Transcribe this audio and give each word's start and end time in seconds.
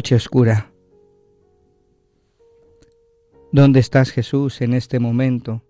Noche 0.00 0.14
oscura. 0.14 0.72
¿Dónde 3.52 3.80
estás 3.80 4.08
Jesús 4.08 4.62
en 4.62 4.72
este 4.72 4.98
momento 4.98 5.62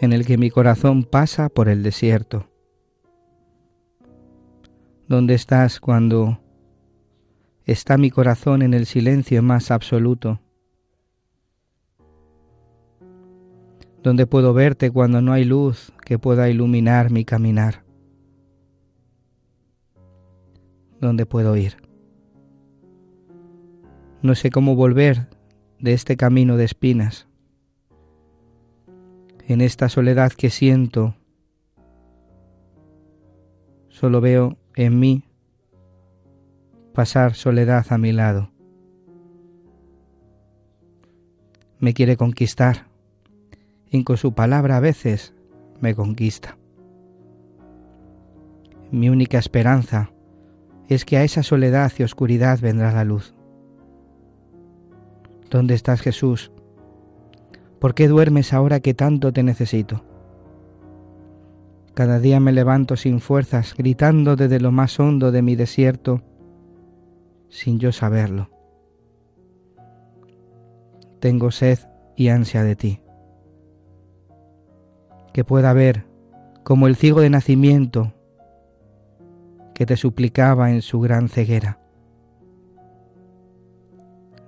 en 0.00 0.12
el 0.12 0.24
que 0.24 0.38
mi 0.38 0.50
corazón 0.50 1.02
pasa 1.02 1.48
por 1.48 1.68
el 1.68 1.82
desierto? 1.82 2.48
¿Dónde 5.08 5.34
estás 5.34 5.80
cuando 5.80 6.38
está 7.64 7.98
mi 7.98 8.08
corazón 8.08 8.62
en 8.62 8.72
el 8.72 8.86
silencio 8.86 9.42
más 9.42 9.72
absoluto? 9.72 10.40
¿Dónde 14.00 14.28
puedo 14.28 14.54
verte 14.54 14.92
cuando 14.92 15.20
no 15.20 15.32
hay 15.32 15.44
luz 15.44 15.92
que 16.04 16.20
pueda 16.20 16.48
iluminar 16.48 17.10
mi 17.10 17.24
caminar? 17.24 17.82
¿Dónde 21.00 21.26
puedo 21.26 21.56
ir? 21.56 21.89
No 24.22 24.34
sé 24.34 24.50
cómo 24.50 24.76
volver 24.76 25.28
de 25.78 25.94
este 25.94 26.18
camino 26.18 26.58
de 26.58 26.64
espinas. 26.64 27.26
En 29.48 29.62
esta 29.62 29.88
soledad 29.88 30.32
que 30.32 30.50
siento, 30.50 31.16
solo 33.88 34.20
veo 34.20 34.58
en 34.76 34.98
mí 35.00 35.24
pasar 36.92 37.34
soledad 37.34 37.86
a 37.88 37.96
mi 37.96 38.12
lado. 38.12 38.50
Me 41.78 41.94
quiere 41.94 42.18
conquistar 42.18 42.88
y 43.90 44.04
con 44.04 44.18
su 44.18 44.34
palabra 44.34 44.76
a 44.76 44.80
veces 44.80 45.34
me 45.80 45.94
conquista. 45.94 46.58
Mi 48.90 49.08
única 49.08 49.38
esperanza 49.38 50.10
es 50.88 51.06
que 51.06 51.16
a 51.16 51.24
esa 51.24 51.42
soledad 51.42 51.90
y 51.98 52.02
oscuridad 52.02 52.60
vendrá 52.60 52.92
la 52.92 53.04
luz. 53.04 53.34
¿Dónde 55.50 55.74
estás 55.74 56.00
Jesús? 56.00 56.52
¿Por 57.80 57.94
qué 57.94 58.06
duermes 58.06 58.52
ahora 58.52 58.78
que 58.78 58.94
tanto 58.94 59.32
te 59.32 59.42
necesito? 59.42 60.04
Cada 61.94 62.20
día 62.20 62.38
me 62.38 62.52
levanto 62.52 62.96
sin 62.96 63.20
fuerzas, 63.20 63.74
gritando 63.76 64.36
desde 64.36 64.60
lo 64.60 64.70
más 64.70 65.00
hondo 65.00 65.32
de 65.32 65.42
mi 65.42 65.56
desierto, 65.56 66.22
sin 67.48 67.80
yo 67.80 67.90
saberlo. 67.90 68.48
Tengo 71.18 71.50
sed 71.50 71.80
y 72.16 72.28
ansia 72.28 72.62
de 72.62 72.76
ti. 72.76 73.00
Que 75.32 75.42
pueda 75.42 75.72
ver, 75.72 76.06
como 76.62 76.86
el 76.86 76.94
ciego 76.94 77.22
de 77.22 77.30
nacimiento, 77.30 78.14
que 79.74 79.84
te 79.84 79.96
suplicaba 79.96 80.70
en 80.70 80.80
su 80.80 81.00
gran 81.00 81.28
ceguera 81.28 81.79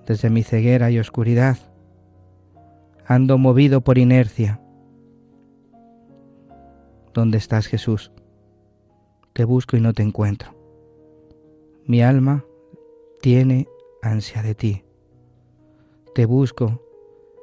desde 0.06 0.30
mi 0.30 0.42
ceguera 0.42 0.90
y 0.90 0.98
oscuridad, 0.98 1.58
ando 3.06 3.38
movido 3.38 3.82
por 3.82 3.98
inercia. 3.98 4.60
¿Dónde 7.14 7.38
estás, 7.38 7.66
Jesús? 7.66 8.10
Te 9.32 9.44
busco 9.44 9.76
y 9.76 9.80
no 9.80 9.92
te 9.92 10.02
encuentro. 10.02 10.54
Mi 11.84 12.02
alma 12.02 12.44
tiene 13.20 13.68
ansia 14.02 14.42
de 14.42 14.54
ti. 14.54 14.84
Te 16.14 16.26
busco 16.26 16.82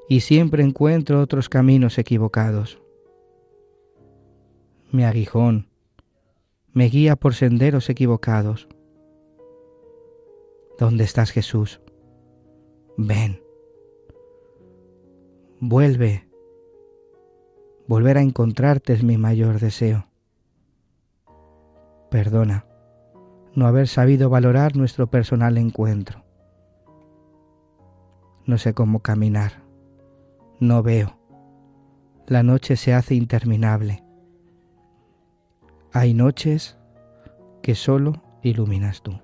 y 0.07 0.21
siempre 0.21 0.63
encuentro 0.63 1.21
otros 1.21 1.49
caminos 1.49 1.97
equivocados. 1.97 2.81
Mi 4.91 5.03
aguijón 5.03 5.69
me 6.73 6.85
guía 6.85 7.15
por 7.15 7.35
senderos 7.35 7.89
equivocados. 7.89 8.67
¿Dónde 10.77 11.03
estás, 11.03 11.31
Jesús? 11.31 11.81
Ven, 13.01 13.41
vuelve, 15.61 16.27
volver 17.87 18.17
a 18.17 18.21
encontrarte 18.21 18.91
es 18.91 19.03
mi 19.03 19.17
mayor 19.17 19.61
deseo. 19.61 20.07
Perdona 22.11 22.65
no 23.55 23.67
haber 23.67 23.87
sabido 23.87 24.29
valorar 24.29 24.75
nuestro 24.75 25.07
personal 25.07 25.57
encuentro. 25.57 26.25
No 28.45 28.57
sé 28.57 28.73
cómo 28.73 28.99
caminar, 28.99 29.63
no 30.59 30.83
veo, 30.83 31.17
la 32.27 32.43
noche 32.43 32.75
se 32.75 32.93
hace 32.93 33.15
interminable. 33.15 34.03
Hay 35.93 36.13
noches 36.13 36.77
que 37.61 37.75
solo 37.75 38.21
iluminas 38.43 39.01
tú. 39.01 39.19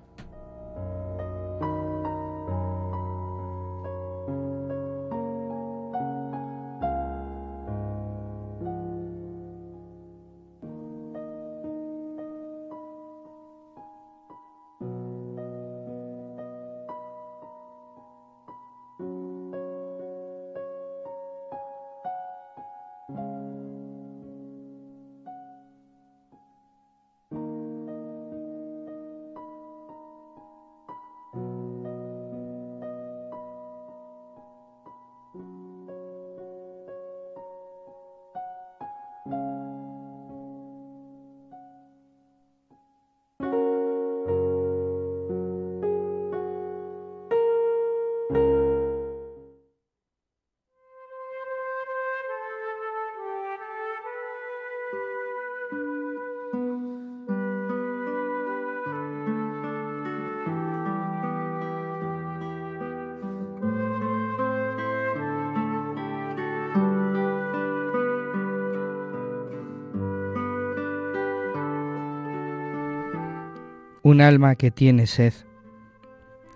Alma 74.26 74.56
que 74.56 74.70
tiene 74.70 75.06
sed, 75.06 75.32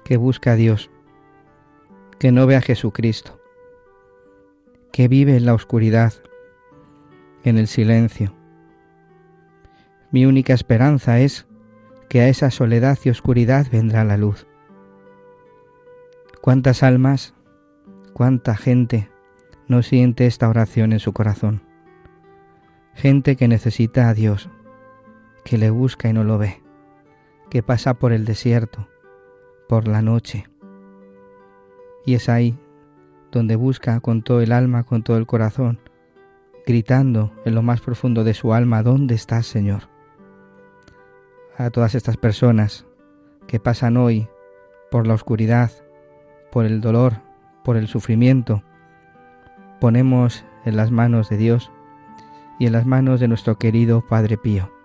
que 0.04 0.16
busca 0.16 0.52
a 0.52 0.56
Dios, 0.56 0.90
que 2.18 2.32
no 2.32 2.46
ve 2.46 2.56
a 2.56 2.60
Jesucristo, 2.60 3.40
que 4.92 5.08
vive 5.08 5.36
en 5.36 5.46
la 5.46 5.54
oscuridad, 5.54 6.12
en 7.44 7.58
el 7.58 7.66
silencio. 7.66 8.34
Mi 10.10 10.26
única 10.26 10.52
esperanza 10.52 11.20
es 11.20 11.46
que 12.08 12.20
a 12.20 12.28
esa 12.28 12.50
soledad 12.50 12.98
y 13.04 13.10
oscuridad 13.10 13.66
vendrá 13.70 14.04
la 14.04 14.16
luz. 14.16 14.46
¿Cuántas 16.40 16.82
almas, 16.82 17.34
cuánta 18.12 18.56
gente 18.56 19.08
no 19.68 19.82
siente 19.82 20.26
esta 20.26 20.48
oración 20.48 20.92
en 20.92 20.98
su 20.98 21.12
corazón? 21.12 21.62
Gente 22.94 23.36
que 23.36 23.46
necesita 23.46 24.08
a 24.08 24.14
Dios, 24.14 24.50
que 25.44 25.56
le 25.56 25.70
busca 25.70 26.08
y 26.08 26.12
no 26.12 26.24
lo 26.24 26.36
ve, 26.38 26.60
que 27.50 27.62
pasa 27.62 27.94
por 27.94 28.12
el 28.12 28.24
desierto, 28.24 28.88
por 29.68 29.88
la 29.88 30.00
noche. 30.00 30.46
Y 32.06 32.14
es 32.14 32.28
ahí 32.28 32.58
donde 33.30 33.56
busca 33.56 34.00
con 34.00 34.22
todo 34.22 34.40
el 34.40 34.52
alma, 34.52 34.84
con 34.84 35.02
todo 35.02 35.16
el 35.16 35.26
corazón, 35.26 35.78
gritando 36.66 37.32
en 37.44 37.54
lo 37.54 37.62
más 37.62 37.80
profundo 37.80 38.24
de 38.24 38.34
su 38.34 38.54
alma, 38.54 38.82
¿dónde 38.82 39.14
estás, 39.14 39.46
Señor? 39.46 39.88
A 41.58 41.70
todas 41.70 41.94
estas 41.94 42.16
personas 42.16 42.86
que 43.46 43.60
pasan 43.60 43.96
hoy 43.96 44.28
por 44.90 45.06
la 45.06 45.14
oscuridad, 45.14 45.70
por 46.50 46.64
el 46.64 46.80
dolor, 46.80 47.14
por 47.64 47.76
el 47.76 47.88
sufrimiento, 47.88 48.62
ponemos 49.80 50.44
en 50.64 50.76
las 50.76 50.90
manos 50.90 51.28
de 51.28 51.36
Dios 51.36 51.70
y 52.58 52.66
en 52.66 52.72
las 52.72 52.86
manos 52.86 53.20
de 53.20 53.28
nuestro 53.28 53.56
querido 53.58 54.06
Padre 54.06 54.36
Pío. 54.36 54.79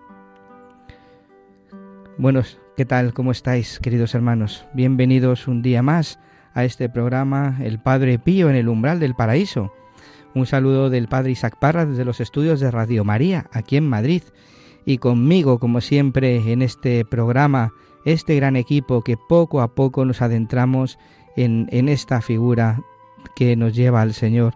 Buenos, 2.18 2.58
¿qué 2.78 2.86
tal? 2.86 3.12
¿Cómo 3.12 3.30
estáis, 3.30 3.78
queridos 3.78 4.14
hermanos? 4.14 4.64
Bienvenidos 4.72 5.48
un 5.48 5.60
día 5.60 5.82
más 5.82 6.18
a 6.54 6.64
este 6.64 6.88
programa 6.88 7.58
El 7.60 7.78
Padre 7.78 8.18
Pío 8.18 8.48
en 8.48 8.56
el 8.56 8.70
umbral 8.70 9.00
del 9.00 9.14
paraíso. 9.14 9.70
Un 10.34 10.46
saludo 10.46 10.88
del 10.88 11.08
Padre 11.08 11.32
Isaac 11.32 11.58
Parra 11.60 11.84
desde 11.84 12.06
los 12.06 12.22
estudios 12.22 12.58
de 12.58 12.70
Radio 12.70 13.04
María, 13.04 13.50
aquí 13.52 13.76
en 13.76 13.86
Madrid. 13.86 14.22
Y 14.86 14.96
conmigo, 14.96 15.58
como 15.58 15.82
siempre, 15.82 16.50
en 16.50 16.62
este 16.62 17.04
programa, 17.04 17.74
este 18.06 18.34
gran 18.34 18.56
equipo 18.56 19.02
que 19.02 19.18
poco 19.18 19.60
a 19.60 19.74
poco 19.74 20.06
nos 20.06 20.22
adentramos 20.22 20.98
en, 21.36 21.68
en 21.70 21.90
esta 21.90 22.22
figura 22.22 22.80
que 23.34 23.56
nos 23.56 23.74
lleva 23.74 24.00
al 24.00 24.14
Señor, 24.14 24.54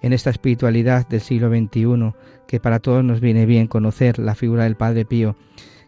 en 0.00 0.12
esta 0.12 0.30
espiritualidad 0.30 1.08
del 1.08 1.22
siglo 1.22 1.48
XXI, 1.48 2.12
que 2.46 2.60
para 2.60 2.78
todos 2.78 3.02
nos 3.02 3.20
viene 3.20 3.46
bien 3.46 3.66
conocer 3.66 4.20
la 4.20 4.36
figura 4.36 4.62
del 4.62 4.76
Padre 4.76 5.04
Pío. 5.04 5.34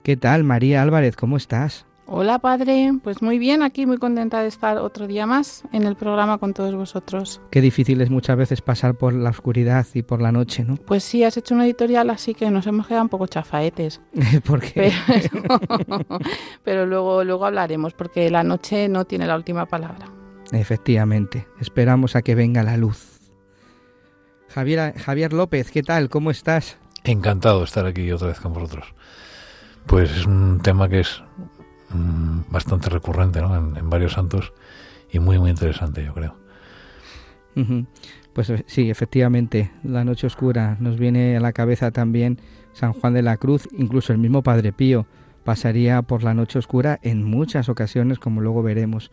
¿Qué 0.03 0.17
tal, 0.17 0.43
María 0.43 0.83
Álvarez? 0.83 1.15
¿Cómo 1.15 1.37
estás? 1.37 1.87
Hola, 2.07 2.41
padre. 2.41 2.93
Pues 3.05 3.23
muy 3.23 3.39
bien, 3.39 3.63
aquí 3.63 3.87
muy 3.87 3.99
contenta 3.99 4.43
de 4.43 4.49
estar 4.49 4.79
otro 4.79 5.07
día 5.07 5.27
más 5.27 5.63
en 5.73 5.85
el 5.85 5.95
programa 5.95 6.39
con 6.39 6.55
todos 6.55 6.75
vosotros. 6.75 7.41
Qué 7.53 7.61
difícil 7.61 8.01
es 8.01 8.11
muchas 8.11 8.37
veces 8.37 8.61
pasar 8.63 8.97
por 8.97 9.13
la 9.13 9.31
oscuridad 9.31 9.87
y 9.95 10.03
por 10.03 10.21
la 10.21 10.33
noche, 10.33 10.65
¿no? 10.65 10.75
Pues 10.75 11.05
sí, 11.05 11.23
has 11.23 11.37
hecho 11.37 11.55
una 11.55 11.67
editorial 11.67 12.11
así 12.11 12.35
que 12.35 12.51
nos 12.51 12.67
hemos 12.67 12.89
quedado 12.89 13.05
un 13.05 13.11
poco 13.11 13.29
chafaetes. 13.29 14.01
¿Por 14.45 14.61
qué? 14.61 14.93
Pero, 15.07 16.01
pero 16.65 16.87
luego, 16.87 17.23
luego 17.23 17.47
hablaremos, 17.47 17.95
porque 17.95 18.29
la 18.29 18.43
noche 18.43 18.89
no 18.89 19.05
tiene 19.05 19.29
la 19.29 19.37
última 19.37 19.67
palabra. 19.67 20.07
Efectivamente, 20.51 21.47
esperamos 21.61 22.17
a 22.17 22.23
que 22.23 22.35
venga 22.35 22.65
la 22.65 22.77
luz. 22.77 23.21
Javier, 24.49 24.99
Javier 24.99 25.33
López, 25.33 25.71
¿qué 25.71 25.85
tal? 25.85 26.09
¿Cómo 26.09 26.33
estás? 26.33 26.77
Encantado 27.05 27.61
de 27.61 27.67
estar 27.67 27.87
aquí 27.87 28.11
otra 28.11 28.29
vez 28.29 28.41
con 28.41 28.53
vosotros. 28.53 28.93
Pues 29.87 30.11
es 30.11 30.27
un 30.27 30.61
tema 30.63 30.89
que 30.89 31.01
es 31.01 31.23
mm, 31.91 32.51
bastante 32.51 32.89
recurrente 32.89 33.41
¿no? 33.41 33.57
en, 33.57 33.77
en 33.77 33.91
varios 33.91 34.13
santos 34.13 34.53
y 35.11 35.19
muy, 35.19 35.39
muy 35.39 35.51
interesante, 35.51 36.05
yo 36.05 36.15
creo. 36.15 36.37
Pues 38.33 38.49
eh, 38.51 38.65
sí, 38.67 38.91
efectivamente, 38.91 39.71
la 39.83 40.05
noche 40.05 40.27
oscura 40.27 40.77
nos 40.81 40.99
viene 40.99 41.37
a 41.37 41.41
la 41.41 41.53
cabeza 41.53 41.91
también 41.91 42.39
San 42.73 42.95
Juan 42.95 43.13
de 43.13 43.23
la 43.23 43.37
Cruz, 43.37 43.69
incluso 43.77 44.13
el 44.13 44.19
mismo 44.19 44.43
Padre 44.43 44.73
Pío 44.73 45.07
pasaría 45.45 46.03
por 46.03 46.23
la 46.23 46.35
noche 46.35 46.59
oscura 46.59 46.99
en 47.03 47.25
muchas 47.25 47.69
ocasiones, 47.69 48.19
como 48.19 48.41
luego 48.41 48.63
veremos. 48.63 49.11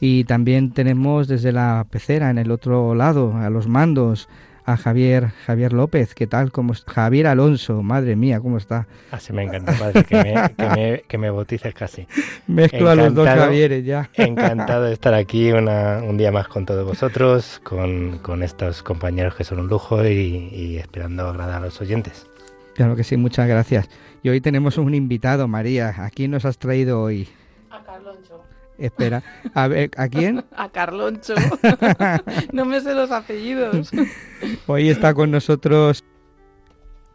Y 0.00 0.24
también 0.24 0.72
tenemos 0.72 1.28
desde 1.28 1.52
la 1.52 1.86
pecera, 1.88 2.30
en 2.30 2.38
el 2.38 2.50
otro 2.50 2.94
lado, 2.94 3.36
a 3.36 3.48
los 3.48 3.68
mandos, 3.68 4.28
a 4.64 4.76
Javier 4.76 5.28
Javier 5.46 5.72
López. 5.72 6.14
¿Qué 6.14 6.26
tal? 6.26 6.52
¿Cómo 6.52 6.72
es- 6.72 6.84
Javier 6.84 7.26
Alonso, 7.26 7.82
madre 7.82 8.16
mía, 8.16 8.40
¿cómo 8.40 8.58
está? 8.58 8.86
Así 9.10 9.32
me 9.32 9.42
encanta, 9.44 9.72
padre, 9.72 10.04
que 10.04 10.16
me, 10.16 10.54
que 10.56 10.68
me, 10.76 11.02
que 11.08 11.18
me 11.18 11.30
bautices 11.30 11.74
casi. 11.74 12.06
Mezclo 12.46 12.88
a 12.90 12.94
los 12.94 13.14
dos 13.14 13.24
Encantado. 13.26 13.46
Javieres 13.48 13.84
ya. 13.84 14.10
Encantado 14.14 14.84
de 14.84 14.92
estar 14.92 15.14
aquí 15.14 15.50
una- 15.52 16.00
un 16.02 16.16
día 16.16 16.30
más 16.32 16.48
con 16.48 16.64
todos 16.66 16.86
vosotros, 16.86 17.60
con, 17.64 18.18
con 18.18 18.42
estos 18.42 18.82
compañeros 18.82 19.34
que 19.34 19.44
son 19.44 19.58
un 19.60 19.68
lujo 19.68 20.04
y, 20.06 20.48
y 20.52 20.76
esperando 20.78 21.26
agradar 21.28 21.56
a 21.62 21.66
los 21.66 21.80
oyentes. 21.80 22.26
Claro 22.74 22.96
que 22.96 23.04
sí, 23.04 23.16
muchas 23.16 23.46
gracias. 23.48 23.88
Y 24.22 24.28
hoy 24.30 24.40
tenemos 24.40 24.78
un 24.78 24.94
invitado, 24.94 25.46
María. 25.48 25.92
¿A 26.04 26.08
quién 26.10 26.30
nos 26.30 26.44
has 26.44 26.56
traído 26.58 27.02
hoy? 27.02 27.28
A 27.70 27.82
Carloncho. 27.82 28.31
Espera, 28.82 29.22
a 29.54 29.68
ver, 29.68 29.92
¿a 29.96 30.08
quién? 30.08 30.44
A 30.56 30.68
Carloncho. 30.68 31.34
no 32.52 32.64
me 32.64 32.80
sé 32.80 32.94
los 32.94 33.12
apellidos. 33.12 33.92
Hoy 34.66 34.88
está 34.88 35.14
con 35.14 35.30
nosotros, 35.30 36.02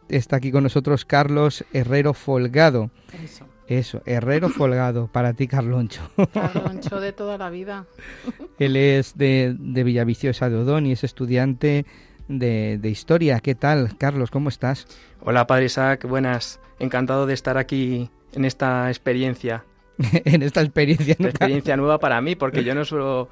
está 0.08 0.36
aquí 0.36 0.50
con 0.50 0.62
nosotros 0.62 1.04
Carlos 1.04 1.66
Herrero 1.74 2.14
Folgado. 2.14 2.90
Eso. 3.22 3.44
Eso, 3.66 4.00
Herrero 4.06 4.48
Folgado, 4.48 5.08
para 5.08 5.34
ti, 5.34 5.46
Carloncho. 5.46 6.10
Carloncho 6.32 7.00
de 7.00 7.12
toda 7.12 7.36
la 7.36 7.50
vida. 7.50 7.84
Él 8.58 8.74
es 8.74 9.18
de, 9.18 9.54
de 9.58 9.84
Villaviciosa 9.84 10.48
de 10.48 10.56
Odón 10.56 10.86
y 10.86 10.92
es 10.92 11.04
estudiante 11.04 11.84
de, 12.28 12.78
de 12.80 12.88
historia. 12.88 13.40
¿Qué 13.40 13.54
tal, 13.54 13.98
Carlos? 13.98 14.30
¿Cómo 14.30 14.48
estás? 14.48 14.86
Hola, 15.20 15.46
Padre 15.46 15.66
Isaac, 15.66 16.06
buenas. 16.08 16.60
Encantado 16.78 17.26
de 17.26 17.34
estar 17.34 17.58
aquí 17.58 18.10
en 18.32 18.46
esta 18.46 18.88
experiencia. 18.88 19.64
en 20.24 20.42
esta 20.42 20.60
experiencia. 20.62 21.14
Nunca- 21.18 21.30
experiencia 21.30 21.76
nueva 21.76 21.98
para 21.98 22.20
mí, 22.20 22.34
porque 22.36 22.64
yo 22.64 22.74
no 22.74 22.84
suelo... 22.86 23.28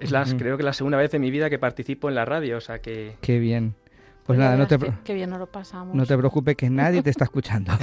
Es 0.00 0.12
la, 0.12 0.22
Ujú. 0.22 0.36
creo 0.36 0.56
que 0.56 0.62
la 0.62 0.72
segunda 0.72 0.96
vez 0.96 1.12
en 1.14 1.20
mi 1.22 1.30
vida 1.30 1.50
que 1.50 1.58
participo 1.58 2.08
en 2.08 2.14
la 2.14 2.24
radio, 2.24 2.58
o 2.58 2.60
sea 2.60 2.78
que... 2.80 3.16
Qué 3.20 3.38
bien. 3.40 3.74
Pues 4.24 4.38
nada, 4.38 4.56
no 4.56 4.66
te, 4.66 4.78
qué 5.04 5.14
bien 5.14 5.30
nos 5.30 5.38
lo 5.40 5.46
pasamos. 5.50 5.94
no 5.96 6.04
te 6.06 6.16
preocupes 6.16 6.54
que 6.54 6.68
nadie 6.70 7.02
te 7.02 7.10
está 7.10 7.24
escuchando. 7.24 7.72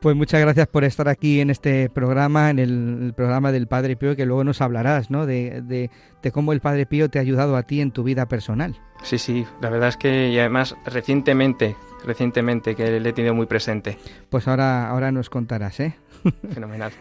Pues 0.00 0.16
muchas 0.16 0.40
gracias 0.40 0.66
por 0.66 0.82
estar 0.82 1.08
aquí 1.08 1.40
en 1.40 1.48
este 1.48 1.88
programa, 1.88 2.50
en 2.50 2.58
el, 2.58 2.98
el 3.04 3.14
programa 3.14 3.52
del 3.52 3.68
Padre 3.68 3.94
Pío, 3.94 4.16
que 4.16 4.26
luego 4.26 4.42
nos 4.42 4.60
hablarás, 4.60 5.12
¿no? 5.12 5.26
De, 5.26 5.60
de- 5.62 5.90
de 6.22 6.32
cómo 6.32 6.52
el 6.52 6.60
Padre 6.60 6.86
Pío 6.86 7.08
te 7.08 7.18
ha 7.18 7.22
ayudado 7.22 7.54
a 7.56 7.62
ti 7.62 7.80
en 7.80 7.92
tu 7.92 8.02
vida 8.02 8.26
personal. 8.26 8.74
Sí, 9.04 9.16
sí, 9.18 9.46
la 9.60 9.70
verdad 9.70 9.90
es 9.90 9.96
que... 9.96 10.30
Y 10.30 10.38
además, 10.40 10.74
recientemente, 10.86 11.76
recientemente, 12.04 12.74
que 12.74 13.00
le 13.00 13.08
he 13.08 13.12
tenido 13.12 13.34
muy 13.34 13.46
presente. 13.46 13.98
Pues 14.30 14.48
ahora, 14.48 14.88
ahora 14.88 15.12
nos 15.12 15.30
contarás, 15.30 15.80
¿eh? 15.80 15.94
Fenomenal. 16.54 16.92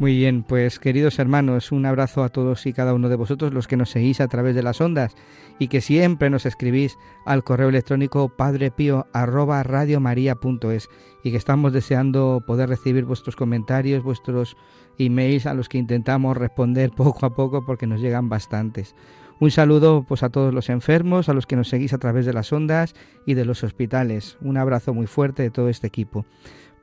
Muy 0.00 0.16
bien, 0.16 0.42
pues 0.42 0.80
queridos 0.80 1.20
hermanos, 1.20 1.70
un 1.70 1.86
abrazo 1.86 2.24
a 2.24 2.28
todos 2.28 2.66
y 2.66 2.72
cada 2.72 2.94
uno 2.94 3.08
de 3.08 3.14
vosotros 3.14 3.54
los 3.54 3.68
que 3.68 3.76
nos 3.76 3.90
seguís 3.90 4.20
a 4.20 4.26
través 4.26 4.56
de 4.56 4.62
las 4.64 4.80
ondas 4.80 5.14
y 5.60 5.68
que 5.68 5.80
siempre 5.80 6.30
nos 6.30 6.46
escribís 6.46 6.98
al 7.24 7.44
correo 7.44 7.68
electrónico 7.68 8.28
padrepío 8.28 9.06
arroba 9.12 9.62
radiomaria.es 9.62 10.88
y 11.22 11.30
que 11.30 11.36
estamos 11.36 11.72
deseando 11.72 12.42
poder 12.44 12.70
recibir 12.70 13.04
vuestros 13.04 13.36
comentarios, 13.36 14.02
vuestros 14.02 14.56
emails 14.98 15.46
a 15.46 15.54
los 15.54 15.68
que 15.68 15.78
intentamos 15.78 16.36
responder 16.36 16.90
poco 16.96 17.24
a 17.24 17.30
poco 17.30 17.64
porque 17.64 17.86
nos 17.86 18.00
llegan 18.00 18.28
bastantes. 18.28 18.96
Un 19.40 19.50
saludo 19.50 20.04
pues 20.06 20.22
a 20.22 20.30
todos 20.30 20.54
los 20.54 20.68
enfermos, 20.70 21.28
a 21.28 21.34
los 21.34 21.46
que 21.46 21.56
nos 21.56 21.68
seguís 21.68 21.92
a 21.92 21.98
través 21.98 22.26
de 22.26 22.32
las 22.32 22.52
ondas 22.52 22.94
y 23.26 23.34
de 23.34 23.44
los 23.44 23.64
hospitales. 23.64 24.38
Un 24.40 24.56
abrazo 24.56 24.94
muy 24.94 25.06
fuerte 25.06 25.42
de 25.42 25.50
todo 25.50 25.68
este 25.68 25.86
equipo. 25.86 26.24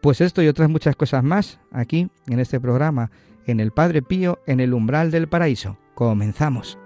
Pues 0.01 0.20
esto 0.20 0.41
y 0.41 0.48
otras 0.48 0.70
muchas 0.70 0.96
cosas 0.96 1.24
más 1.24 1.60
aquí 1.72 2.10
en 2.27 2.39
este 2.39 2.60
programa, 2.60 3.12
en 3.46 3.60
el 3.60 3.72
Padre 3.72 4.01
Pío, 4.01 4.39
en 4.48 4.60
el 4.60 4.74
umbral 4.74 5.12
del 5.12 5.27
paraíso. 5.27 5.77
Comenzamos. 5.93 6.77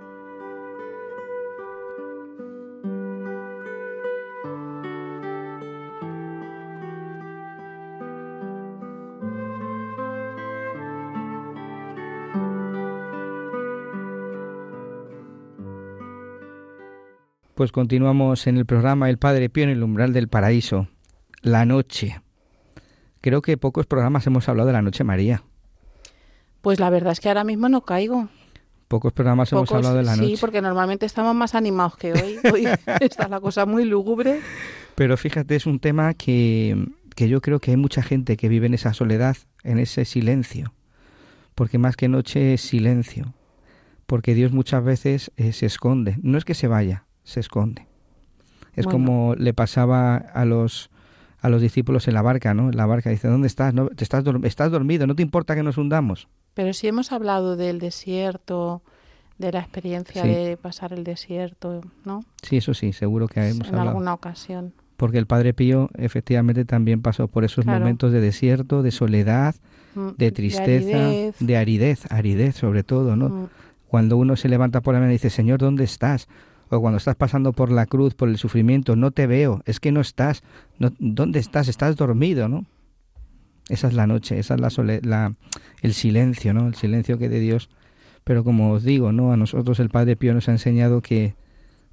Pues 17.55 17.71
continuamos 17.71 18.47
en 18.47 18.57
el 18.57 18.65
programa 18.65 19.09
El 19.09 19.17
Padre 19.17 19.49
Pío 19.49 19.63
en 19.63 19.69
el 19.69 19.81
umbral 19.81 20.11
del 20.11 20.27
paraíso. 20.27 20.89
La 21.41 21.63
noche. 21.63 22.19
Creo 23.21 23.41
que 23.41 23.55
pocos 23.55 23.85
programas 23.85 24.27
hemos 24.27 24.49
hablado 24.49 24.67
de 24.67 24.73
la 24.73 24.81
noche 24.81 25.05
María. 25.05 25.41
Pues 26.59 26.81
la 26.81 26.89
verdad 26.89 27.13
es 27.13 27.21
que 27.21 27.29
ahora 27.29 27.45
mismo 27.45 27.69
no 27.69 27.85
caigo. 27.85 28.27
Pocos 28.89 29.13
programas 29.13 29.53
hemos 29.53 29.71
hablado 29.71 29.95
de 29.95 30.03
la 30.03 30.15
sí, 30.15 30.21
noche. 30.21 30.37
porque 30.41 30.61
normalmente 30.61 31.05
estamos 31.05 31.33
más 31.33 31.55
animados 31.55 31.95
que 31.95 32.11
hoy. 32.11 32.39
Hoy 32.51 32.67
está 32.99 33.29
la 33.29 33.39
cosa 33.39 33.65
muy 33.65 33.85
lúgubre. 33.85 34.41
Pero 34.95 35.15
fíjate, 35.15 35.55
es 35.55 35.65
un 35.65 35.79
tema 35.79 36.13
que, 36.13 36.89
que 37.15 37.29
yo 37.29 37.39
creo 37.39 37.61
que 37.61 37.71
hay 37.71 37.77
mucha 37.77 38.03
gente 38.03 38.35
que 38.35 38.49
vive 38.49 38.65
en 38.67 38.73
esa 38.73 38.93
soledad, 38.93 39.37
en 39.63 39.79
ese 39.79 40.03
silencio. 40.03 40.73
Porque 41.55 41.77
más 41.77 41.95
que 41.95 42.09
noche 42.09 42.55
es 42.55 42.59
silencio. 42.59 43.33
Porque 44.07 44.33
Dios 44.33 44.51
muchas 44.51 44.83
veces 44.83 45.31
eh, 45.37 45.53
se 45.53 45.67
esconde. 45.67 46.17
No 46.21 46.37
es 46.37 46.43
que 46.43 46.53
se 46.53 46.67
vaya, 46.67 47.04
se 47.25 47.41
esconde. 47.41 47.85
Es 48.75 48.85
Bueno. 48.85 48.91
como 48.91 49.35
le 49.35 49.53
pasaba 49.53 50.15
a 50.15 50.45
los 50.45 50.89
a 51.41 51.49
los 51.49 51.61
discípulos 51.61 52.07
en 52.07 52.15
la 52.15 52.23
barca, 52.23 52.55
¿no? 52.55 52.69
En 52.69 52.75
la 52.77 52.87
barca 52.87 53.11
dice, 53.11 53.27
¿dónde 53.27 53.45
estás? 53.47 53.71
No, 53.73 53.87
te 53.89 54.03
estás, 54.03 54.23
estás 54.43 54.71
dormido, 54.71 55.05
no 55.05 55.15
te 55.15 55.21
importa 55.21 55.53
que 55.53 55.61
nos 55.61 55.77
hundamos. 55.77 56.27
Pero 56.55 56.73
si 56.73 56.87
hemos 56.87 57.11
hablado 57.11 57.55
del 57.55 57.77
desierto, 57.77 58.81
de 59.37 59.51
la 59.51 59.59
experiencia 59.59 60.23
Sí. 60.23 60.27
de 60.29 60.57
pasar 60.57 60.91
el 60.93 61.03
desierto, 61.03 61.81
¿no? 62.03 62.21
Sí, 62.41 62.57
eso 62.57 62.73
sí, 62.73 62.93
seguro 62.93 63.27
que 63.27 63.41
hemos 63.47 63.67
en 63.67 63.75
hablado. 63.75 63.89
alguna 63.89 64.13
ocasión. 64.15 64.73
Porque 64.97 65.19
el 65.19 65.27
Padre 65.27 65.53
Pío 65.53 65.89
efectivamente 65.99 66.65
también 66.65 67.01
pasó 67.03 67.27
por 67.27 67.43
esos 67.43 67.65
Claro. 67.65 67.81
momentos 67.81 68.11
de 68.11 68.21
desierto, 68.21 68.81
de 68.81 68.89
soledad, 68.91 69.53
Mm, 69.93 70.09
de 70.17 70.31
tristeza, 70.31 71.05
aridez. 71.07 71.35
de 71.39 71.57
aridez, 71.57 72.11
aridez 72.11 72.55
sobre 72.55 72.83
todo, 72.83 73.15
¿no? 73.15 73.29
Mm, 73.29 73.47
Cuando 73.87 74.17
uno 74.17 74.35
se 74.35 74.49
levanta 74.49 74.81
por 74.81 74.93
la 74.95 74.99
mañana 74.99 75.13
y 75.13 75.17
dice, 75.17 75.29
Señor, 75.29 75.59
¿dónde 75.59 75.83
estás? 75.83 76.27
O 76.69 76.81
cuando 76.81 76.97
estás 76.97 77.15
pasando 77.15 77.53
por 77.53 77.71
la 77.71 77.85
cruz, 77.85 78.15
por 78.15 78.29
el 78.29 78.37
sufrimiento, 78.37 78.95
no 78.95 79.11
te 79.11 79.27
veo, 79.27 79.61
es 79.65 79.79
que 79.79 79.91
no 79.91 80.01
estás, 80.01 80.43
¿dónde 80.77 81.39
estás? 81.39 81.67
Estás 81.67 81.95
dormido, 81.95 82.49
¿no? 82.49 82.65
Esa 83.69 83.87
es 83.87 83.93
la 83.93 84.07
noche, 84.07 84.37
esa 84.37 84.55
es 84.55 85.05
la, 85.05 85.35
el 85.81 85.93
silencio, 85.93 86.53
¿no? 86.53 86.67
El 86.67 86.75
silencio 86.75 87.17
que 87.17 87.29
de 87.29 87.39
Dios. 87.39 87.69
Pero 88.23 88.43
como 88.43 88.71
os 88.71 88.83
digo, 88.83 89.11
¿no? 89.11 89.31
A 89.31 89.37
nosotros 89.37 89.79
el 89.79 89.89
Padre 89.89 90.15
Pío 90.15 90.33
nos 90.33 90.49
ha 90.49 90.51
enseñado 90.51 91.01
que, 91.01 91.35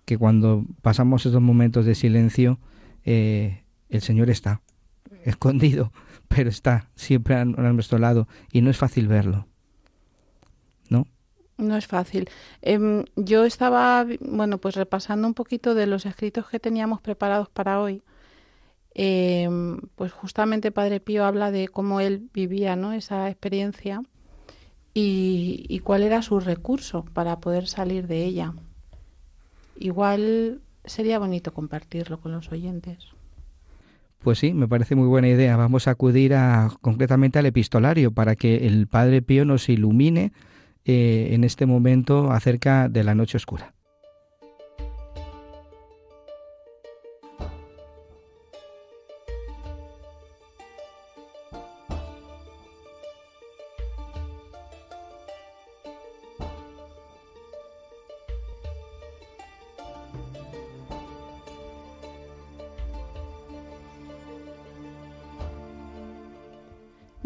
que 0.04 0.18
cuando 0.18 0.64
pasamos 0.82 1.24
esos 1.26 1.40
momentos 1.40 1.86
de 1.86 1.94
silencio, 1.94 2.58
eh, 3.04 3.62
el 3.88 4.02
Señor 4.02 4.30
está 4.30 4.60
escondido, 5.24 5.92
pero 6.28 6.50
está 6.50 6.90
siempre 6.94 7.36
a 7.36 7.44
nuestro 7.44 7.98
lado 7.98 8.28
y 8.50 8.60
no 8.60 8.70
es 8.70 8.78
fácil 8.78 9.08
verlo. 9.08 9.46
¿No? 10.88 11.06
No 11.62 11.76
es 11.76 11.86
fácil. 11.86 12.28
Em, 12.60 13.04
yo 13.14 13.44
estaba, 13.44 14.04
bueno, 14.20 14.58
pues 14.58 14.74
repasando 14.74 15.28
un 15.28 15.34
poquito 15.34 15.74
de 15.74 15.86
los 15.86 16.06
escritos 16.06 16.48
que 16.48 16.58
teníamos 16.58 17.00
preparados 17.00 17.48
para 17.48 17.80
hoy. 17.80 18.02
Em, 18.94 19.78
pues 19.94 20.12
justamente 20.12 20.72
Padre 20.72 20.98
Pío 20.98 21.24
habla 21.24 21.52
de 21.52 21.68
cómo 21.68 22.00
él 22.00 22.28
vivía, 22.34 22.74
¿no? 22.74 22.92
Esa 22.92 23.30
experiencia 23.30 24.02
y, 24.92 25.78
cuál 25.84 26.02
era 26.02 26.20
su 26.20 26.40
recurso 26.40 27.04
para 27.14 27.38
poder 27.38 27.68
salir 27.68 28.08
de 28.08 28.24
ella. 28.24 28.52
Igual 29.78 30.60
sería 30.84 31.20
bonito 31.20 31.54
compartirlo 31.54 32.20
con 32.20 32.32
los 32.32 32.50
oyentes. 32.50 32.98
Pues 34.18 34.38
sí, 34.38 34.52
me 34.52 34.68
parece 34.68 34.94
muy 34.94 35.06
buena 35.06 35.28
idea. 35.28 35.56
Vamos 35.56 35.88
a 35.88 35.92
acudir 35.92 36.34
concretamente 36.80 37.38
al 37.38 37.46
epistolario 37.46 38.10
para 38.10 38.36
que 38.36 38.66
el 38.66 38.88
Padre 38.88 39.22
Pío 39.22 39.44
nos 39.44 39.68
ilumine 39.68 40.32
eh, 40.84 41.28
en 41.32 41.44
este 41.44 41.66
momento 41.66 42.32
acerca 42.32 42.88
de 42.88 43.04
la 43.04 43.14
noche 43.14 43.36
oscura. 43.36 43.74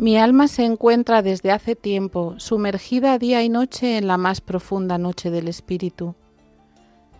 Mi 0.06 0.16
alma 0.16 0.46
se 0.46 0.64
encuentra 0.64 1.20
desde 1.20 1.50
hace 1.50 1.74
tiempo 1.74 2.36
sumergida 2.36 3.18
día 3.18 3.42
y 3.42 3.48
noche 3.48 3.98
en 3.98 4.06
la 4.06 4.16
más 4.16 4.40
profunda 4.40 4.98
noche 4.98 5.32
del 5.32 5.48
espíritu. 5.48 6.14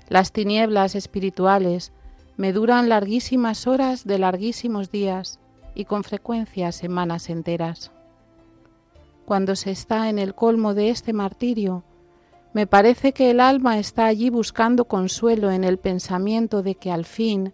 Las 0.09 0.31
tinieblas 0.31 0.95
espirituales 0.95 1.91
me 2.37 2.53
duran 2.53 2.89
larguísimas 2.89 3.67
horas 3.67 4.05
de 4.05 4.21
larguísimos 4.21 4.93
días 4.93 5.41
y 5.75 5.85
con 5.85 6.05
frecuencia 6.05 6.71
semanas 6.71 7.29
enteras. 7.29 7.91
Cuando 9.25 9.57
se 9.57 9.73
está 9.73 10.09
en 10.09 10.21
el 10.21 10.37
colmo 10.37 10.73
de 10.73 10.91
este 10.91 11.13
martirio, 11.13 11.83
me 12.53 12.69
parece 12.69 13.11
que 13.13 13.33
el 13.33 13.41
alma 13.41 13.81
está 13.81 14.07
allí 14.07 14.31
buscando 14.31 14.85
consuelo 14.85 15.51
en 15.51 15.65
el 15.65 15.79
pensamiento 15.79 16.63
de 16.63 16.77
que 16.77 16.93
al 16.93 17.05
fin 17.05 17.53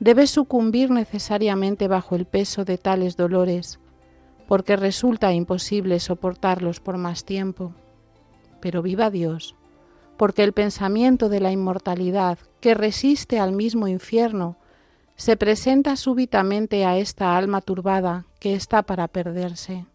debe 0.00 0.26
sucumbir 0.26 0.90
necesariamente 0.90 1.86
bajo 1.86 2.16
el 2.16 2.24
peso 2.24 2.64
de 2.64 2.78
tales 2.78 3.16
dolores, 3.16 3.78
porque 4.52 4.76
resulta 4.76 5.32
imposible 5.32 5.98
soportarlos 5.98 6.78
por 6.78 6.98
más 6.98 7.24
tiempo. 7.24 7.72
Pero 8.60 8.82
viva 8.82 9.08
Dios, 9.08 9.56
porque 10.18 10.44
el 10.44 10.52
pensamiento 10.52 11.30
de 11.30 11.40
la 11.40 11.50
inmortalidad 11.50 12.36
que 12.60 12.74
resiste 12.74 13.38
al 13.38 13.52
mismo 13.52 13.88
infierno 13.88 14.58
se 15.16 15.38
presenta 15.38 15.96
súbitamente 15.96 16.84
a 16.84 16.98
esta 16.98 17.34
alma 17.34 17.62
turbada 17.62 18.26
que 18.40 18.52
está 18.52 18.82
para 18.82 19.08
perderse. 19.08 19.86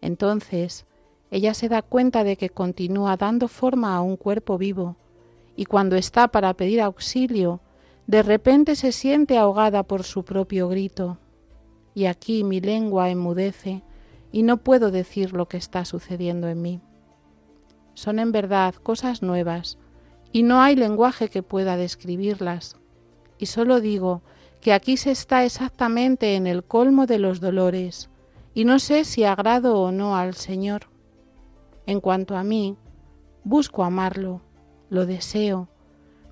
Entonces, 0.00 0.86
ella 1.32 1.52
se 1.52 1.68
da 1.68 1.82
cuenta 1.82 2.22
de 2.22 2.36
que 2.36 2.50
continúa 2.50 3.16
dando 3.16 3.48
forma 3.48 3.96
a 3.96 4.02
un 4.02 4.16
cuerpo 4.16 4.56
vivo, 4.56 4.94
y 5.56 5.64
cuando 5.64 5.96
está 5.96 6.28
para 6.28 6.54
pedir 6.54 6.80
auxilio, 6.80 7.58
de 8.06 8.22
repente 8.22 8.76
se 8.76 8.92
siente 8.92 9.36
ahogada 9.36 9.82
por 9.82 10.04
su 10.04 10.24
propio 10.24 10.68
grito. 10.68 11.18
Y 11.94 12.06
aquí 12.06 12.44
mi 12.44 12.60
lengua 12.60 13.10
enmudece 13.10 13.82
y 14.32 14.42
no 14.42 14.56
puedo 14.56 14.90
decir 14.90 15.32
lo 15.32 15.46
que 15.46 15.56
está 15.56 15.84
sucediendo 15.84 16.48
en 16.48 16.60
mí. 16.60 16.80
Son 17.94 18.18
en 18.18 18.32
verdad 18.32 18.74
cosas 18.74 19.22
nuevas, 19.22 19.78
y 20.32 20.42
no 20.42 20.60
hay 20.60 20.74
lenguaje 20.74 21.28
que 21.28 21.44
pueda 21.44 21.76
describirlas. 21.76 22.76
Y 23.38 23.46
solo 23.46 23.80
digo 23.80 24.22
que 24.60 24.72
aquí 24.72 24.96
se 24.96 25.12
está 25.12 25.44
exactamente 25.44 26.34
en 26.34 26.48
el 26.48 26.64
colmo 26.64 27.06
de 27.06 27.20
los 27.20 27.38
dolores, 27.40 28.10
y 28.54 28.64
no 28.64 28.80
sé 28.80 29.04
si 29.04 29.22
agrado 29.22 29.80
o 29.80 29.92
no 29.92 30.16
al 30.16 30.34
Señor. 30.34 30.88
En 31.86 32.00
cuanto 32.00 32.36
a 32.36 32.42
mí, 32.42 32.76
busco 33.44 33.84
amarlo, 33.84 34.40
lo 34.90 35.06
deseo, 35.06 35.68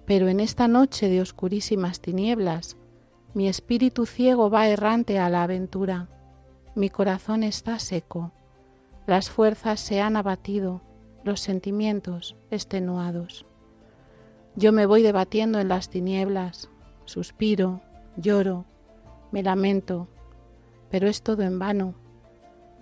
pero 0.06 0.28
en 0.28 0.40
esta 0.40 0.66
noche 0.66 1.08
de 1.08 1.20
oscurísimas 1.20 2.00
tinieblas, 2.00 2.76
mi 3.34 3.48
espíritu 3.48 4.06
ciego 4.06 4.50
va 4.50 4.68
errante 4.68 5.18
a 5.18 5.28
la 5.30 5.42
aventura, 5.42 6.08
mi 6.74 6.90
corazón 6.90 7.42
está 7.42 7.78
seco, 7.78 8.32
las 9.06 9.30
fuerzas 9.30 9.80
se 9.80 10.00
han 10.00 10.16
abatido, 10.16 10.82
los 11.24 11.40
sentimientos 11.40 12.36
extenuados. 12.50 13.46
Yo 14.54 14.72
me 14.72 14.86
voy 14.86 15.02
debatiendo 15.02 15.60
en 15.60 15.68
las 15.68 15.88
tinieblas, 15.88 16.68
suspiro, 17.04 17.80
lloro, 18.16 18.66
me 19.30 19.42
lamento, 19.42 20.08
pero 20.90 21.08
es 21.08 21.22
todo 21.22 21.42
en 21.42 21.58
vano, 21.58 21.94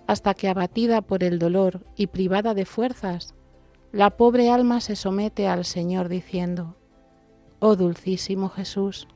hasta 0.06 0.34
que 0.34 0.48
abatida 0.48 1.00
por 1.02 1.22
el 1.22 1.38
dolor 1.38 1.86
y 1.94 2.08
privada 2.08 2.54
de 2.54 2.64
fuerzas, 2.64 3.34
la 3.92 4.10
pobre 4.10 4.50
alma 4.50 4.80
se 4.80 4.96
somete 4.96 5.46
al 5.46 5.64
Señor 5.64 6.08
diciendo, 6.08 6.76
Oh 7.60 7.76
dulcísimo 7.76 8.48
Jesús, 8.48 9.06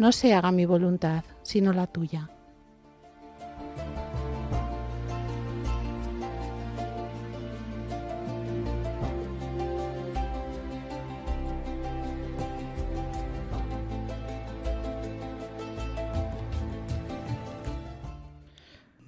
no 0.00 0.12
se 0.12 0.32
haga 0.32 0.50
mi 0.50 0.64
voluntad, 0.64 1.24
sino 1.42 1.74
la 1.74 1.86
tuya. 1.86 2.30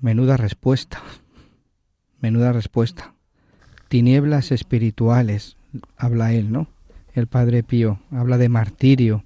Menuda 0.02 0.36
respuesta. 0.36 1.00
Menuda 2.20 2.52
respuesta. 2.52 3.14
Tinieblas 3.88 4.52
espirituales, 4.52 5.56
habla 5.96 6.34
él, 6.34 6.52
¿no? 6.52 6.66
El 7.14 7.28
Padre 7.28 7.62
Pío 7.62 7.98
habla 8.10 8.36
de 8.36 8.50
martirio. 8.50 9.24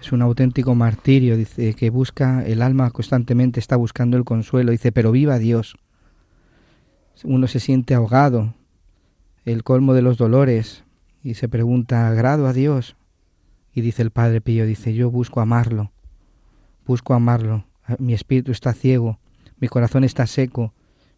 Es 0.00 0.12
un 0.12 0.22
auténtico 0.22 0.74
martirio, 0.74 1.36
dice, 1.36 1.74
que 1.74 1.90
busca, 1.90 2.44
el 2.44 2.62
alma 2.62 2.90
constantemente 2.90 3.60
está 3.60 3.76
buscando 3.76 4.16
el 4.16 4.24
consuelo, 4.24 4.72
dice, 4.72 4.92
pero 4.92 5.10
viva 5.10 5.38
Dios. 5.38 5.76
Uno 7.24 7.46
se 7.46 7.60
siente 7.60 7.94
ahogado, 7.94 8.54
el 9.44 9.64
colmo 9.64 9.94
de 9.94 10.02
los 10.02 10.18
dolores, 10.18 10.84
y 11.22 11.34
se 11.34 11.48
pregunta, 11.48 12.08
¿agrado 12.08 12.46
a 12.46 12.52
Dios? 12.52 12.96
Y 13.72 13.80
dice 13.80 14.02
el 14.02 14.10
Padre 14.10 14.40
Pío, 14.40 14.66
dice, 14.66 14.94
yo 14.94 15.10
busco 15.10 15.40
amarlo, 15.40 15.92
busco 16.86 17.14
amarlo, 17.14 17.64
mi 17.98 18.14
espíritu 18.14 18.52
está 18.52 18.72
ciego, 18.74 19.18
mi 19.58 19.68
corazón 19.68 20.04
está 20.04 20.26
seco, 20.26 20.74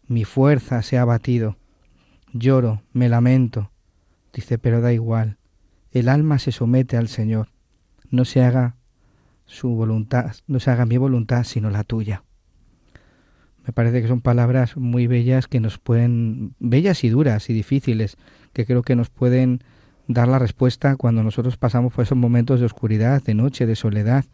mi 0.07 0.23
fuerza 0.23 0.81
se 0.81 0.97
ha 0.97 1.03
abatido. 1.03 1.57
Lloro, 2.33 2.81
me 2.93 3.09
lamento. 3.09 3.71
Dice, 4.33 4.57
pero 4.57 4.81
da 4.81 4.93
igual. 4.93 5.37
El 5.91 6.09
alma 6.09 6.39
se 6.39 6.51
somete 6.51 6.97
al 6.97 7.07
Señor. 7.07 7.49
No 8.09 8.25
se 8.25 8.43
haga 8.43 8.75
su 9.45 9.69
voluntad, 9.69 10.35
no 10.47 10.59
se 10.59 10.71
haga 10.71 10.85
mi 10.85 10.97
voluntad, 10.97 11.43
sino 11.43 11.69
la 11.69 11.83
tuya. 11.83 12.23
Me 13.65 13.73
parece 13.73 14.01
que 14.01 14.07
son 14.07 14.21
palabras 14.21 14.77
muy 14.77 15.07
bellas 15.07 15.47
que 15.47 15.59
nos 15.59 15.77
pueden, 15.77 16.55
bellas 16.59 17.03
y 17.03 17.09
duras 17.09 17.49
y 17.49 17.53
difíciles, 17.53 18.17
que 18.53 18.65
creo 18.65 18.83
que 18.83 18.95
nos 18.95 19.09
pueden 19.09 19.63
dar 20.07 20.27
la 20.27 20.39
respuesta 20.39 20.95
cuando 20.95 21.23
nosotros 21.23 21.57
pasamos 21.57 21.93
por 21.93 22.03
esos 22.03 22.17
momentos 22.17 22.59
de 22.59 22.65
oscuridad, 22.65 23.21
de 23.23 23.35
noche, 23.35 23.67
de 23.67 23.75
soledad. 23.75 24.25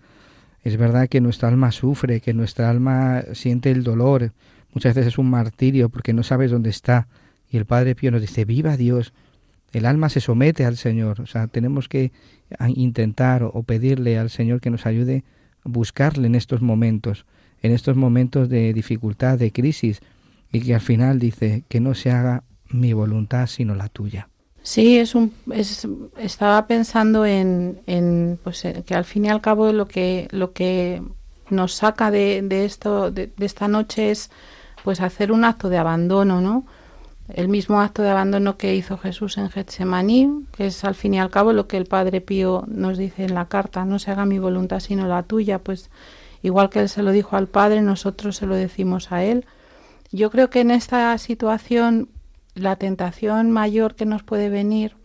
Es 0.64 0.78
verdad 0.78 1.10
que 1.10 1.22
nuestra 1.22 1.50
alma 1.50 1.72
sufre, 1.72 2.22
que 2.22 2.34
nuestra 2.34 2.70
alma 2.70 3.24
siente 3.34 3.72
el 3.72 3.84
dolor. 3.84 4.32
Muchas 4.74 4.96
veces 4.96 5.14
es 5.14 5.18
un 5.18 5.30
martirio 5.30 5.90
porque 5.90 6.14
no 6.14 6.24
sabes 6.24 6.52
dónde 6.52 6.70
está. 6.70 7.08
Y 7.50 7.58
el 7.58 7.66
Padre 7.66 7.94
Pío 7.94 8.12
nos 8.12 8.22
dice, 8.22 8.46
viva 8.46 8.78
Dios, 8.78 9.14
el 9.76 9.86
alma 9.86 10.08
se 10.08 10.22
somete 10.22 10.64
al 10.64 10.78
Señor. 10.78 11.20
O 11.20 11.26
sea, 11.26 11.48
tenemos 11.48 11.90
que 11.90 12.14
intentar 12.70 13.44
o 13.44 13.64
pedirle 13.64 14.18
al 14.18 14.30
Señor 14.30 14.62
que 14.62 14.70
nos 14.70 14.86
ayude 14.86 15.26
a 15.66 15.70
buscarle 15.70 16.28
en 16.28 16.36
estos 16.36 16.62
momentos, 16.62 17.26
en 17.62 17.74
estos 17.74 17.98
momentos 17.98 18.48
de 18.48 18.72
dificultad, 18.72 19.38
de 19.38 19.52
crisis, 19.52 20.00
y 20.54 20.62
que 20.62 20.76
al 20.76 20.80
final 20.80 21.20
dice 21.20 21.64
que 21.68 21.82
no 21.82 21.94
se 21.94 22.10
haga 22.10 22.44
mi 22.70 22.94
voluntad 22.94 23.48
sino 23.48 23.76
la 23.76 23.90
tuya. 23.90 24.30
Sí, 24.64 24.98
es 24.98 25.14
un, 25.14 25.34
es, 25.52 25.86
estaba 26.18 26.68
pensando 26.68 27.26
en, 27.26 27.82
en 27.86 28.40
pues, 28.42 28.66
que 28.86 28.96
al 28.96 29.04
fin 29.04 29.26
y 29.26 29.30
al 29.30 29.42
cabo 29.42 29.74
lo 29.74 29.90
que, 29.90 30.30
lo 30.32 30.54
que 30.54 31.02
nos 31.50 31.74
saca 31.74 32.12
de, 32.12 32.42
de 32.44 32.64
esto, 32.64 33.12
de, 33.12 33.28
de, 33.28 33.46
esta 33.46 33.68
noche 33.68 34.10
es 34.10 34.32
pues 34.86 35.02
hacer 35.02 35.34
un 35.34 35.44
acto 35.44 35.68
de 35.68 35.78
abandono, 35.78 36.40
¿no? 36.40 36.66
El 37.28 37.48
mismo 37.48 37.82
acto 37.82 38.04
de 38.04 38.10
abandono 38.10 38.58
que 38.58 38.76
hizo 38.76 38.98
Jesús 38.98 39.38
en 39.38 39.50
Getsemaní, 39.50 40.46
que 40.56 40.68
es 40.68 40.84
al 40.84 40.94
fin 40.94 41.16
y 41.16 41.20
al 41.20 41.32
cabo 41.32 41.54
lo 41.54 41.68
que 41.68 41.78
el 41.78 41.86
Padre 41.86 42.22
Pío 42.22 42.64
nos 42.68 42.98
dice 42.98 43.24
en 43.24 43.34
la 43.34 43.48
carta, 43.48 43.84
no 43.84 43.98
se 43.98 44.12
haga 44.12 44.26
mi 44.26 44.38
voluntad 44.38 44.80
sino 44.80 45.08
la 45.08 45.24
tuya, 45.24 45.60
pues 45.60 45.90
igual 46.44 46.70
que 46.70 46.82
él 46.82 46.90
se 46.90 47.02
lo 47.02 47.12
dijo 47.12 47.36
al 47.36 47.48
Padre, 47.48 47.82
nosotros 47.82 48.36
se 48.36 48.46
lo 48.46 48.56
decimos 48.56 49.12
a 49.12 49.24
él. 49.24 49.46
Yo 50.12 50.30
creo 50.30 50.52
que 50.52 50.62
en 50.62 50.70
esta 50.70 51.18
situación 51.18 52.10
la 52.54 52.76
tentación 52.76 53.52
mayor 53.52 53.96
que 53.96 54.06
nos 54.06 54.22
puede 54.24 54.50
venir 54.50 54.96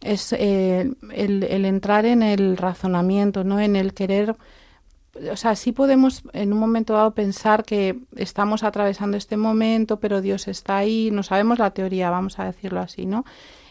es 0.00 0.32
eh, 0.32 0.92
el, 1.12 1.42
el, 1.44 1.64
entrar 1.64 2.04
en 2.06 2.22
el 2.22 2.56
razonamiento, 2.56 3.42
¿no? 3.42 3.58
En 3.58 3.74
el 3.74 3.94
querer, 3.94 4.36
o 5.32 5.36
sea, 5.36 5.54
sí 5.56 5.72
podemos 5.72 6.22
en 6.32 6.52
un 6.52 6.58
momento 6.58 6.94
dado 6.94 7.14
pensar 7.14 7.64
que 7.64 7.98
estamos 8.16 8.62
atravesando 8.62 9.16
este 9.16 9.36
momento, 9.36 10.00
pero 10.00 10.20
Dios 10.20 10.48
está 10.48 10.78
ahí, 10.78 11.10
no 11.12 11.22
sabemos 11.22 11.58
la 11.58 11.70
teoría, 11.70 12.10
vamos 12.10 12.38
a 12.38 12.44
decirlo 12.44 12.80
así, 12.80 13.06
¿no? 13.06 13.24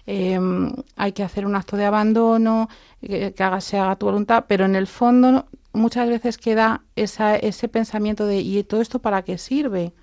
Eh, 0.06 0.40
hay 0.96 1.12
que 1.12 1.24
hacer 1.24 1.46
un 1.46 1.56
acto 1.56 1.76
de 1.76 1.86
abandono, 1.86 2.70
que, 3.02 3.34
haga, 3.40 3.62
se 3.62 3.78
haga 3.78 3.98
tu 3.98 4.06
voluntad, 4.06 4.46
pero 4.48 4.66
en 4.66 4.76
el 4.76 4.88
fondo 4.88 5.46
muchas 5.74 6.10
veces 6.10 6.38
queda 6.38 6.84
esa, 6.96 7.36
ese 7.36 7.68
pensamiento 7.68 8.26
de 8.26 8.40
¿y 8.40 8.64
todo 8.64 8.82
esto 8.82 9.00
para 9.00 9.24
qué 9.24 9.38
sirve? 9.38 9.94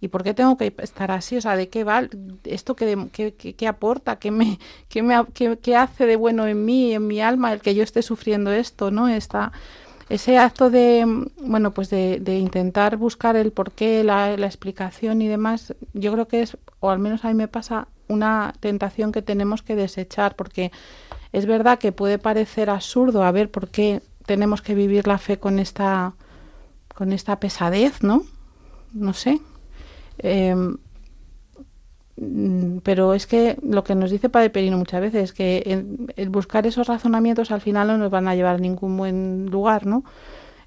¿Y 0.00 0.08
por 0.08 0.24
qué 0.24 0.34
tengo 0.34 0.56
que 0.56 0.74
estar 0.78 1.12
así? 1.12 1.36
O 1.36 1.40
sea, 1.40 1.54
¿de 1.54 1.68
qué 1.68 1.84
va? 1.84 2.08
¿Esto 2.42 2.74
qué, 2.74 3.08
qué, 3.12 3.34
qué 3.34 3.68
aporta? 3.68 4.18
¿Qué, 4.18 4.32
me, 4.32 4.58
qué, 4.88 5.00
me, 5.00 5.14
qué, 5.32 5.56
qué, 5.62 5.76
hace 5.76 6.06
de 6.06 6.16
bueno 6.16 6.48
en 6.48 6.64
mí, 6.64 6.92
en 6.92 7.06
mi 7.06 7.20
alma, 7.20 7.52
el 7.52 7.60
que 7.60 7.76
yo 7.76 7.84
esté 7.84 8.02
sufriendo 8.02 8.50
esto? 8.50 8.90
¿no? 8.90 9.06
Esta, 9.06 9.52
ese 10.12 10.36
acto 10.36 10.68
de, 10.68 11.06
bueno, 11.38 11.72
pues 11.72 11.88
de, 11.88 12.20
intentar 12.38 12.98
buscar 12.98 13.34
el 13.34 13.50
porqué, 13.50 14.04
la, 14.04 14.36
la 14.36 14.46
explicación 14.46 15.22
y 15.22 15.26
demás, 15.26 15.74
yo 15.94 16.12
creo 16.12 16.28
que 16.28 16.42
es, 16.42 16.58
o 16.80 16.90
al 16.90 16.98
menos 16.98 17.24
a 17.24 17.28
mí 17.28 17.34
me 17.34 17.48
pasa, 17.48 17.88
una 18.08 18.52
tentación 18.60 19.10
que 19.10 19.22
tenemos 19.22 19.62
que 19.62 19.74
desechar, 19.74 20.36
porque 20.36 20.70
es 21.32 21.46
verdad 21.46 21.78
que 21.78 21.92
puede 21.92 22.18
parecer 22.18 22.68
absurdo 22.68 23.24
a 23.24 23.32
ver 23.32 23.50
por 23.50 23.68
qué 23.68 24.02
tenemos 24.26 24.60
que 24.60 24.74
vivir 24.74 25.06
la 25.06 25.16
fe 25.16 25.38
con 25.38 25.58
esta 25.58 26.12
con 26.94 27.14
esta 27.14 27.40
pesadez, 27.40 28.02
¿no? 28.02 28.22
No 28.92 29.14
sé, 29.14 29.40
eh, 30.18 30.54
pero 32.82 33.14
es 33.14 33.26
que 33.26 33.56
lo 33.62 33.84
que 33.84 33.94
nos 33.94 34.10
dice 34.10 34.28
Padre 34.28 34.50
Perino 34.50 34.76
muchas 34.76 35.00
veces 35.00 35.24
es 35.24 35.32
que 35.32 35.62
el, 35.64 36.12
el, 36.16 36.28
buscar 36.28 36.66
esos 36.66 36.86
razonamientos 36.86 37.50
al 37.50 37.62
final 37.62 37.88
no 37.88 37.98
nos 37.98 38.10
van 38.10 38.28
a 38.28 38.34
llevar 38.34 38.56
a 38.56 38.58
ningún 38.58 38.96
buen 38.96 39.46
lugar, 39.46 39.86
¿no? 39.86 40.04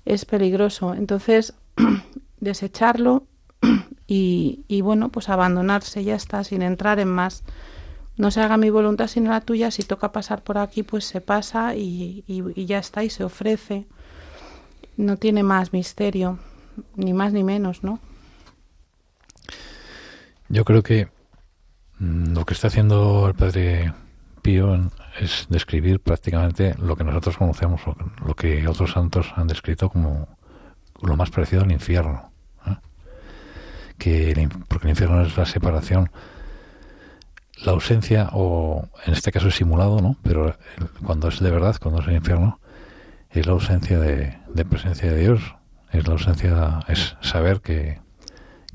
Es 0.05 0.25
peligroso. 0.25 0.95
Entonces, 0.95 1.53
desecharlo 2.39 3.27
y, 4.07 4.65
y, 4.67 4.81
bueno, 4.81 5.09
pues 5.09 5.29
abandonarse, 5.29 6.03
ya 6.03 6.15
está, 6.15 6.43
sin 6.43 6.63
entrar 6.63 6.99
en 6.99 7.09
más. 7.09 7.43
No 8.17 8.31
se 8.31 8.41
haga 8.41 8.57
mi 8.57 8.69
voluntad 8.69 9.07
sino 9.07 9.29
la 9.29 9.41
tuya. 9.41 9.71
Si 9.71 9.83
toca 9.83 10.11
pasar 10.11 10.41
por 10.41 10.57
aquí, 10.57 10.83
pues 10.83 11.05
se 11.05 11.21
pasa 11.21 11.75
y 11.75 12.23
ya 12.65 12.79
está, 12.79 13.03
y 13.03 13.09
se 13.09 13.23
ofrece. 13.23 13.85
No 14.97 15.17
tiene 15.17 15.43
más 15.43 15.73
misterio, 15.73 16.39
ni 16.95 17.13
más 17.13 17.33
ni 17.33 17.43
menos, 17.43 17.83
¿no? 17.83 17.99
Yo 20.47 20.63
creo 20.63 20.83
que 20.83 21.09
lo 21.99 22.45
que 22.45 22.53
está 22.53 22.67
haciendo 22.67 23.27
el 23.27 23.33
padre 23.35 23.93
Pío 24.41 24.91
es 25.19 25.47
describir 25.49 25.99
prácticamente 25.99 26.75
lo 26.77 26.95
que 26.95 27.03
nosotros 27.03 27.37
conocemos, 27.37 27.81
lo 28.25 28.35
que 28.35 28.67
otros 28.67 28.91
santos 28.91 29.33
han 29.35 29.47
descrito 29.47 29.89
como 29.89 30.27
lo 31.01 31.15
más 31.15 31.29
parecido 31.31 31.63
al 31.63 31.71
infierno. 31.71 32.31
¿eh? 32.67 32.75
Que 33.97 34.31
el, 34.31 34.49
porque 34.67 34.87
el 34.87 34.91
infierno 34.91 35.21
es 35.21 35.35
la 35.35 35.45
separación, 35.45 36.11
la 37.63 37.71
ausencia, 37.71 38.29
o 38.33 38.87
en 39.05 39.13
este 39.13 39.31
caso 39.31 39.47
es 39.47 39.55
simulado, 39.55 40.01
¿no? 40.01 40.17
Pero 40.21 40.49
el, 40.49 40.55
cuando 41.03 41.29
es 41.29 41.39
de 41.39 41.49
verdad, 41.49 41.77
cuando 41.81 42.01
es 42.01 42.07
el 42.07 42.15
infierno, 42.15 42.59
es 43.31 43.45
la 43.47 43.53
ausencia 43.53 43.99
de, 43.99 44.37
de 44.53 44.65
presencia 44.65 45.11
de 45.11 45.19
Dios, 45.19 45.55
es 45.91 46.05
la 46.05 46.13
ausencia, 46.13 46.79
es 46.87 47.15
saber 47.21 47.61
que 47.61 47.99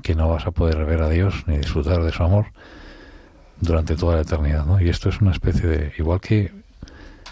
que 0.01 0.15
no 0.15 0.29
vas 0.29 0.45
a 0.47 0.51
poder 0.51 0.83
ver 0.85 1.01
a 1.01 1.09
Dios 1.09 1.43
ni 1.47 1.57
disfrutar 1.57 2.03
de 2.03 2.11
su 2.11 2.23
amor 2.23 2.47
durante 3.61 3.95
toda 3.95 4.15
la 4.15 4.21
eternidad, 4.23 4.65
¿no? 4.65 4.81
Y 4.81 4.89
esto 4.89 5.09
es 5.09 5.21
una 5.21 5.31
especie 5.31 5.69
de 5.69 5.93
igual 5.97 6.19
que 6.19 6.51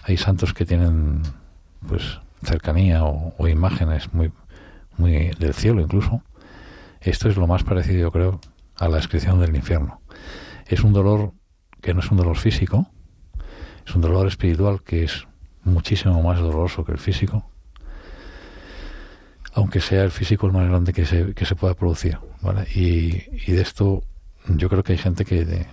hay 0.03 0.17
santos 0.17 0.53
que 0.53 0.65
tienen 0.65 1.23
pues 1.87 2.19
cercanía 2.43 3.03
o, 3.03 3.47
imágenes 3.47 4.13
muy 4.13 4.31
muy 4.97 5.31
del 5.39 5.53
cielo 5.53 5.81
incluso. 5.81 6.21
Esto 7.01 7.29
es 7.29 7.37
lo 7.37 7.47
más 7.47 7.63
parecido, 7.63 7.99
yo 7.99 8.11
creo, 8.11 8.39
a 8.77 8.87
la 8.87 8.97
descripción 8.97 9.39
del 9.39 9.55
infierno. 9.55 10.01
Es 10.67 10.83
un 10.83 10.93
dolor 10.93 11.33
que 11.81 11.93
no 11.93 12.01
es 12.01 12.11
un 12.11 12.17
dolor 12.17 12.37
físico, 12.37 12.87
es 13.85 13.95
un 13.95 14.01
dolor 14.01 14.27
espiritual 14.27 14.83
que 14.83 15.05
es 15.05 15.27
muchísimo 15.63 16.21
más 16.21 16.39
doloroso 16.39 16.83
que 16.83 16.91
el 16.91 16.97
físico, 16.97 17.49
aunque 19.53 19.79
sea 19.79 20.03
el 20.03 20.11
físico 20.11 20.45
el 20.45 20.53
más 20.53 20.67
grande 20.67 20.93
que 20.93 21.05
se, 21.05 21.33
que 21.33 21.45
se 21.45 21.55
pueda 21.55 21.73
producir. 21.73 22.19
¿vale? 22.41 22.67
Y, 22.75 23.23
y 23.47 23.53
de 23.53 23.61
esto 23.61 24.03
yo 24.47 24.69
creo 24.69 24.83
que 24.83 24.93
hay 24.93 24.97
gente 24.97 25.25
que, 25.25 25.65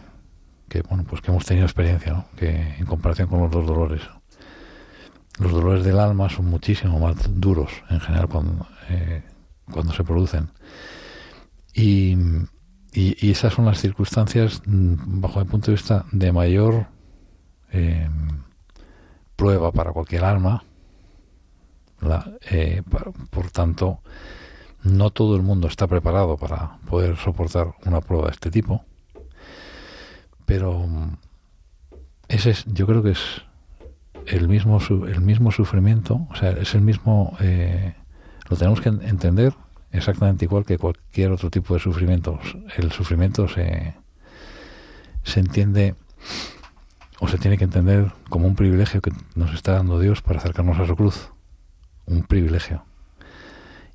que, 0.69 0.83
bueno, 0.83 1.05
pues 1.09 1.21
que 1.21 1.31
hemos 1.31 1.45
tenido 1.45 1.67
experiencia, 1.67 2.13
¿no? 2.13 2.27
que 2.37 2.77
en 2.79 2.87
comparación 2.87 3.29
con 3.29 3.41
los 3.41 3.51
dos 3.51 3.67
dolores, 3.67 4.03
los 5.39 5.53
dolores 5.53 5.85
del 5.85 5.99
alma 5.99 6.29
son 6.29 6.47
muchísimo 6.47 6.99
más 6.99 7.17
duros 7.41 7.71
en 7.91 8.01
general 8.01 8.29
cuando, 8.29 8.67
eh, 8.89 9.23
cuando 9.71 9.93
se 9.93 10.05
producen. 10.05 10.51
Y, 11.75 12.17
y, 12.93 13.17
y, 13.21 13.31
esas 13.31 13.53
son 13.53 13.67
las 13.67 13.81
circunstancias, 13.81 14.63
mm, 14.65 15.21
bajo 15.21 15.41
mi 15.41 15.47
punto 15.47 15.67
de 15.67 15.77
vista, 15.77 16.07
de 16.11 16.33
mayor 16.33 16.87
eh, 17.73 18.09
prueba 19.37 19.73
para 19.73 19.93
cualquier 19.93 20.25
alma. 20.25 20.65
La, 22.01 22.33
eh, 22.51 22.83
por, 22.89 23.13
por 23.29 23.51
tanto, 23.51 24.01
no 24.83 25.11
todo 25.11 25.37
el 25.37 25.43
mundo 25.43 25.69
está 25.69 25.87
preparado 25.87 26.37
para 26.37 26.79
poder 26.89 27.17
soportar 27.17 27.75
una 27.85 28.01
prueba 28.01 28.27
de 28.27 28.33
este 28.33 28.51
tipo, 28.51 28.85
pero 30.47 30.87
mm, 30.87 31.17
ese 32.29 32.51
es, 32.51 32.65
yo 32.67 32.87
creo 32.87 33.03
que 33.03 33.11
es 33.11 33.43
el 34.27 34.49
mismo 34.49 34.79
el 35.07 35.21
mismo 35.21 35.53
sufrimiento, 35.53 36.27
o 36.31 36.35
sea, 36.35 36.51
es 36.51 36.75
el 36.75 36.81
mismo, 36.81 37.37
eh, 37.41 37.95
lo 38.49 38.57
tenemos 38.57 38.81
que 38.81 38.89
entender 38.89 39.55
exactamente 39.93 40.45
igual 40.45 40.65
que 40.65 40.79
cualquier 40.79 41.33
otro 41.33 41.51
tipo 41.51 41.75
de 41.75 41.81
sufrimiento. 41.81 42.41
El 42.77 42.91
sufrimiento 42.93 43.49
se 43.49 43.95
se 45.23 45.41
entiende 45.41 45.95
o 47.19 47.29
se 47.29 47.39
tiene 47.39 47.59
que 47.59 47.65
entender 47.65 48.13
como 48.29 48.47
un 48.47 48.55
privilegio 48.55 49.01
que 49.01 49.13
nos 49.35 49.53
está 49.55 49.73
dando 49.73 49.99
Dios 49.99 50.23
para 50.23 50.39
acercarnos 50.39 50.79
a 50.79 50.87
su 50.87 50.97
cruz, 50.97 51.31
un 52.07 52.23
privilegio 52.23 52.85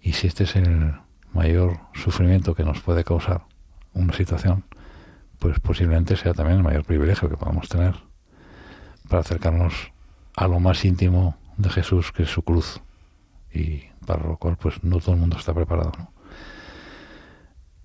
y 0.02 0.14
si 0.14 0.28
este 0.28 0.44
es 0.44 0.56
el 0.56 0.94
mayor 1.32 1.80
sufrimiento 1.94 2.56
que 2.56 2.64
nos 2.64 2.82
puede 2.82 3.04
causar 3.04 3.44
una 3.94 4.14
situación, 4.14 4.66
pues 5.42 5.60
posiblemente 5.60 6.16
sea 6.16 6.36
también 6.36 6.58
el 6.58 6.64
mayor 6.64 6.86
privilegio 6.86 7.28
que 7.28 7.36
podamos 7.36 7.68
tener 7.68 7.96
para 9.10 9.22
acercarnos 9.22 9.92
a 10.36 10.48
lo 10.48 10.60
más 10.60 10.86
íntimo 10.86 11.36
de 11.58 11.68
Jesús, 11.72 12.12
que 12.12 12.24
es 12.24 12.30
su 12.30 12.44
cruz, 12.44 12.80
y 13.52 13.86
para 14.06 14.24
lo 14.24 14.38
cual 14.38 14.56
pues 14.58 14.84
no 14.84 15.00
todo 15.00 15.16
el 15.16 15.20
mundo 15.20 15.38
está 15.38 15.52
preparado. 15.52 15.94
¿no? 15.98 16.14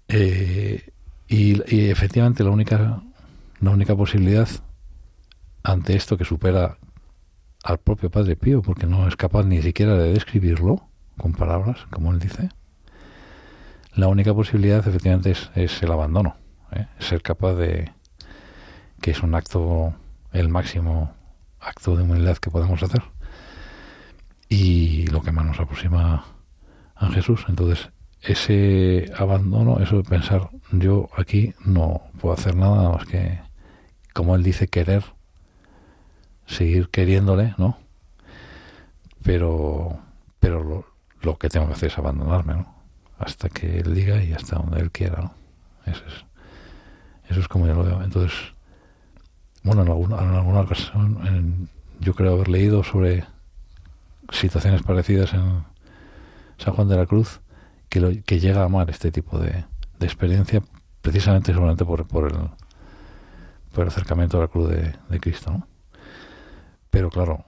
Eh, 0.09 0.91
y, 1.29 1.75
y, 1.75 1.89
efectivamente 1.89 2.45
la 2.45 2.51
única, 2.51 3.03
la 3.61 3.71
única 3.71 3.97
posibilidad 3.97 4.49
ante 5.63 5.97
esto 5.97 6.19
que 6.19 6.27
supera 6.27 6.77
al 7.65 7.79
propio 7.79 8.11
Padre 8.11 8.37
Pío, 8.37 8.61
porque 8.61 8.87
no 8.87 9.09
es 9.09 9.17
capaz 9.17 9.45
ni 9.45 9.63
siquiera 9.63 9.97
de 9.97 10.13
describirlo, 10.13 10.91
con 11.17 11.33
palabras, 11.33 11.87
como 11.91 12.13
él 12.13 12.19
dice, 12.19 12.51
la 13.95 14.09
única 14.09 14.35
posibilidad 14.35 14.87
efectivamente 14.87 15.31
es, 15.31 15.51
es 15.55 15.83
el 15.83 15.91
abandono, 15.91 16.37
¿eh? 16.77 16.89
ser 16.99 17.23
capaz 17.23 17.55
de, 17.55 17.93
que 19.01 19.11
es 19.11 19.23
un 19.23 19.35
acto, 19.35 19.95
el 20.33 20.49
máximo 20.49 21.13
acto 21.61 21.97
de 21.97 22.05
humildad 22.05 22.37
que 22.37 22.51
podemos 22.51 22.83
hacer, 22.83 23.03
y 24.49 25.07
lo 25.09 25.23
que 25.23 25.33
más 25.33 25.45
nos 25.47 25.61
aproxima 25.61 26.25
a 26.95 27.09
Jesús. 27.09 27.45
Entonces, 27.49 27.91
ese 28.23 29.13
abandono, 29.17 29.79
eso 29.81 29.97
de 29.97 30.05
pensar, 30.05 30.51
yo 30.73 31.09
aquí 31.17 31.55
no 31.65 32.03
puedo 32.21 32.35
hacer 32.35 32.57
nada 32.57 32.91
más 32.91 33.07
que, 33.07 33.41
como 34.13 34.35
él 34.35 34.43
dice, 34.43 34.69
querer, 34.69 35.05
seguir 36.47 36.89
queriéndole, 36.89 37.55
¿no? 37.59 37.79
Pero, 39.23 39.99
pero 40.39 40.87
lo, 41.23 41.39
que 41.39 41.49
tengo 41.49 41.67
que 41.67 41.75
hacer 41.75 41.91
es 41.91 41.99
abandonarme, 41.99 42.55
¿no? 42.55 42.75
Hasta 43.19 43.49
que 43.49 43.79
él 43.79 43.95
diga 43.95 44.23
y 44.23 44.33
hasta 44.33 44.57
donde 44.57 44.81
él 44.81 44.91
quiera, 44.91 45.23
¿no? 45.23 45.35
Eso 45.85 46.05
es, 46.07 46.25
eso 47.29 47.41
es 47.41 47.49
como 47.49 47.67
yo 47.67 47.75
lo 47.75 47.85
veo. 47.85 48.03
Entonces, 48.03 48.33
bueno, 49.63 49.83
en 49.83 49.89
alguna, 49.89 50.23
en 50.23 50.31
alguna 50.31 50.61
ocasión, 50.61 51.69
yo 52.01 52.15
creo 52.15 52.35
haber 52.35 52.49
leído 52.49 52.85
sobre 52.85 53.25
situaciones 54.31 54.83
parecidas 54.83 55.33
en 55.35 55.65
San 56.59 56.75
Juan 56.75 56.89
de 56.89 56.97
la 56.97 57.07
Cruz, 57.07 57.41
que, 57.89 58.01
lo, 58.01 58.11
que 58.25 58.41
llega 58.41 58.63
a 58.63 58.65
amar 58.65 58.91
este 58.91 59.11
tipo 59.11 59.39
de, 59.39 59.65
de 59.99 60.07
experiencia, 60.07 60.63
precisamente 61.03 61.53
solamente 61.53 61.85
por, 61.85 62.07
por, 62.07 62.31
el, 62.31 62.39
por 63.73 63.83
el 63.83 63.89
acercamiento 63.89 64.39
a 64.39 64.43
la 64.43 64.49
cruz 64.49 64.69
de, 64.69 64.95
de 65.09 65.21
Cristo. 65.21 65.51
¿no? 65.51 65.67
Pero 66.91 67.11
claro, 67.11 67.45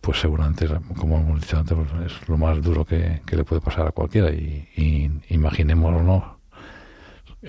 pues 0.00 0.20
seguramente, 0.20 0.68
como 0.96 1.18
hemos 1.18 1.40
dicho 1.40 1.58
antes, 1.58 1.76
pues 1.76 2.12
es 2.12 2.28
lo 2.28 2.38
más 2.38 2.62
duro 2.62 2.84
que, 2.84 3.22
que, 3.26 3.36
le 3.36 3.44
puede 3.44 3.60
pasar 3.60 3.86
a 3.86 3.92
cualquiera. 3.92 4.30
Y, 4.30 4.68
y 4.76 5.10
imaginémonos 5.34 6.37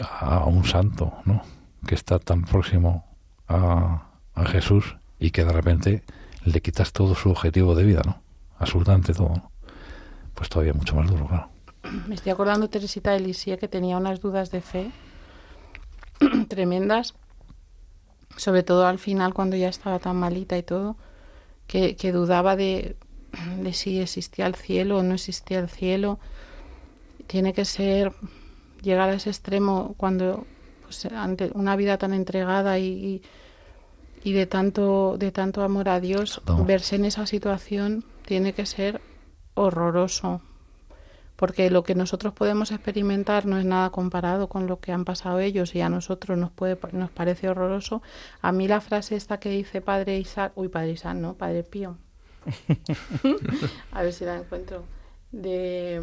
a, 0.01 0.45
un 0.45 0.65
santo, 0.65 1.13
¿no? 1.25 1.41
Que 1.87 1.95
está 1.95 2.19
tan 2.19 2.43
próximo 2.43 3.05
a, 3.47 4.09
a, 4.35 4.45
Jesús 4.45 4.97
y 5.19 5.31
que 5.31 5.45
de 5.45 5.51
repente 5.51 6.03
le 6.45 6.61
quitas 6.61 6.93
todo 6.93 7.15
su 7.15 7.29
objetivo 7.29 7.75
de 7.75 7.83
vida, 7.83 8.01
¿no? 8.05 8.21
Absolutamente 8.57 9.13
todo, 9.13 9.29
¿no? 9.29 9.51
Pues 10.35 10.49
todavía 10.49 10.73
mucho 10.73 10.95
más 10.95 11.09
duro, 11.09 11.27
claro. 11.27 11.49
Me 12.07 12.15
estoy 12.15 12.31
acordando, 12.31 12.69
Teresita 12.69 13.11
de 13.11 13.21
Lisieux, 13.21 13.59
que 13.59 13.67
tenía 13.67 13.97
unas 13.97 14.19
dudas 14.19 14.51
de 14.51 14.61
fe 14.61 14.91
tremendas, 16.47 17.15
sobre 18.35 18.63
todo 18.63 18.85
al 18.85 18.99
final, 18.99 19.33
cuando 19.33 19.55
ya 19.55 19.69
estaba 19.69 19.99
tan 19.99 20.17
malita 20.17 20.57
y 20.57 20.63
todo, 20.63 20.97
que, 21.67 21.95
que 21.95 22.11
dudaba 22.11 22.55
de, 22.55 22.95
de 23.61 23.73
si 23.73 23.99
existía 23.99 24.45
el 24.45 24.55
cielo 24.55 24.97
o 24.97 25.03
no 25.03 25.15
existía 25.15 25.59
el 25.59 25.69
cielo. 25.69 26.19
Tiene 27.27 27.53
que 27.53 27.65
ser 27.65 28.13
llegar 28.81 29.09
a 29.09 29.13
ese 29.13 29.29
extremo 29.29 29.95
cuando 29.97 30.45
pues, 30.83 31.05
ante 31.05 31.51
una 31.53 31.75
vida 31.75 31.97
tan 31.97 32.13
entregada 32.13 32.79
y, 32.79 33.21
y, 34.23 34.33
de 34.33 34.45
tanto 34.45 35.17
de 35.17 35.31
tanto 35.31 35.63
amor 35.63 35.89
a 35.89 35.99
Dios 35.99 36.41
verse 36.65 36.95
en 36.95 37.05
esa 37.05 37.25
situación 37.25 38.03
tiene 38.25 38.53
que 38.53 38.65
ser 38.65 39.01
horroroso. 39.53 40.41
Porque 41.35 41.69
lo 41.69 41.83
que 41.83 41.95
nosotros 41.95 42.33
podemos 42.33 42.71
experimentar 42.71 43.45
no 43.45 43.57
es 43.57 43.65
nada 43.65 43.91
comparado 43.91 44.49
con 44.49 44.67
lo 44.67 44.79
que 44.81 44.91
han 44.91 45.05
pasado 45.05 45.39
ellos 45.39 45.73
y 45.73 45.79
a 45.79 45.87
nosotros 45.87 46.37
nos 46.37 46.51
puede 46.51 46.77
nos 46.91 47.11
parece 47.11 47.47
horroroso. 47.47 48.01
A 48.41 48.51
mí 48.51 48.67
la 48.67 48.81
frase 48.81 49.15
esta 49.15 49.39
que 49.39 49.49
dice 49.49 49.81
padre 49.81 50.17
Isaac 50.17 50.51
uy 50.55 50.67
padre 50.67 50.91
Isaac 50.91 51.15
no 51.15 51.35
padre 51.35 51.63
Pío. 51.63 51.97
A 53.91 54.01
ver 54.03 54.11
si 54.11 54.25
la 54.25 54.37
encuentro 54.37 54.83
de 55.31 56.01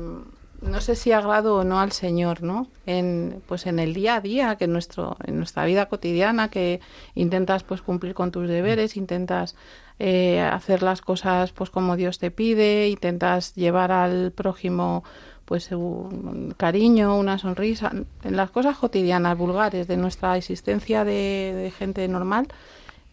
no 0.61 0.81
sé 0.81 0.97
si 0.97 1.13
agrado 1.13 1.57
o 1.57 1.65
no 1.65 1.81
al 1.81 1.93
Señor, 1.93 2.43
¿no? 2.43 2.69
En, 2.87 3.43
pues 3.47 3.67
en 3.67 3.79
el 3.79 3.95
día 3.95 4.17
a 4.17 4.21
día, 4.21 4.57
que 4.57 4.65
en, 4.65 4.73
nuestro, 4.73 5.17
en 5.25 5.37
nuestra 5.37 5.65
vida 5.65 5.87
cotidiana, 5.87 6.49
que 6.51 6.81
intentas 7.15 7.63
pues 7.63 7.83
cumplir 7.83 8.15
con 8.15 8.31
tus 8.31 8.49
deberes, 8.49 8.97
intentas 8.97 9.57
eh, 9.99 10.41
hacer 10.41 10.83
las 10.83 11.01
cosas 11.01 11.53
pues 11.53 11.71
como 11.71 11.97
Dios 11.97 12.19
te 12.19 12.31
pide, 12.31 12.89
intentas 12.89 13.55
llevar 13.55 13.93
al 13.93 14.33
prójimo 14.33 15.05
pues 15.45 15.71
un 15.71 16.55
cariño, 16.57 17.17
una 17.17 17.39
sonrisa, 17.39 17.93
en 18.25 18.37
las 18.37 18.51
cosas 18.51 18.77
cotidianas, 18.77 19.39
vulgares 19.39 19.87
de 19.87 19.97
nuestra 19.97 20.37
existencia 20.37 21.05
de, 21.05 21.55
de 21.55 21.71
gente 21.71 22.07
normal, 22.09 22.49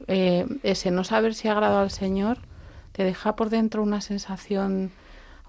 eh, 0.07 0.45
ese 0.63 0.91
no 0.91 1.03
saber 1.03 1.35
si 1.35 1.47
agrado 1.47 1.77
al 1.77 1.91
Señor 1.91 2.39
te 2.91 3.03
deja 3.03 3.35
por 3.35 3.49
dentro 3.49 3.83
una 3.83 4.01
sensación 4.01 4.91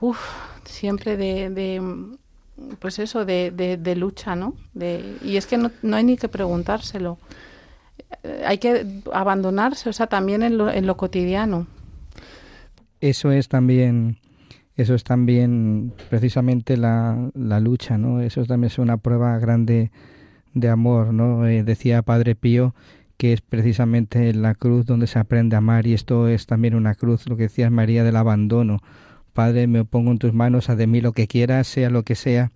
Uf, 0.00 0.18
siempre 0.64 1.16
de, 1.16 1.50
de, 1.50 1.82
pues 2.78 2.98
eso, 2.98 3.24
de, 3.24 3.50
de, 3.50 3.76
de 3.76 3.96
lucha, 3.96 4.36
¿no? 4.36 4.54
De, 4.74 5.16
y 5.22 5.36
es 5.36 5.46
que 5.46 5.56
no, 5.56 5.70
no, 5.82 5.96
hay 5.96 6.04
ni 6.04 6.16
que 6.16 6.28
preguntárselo. 6.28 7.18
Hay 8.46 8.58
que 8.58 8.86
abandonarse, 9.12 9.88
o 9.88 9.92
sea, 9.92 10.06
también 10.06 10.42
en 10.42 10.58
lo, 10.58 10.70
en 10.70 10.86
lo 10.86 10.96
cotidiano. 10.96 11.66
Eso 13.00 13.32
es 13.32 13.48
también, 13.48 14.18
eso 14.76 14.94
es 14.94 15.04
también 15.04 15.92
precisamente 16.08 16.76
la, 16.76 17.30
la 17.34 17.60
lucha, 17.60 17.98
¿no? 17.98 18.20
Eso 18.20 18.44
también 18.44 18.70
es 18.70 18.78
una 18.78 18.96
prueba 18.96 19.38
grande 19.38 19.90
de 20.54 20.68
amor, 20.68 21.12
¿no? 21.12 21.46
Eh, 21.46 21.64
decía 21.64 22.02
Padre 22.02 22.34
Pío 22.34 22.74
que 23.16 23.32
es 23.32 23.40
precisamente 23.40 24.32
la 24.34 24.54
cruz 24.54 24.86
donde 24.86 25.06
se 25.06 25.18
aprende 25.18 25.56
a 25.56 25.58
amar 25.58 25.86
y 25.86 25.94
esto 25.94 26.28
es 26.28 26.46
también 26.46 26.74
una 26.74 26.94
cruz, 26.94 27.28
lo 27.28 27.36
que 27.36 27.44
decías 27.44 27.70
María 27.70 28.04
del 28.04 28.16
abandono. 28.16 28.80
Padre, 29.34 29.66
me 29.66 29.84
pongo 29.84 30.10
en 30.10 30.18
tus 30.18 30.32
manos, 30.32 30.70
haz 30.70 30.78
de 30.78 30.86
mí 30.86 31.00
lo 31.00 31.12
que 31.12 31.26
quieras, 31.26 31.66
sea 31.66 31.90
lo 31.90 32.04
que 32.04 32.14
sea, 32.14 32.52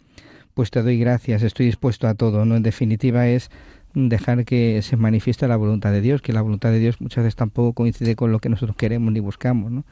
pues 0.54 0.70
te 0.70 0.82
doy 0.82 0.98
gracias, 0.98 1.42
estoy 1.42 1.66
dispuesto 1.66 2.08
a 2.08 2.14
todo, 2.14 2.44
¿no? 2.44 2.56
En 2.56 2.62
definitiva 2.62 3.28
es 3.28 3.50
dejar 3.94 4.44
que 4.44 4.80
se 4.82 4.96
manifieste 4.96 5.46
la 5.48 5.56
voluntad 5.56 5.92
de 5.92 6.00
Dios, 6.00 6.22
que 6.22 6.32
la 6.32 6.40
voluntad 6.40 6.70
de 6.70 6.78
Dios 6.78 7.00
muchas 7.00 7.24
veces 7.24 7.36
tampoco 7.36 7.74
coincide 7.74 8.16
con 8.16 8.32
lo 8.32 8.38
que 8.38 8.48
nosotros 8.48 8.76
queremos 8.76 9.12
ni 9.12 9.20
buscamos, 9.20 9.70
¿no? 9.70 9.84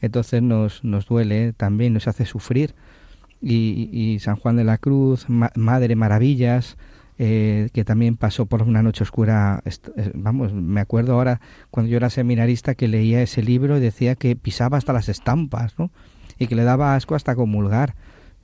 Entonces 0.00 0.42
nos, 0.42 0.84
nos 0.84 1.06
duele 1.06 1.52
también, 1.52 1.94
nos 1.94 2.08
hace 2.08 2.26
sufrir. 2.26 2.74
Y, 3.40 3.88
y 3.92 4.18
San 4.20 4.36
Juan 4.36 4.56
de 4.56 4.64
la 4.64 4.78
Cruz, 4.78 5.28
ma 5.28 5.50
Madre 5.54 5.96
Maravillas, 5.96 6.76
eh, 7.16 7.68
que 7.72 7.84
también 7.84 8.16
pasó 8.16 8.46
por 8.46 8.62
una 8.62 8.82
noche 8.82 9.04
oscura, 9.04 9.62
vamos, 10.14 10.52
me 10.52 10.80
acuerdo 10.80 11.12
ahora 11.12 11.40
cuando 11.70 11.88
yo 11.88 11.96
era 11.96 12.10
seminarista 12.10 12.74
que 12.74 12.88
leía 12.88 13.22
ese 13.22 13.40
libro 13.40 13.76
y 13.76 13.80
decía 13.80 14.16
que 14.16 14.34
pisaba 14.34 14.78
hasta 14.78 14.92
las 14.92 15.08
estampas, 15.08 15.78
¿no? 15.78 15.90
Y 16.38 16.46
que 16.46 16.54
le 16.54 16.64
daba 16.64 16.94
asco 16.94 17.14
hasta 17.14 17.34
comulgar. 17.34 17.94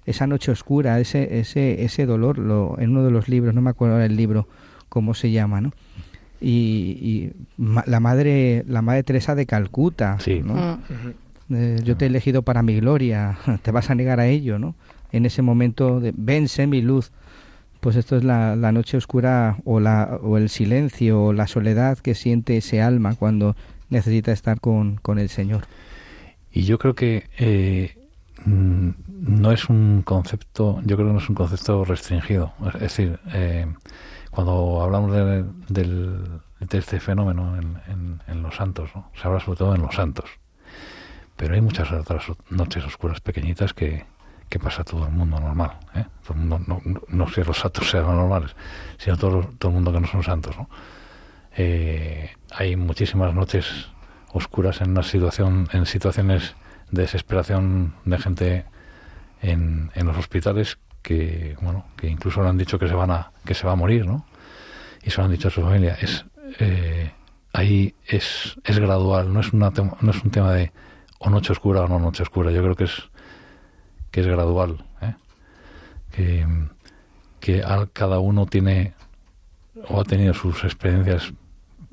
Esa 0.06 0.26
noche 0.26 0.50
oscura, 0.50 0.98
ese, 0.98 1.38
ese, 1.40 1.84
ese 1.84 2.06
dolor, 2.06 2.38
lo, 2.38 2.76
en 2.78 2.90
uno 2.90 3.04
de 3.04 3.10
los 3.10 3.28
libros, 3.28 3.54
no 3.54 3.60
me 3.60 3.70
acuerdo 3.70 3.94
ahora 3.94 4.06
el 4.06 4.16
libro, 4.16 4.48
cómo 4.88 5.14
se 5.14 5.30
llama, 5.30 5.60
¿no? 5.60 5.72
Y, 6.40 6.96
y 7.00 7.32
ma, 7.58 7.84
la 7.86 8.00
madre, 8.00 8.64
la 8.66 8.82
madre 8.82 9.02
Teresa 9.02 9.34
de 9.34 9.46
Calcuta, 9.46 10.18
sí. 10.20 10.40
¿no? 10.42 10.54
Uh 10.54 10.56
-huh. 10.56 11.14
eh, 11.50 11.80
yo 11.84 11.96
te 11.96 12.06
he 12.06 12.08
elegido 12.08 12.42
para 12.42 12.62
mi 12.62 12.80
gloria, 12.80 13.38
te 13.62 13.70
vas 13.70 13.90
a 13.90 13.94
negar 13.94 14.20
a 14.20 14.26
ello, 14.26 14.58
¿no? 14.58 14.74
En 15.12 15.26
ese 15.26 15.42
momento 15.42 16.00
de 16.00 16.12
vence 16.16 16.66
mi 16.66 16.80
luz. 16.82 17.12
Pues 17.80 17.96
esto 17.96 18.16
es 18.16 18.24
la, 18.24 18.56
la 18.56 18.72
noche 18.72 18.98
oscura 18.98 19.56
o, 19.64 19.80
la, 19.80 20.18
o 20.22 20.36
el 20.36 20.50
silencio 20.50 21.22
o 21.24 21.32
la 21.32 21.46
soledad 21.46 21.98
que 21.98 22.14
siente 22.14 22.58
ese 22.58 22.82
alma 22.82 23.14
cuando 23.14 23.56
necesita 23.88 24.32
estar 24.32 24.60
con, 24.60 24.96
con 24.96 25.18
el 25.18 25.30
Señor. 25.30 25.62
Y 26.52 26.62
yo 26.64 26.78
creo 26.78 26.94
que 26.94 27.28
eh, 27.38 27.96
no 28.44 29.52
es 29.52 29.68
un 29.68 30.02
concepto, 30.02 30.80
yo 30.84 30.96
creo 30.96 31.08
que 31.08 31.14
no 31.14 31.18
es 31.18 31.28
un 31.28 31.34
concepto 31.34 31.84
restringido. 31.84 32.52
Es 32.74 32.80
decir, 32.80 33.20
eh, 33.32 33.66
cuando 34.30 34.82
hablamos 34.82 35.12
de, 35.12 35.44
del, 35.68 36.40
de, 36.60 36.78
este 36.78 37.00
fenómeno 37.00 37.58
en, 37.58 38.42
los 38.42 38.56
santos, 38.56 38.90
se 39.14 39.26
habla 39.26 39.40
sobre 39.40 39.58
todo 39.58 39.74
en 39.74 39.82
los 39.82 39.94
santos. 39.94 40.30
Pero 41.36 41.54
hay 41.54 41.60
muchas 41.60 41.90
otras 41.92 42.24
noches 42.48 42.84
oscuras 42.84 43.20
pequeñitas 43.20 43.72
que, 43.72 44.04
pasa 44.60 44.82
todo 44.82 45.06
el 45.06 45.12
mundo 45.12 45.38
normal. 45.38 45.78
¿eh? 45.94 46.04
Todo 46.26 46.34
el 46.34 46.40
mundo, 46.40 46.60
no, 46.66 46.80
no, 46.84 47.00
no 47.08 47.26
que 47.26 47.44
los 47.44 47.58
santos 47.58 47.88
sean 47.88 48.06
normales, 48.06 48.56
sino 48.98 49.16
todo, 49.16 49.48
todo 49.58 49.70
el 49.70 49.74
mundo 49.76 49.92
que 49.92 50.00
no 50.00 50.06
son 50.06 50.22
santos. 50.22 50.56
¿no? 50.56 50.68
Eh, 51.56 52.30
hay 52.50 52.76
muchísimas 52.76 53.34
noches 53.34 53.88
oscuras 54.32 54.80
en 54.80 54.90
una 54.90 55.02
situación 55.02 55.68
en 55.72 55.86
situaciones 55.86 56.54
de 56.90 57.02
desesperación 57.02 57.94
de 58.04 58.18
gente 58.18 58.64
en, 59.42 59.90
en 59.94 60.06
los 60.06 60.16
hospitales 60.16 60.78
que 61.02 61.56
bueno 61.60 61.86
que 61.96 62.08
incluso 62.08 62.42
le 62.42 62.48
han 62.48 62.58
dicho 62.58 62.78
que 62.78 62.88
se 62.88 62.94
van 62.94 63.10
a 63.10 63.32
que 63.44 63.54
se 63.54 63.66
va 63.66 63.72
a 63.72 63.76
morir 63.76 64.06
no 64.06 64.26
y 65.02 65.10
se 65.10 65.18
lo 65.18 65.24
han 65.24 65.30
dicho 65.30 65.48
a 65.48 65.50
su 65.50 65.62
familia. 65.62 65.96
Es 66.00 66.24
eh, 66.58 67.12
ahí 67.52 67.94
es 68.06 68.56
es 68.64 68.78
gradual 68.78 69.32
no 69.32 69.40
es 69.40 69.52
una 69.52 69.70
no 70.00 70.10
es 70.10 70.22
un 70.22 70.30
tema 70.30 70.52
de 70.52 70.72
o 71.18 71.30
noche 71.30 71.52
oscura 71.52 71.82
o 71.82 71.88
no 71.88 71.98
noche 71.98 72.22
oscura. 72.22 72.50
Yo 72.50 72.62
creo 72.62 72.76
que 72.76 72.84
es 72.84 73.10
que 74.10 74.20
es 74.20 74.26
gradual 74.26 74.84
¿eh? 75.00 75.14
que 76.12 76.46
que 77.40 77.62
al, 77.62 77.90
cada 77.92 78.18
uno 78.18 78.46
tiene 78.46 78.94
o 79.88 80.00
ha 80.00 80.04
tenido 80.04 80.34
sus 80.34 80.64
experiencias 80.64 81.32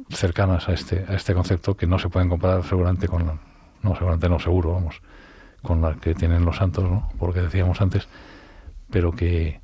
cercanas 0.09 0.69
a 0.69 0.73
este 0.73 1.05
a 1.07 1.15
este 1.15 1.33
concepto 1.33 1.75
que 1.75 1.87
no 1.87 1.99
se 1.99 2.09
pueden 2.09 2.29
comparar 2.29 2.63
seguramente 2.63 3.07
con 3.07 3.25
la, 3.25 3.37
no 3.81 3.93
seguramente 3.95 4.29
no 4.29 4.39
seguro 4.39 4.73
vamos 4.73 5.01
con 5.61 5.81
las 5.81 5.97
que 5.97 6.15
tienen 6.15 6.45
los 6.45 6.57
santos 6.57 6.83
no 6.83 7.09
por 7.17 7.29
lo 7.29 7.33
que 7.33 7.41
decíamos 7.41 7.81
antes 7.81 8.07
pero 8.89 9.11
que 9.11 9.59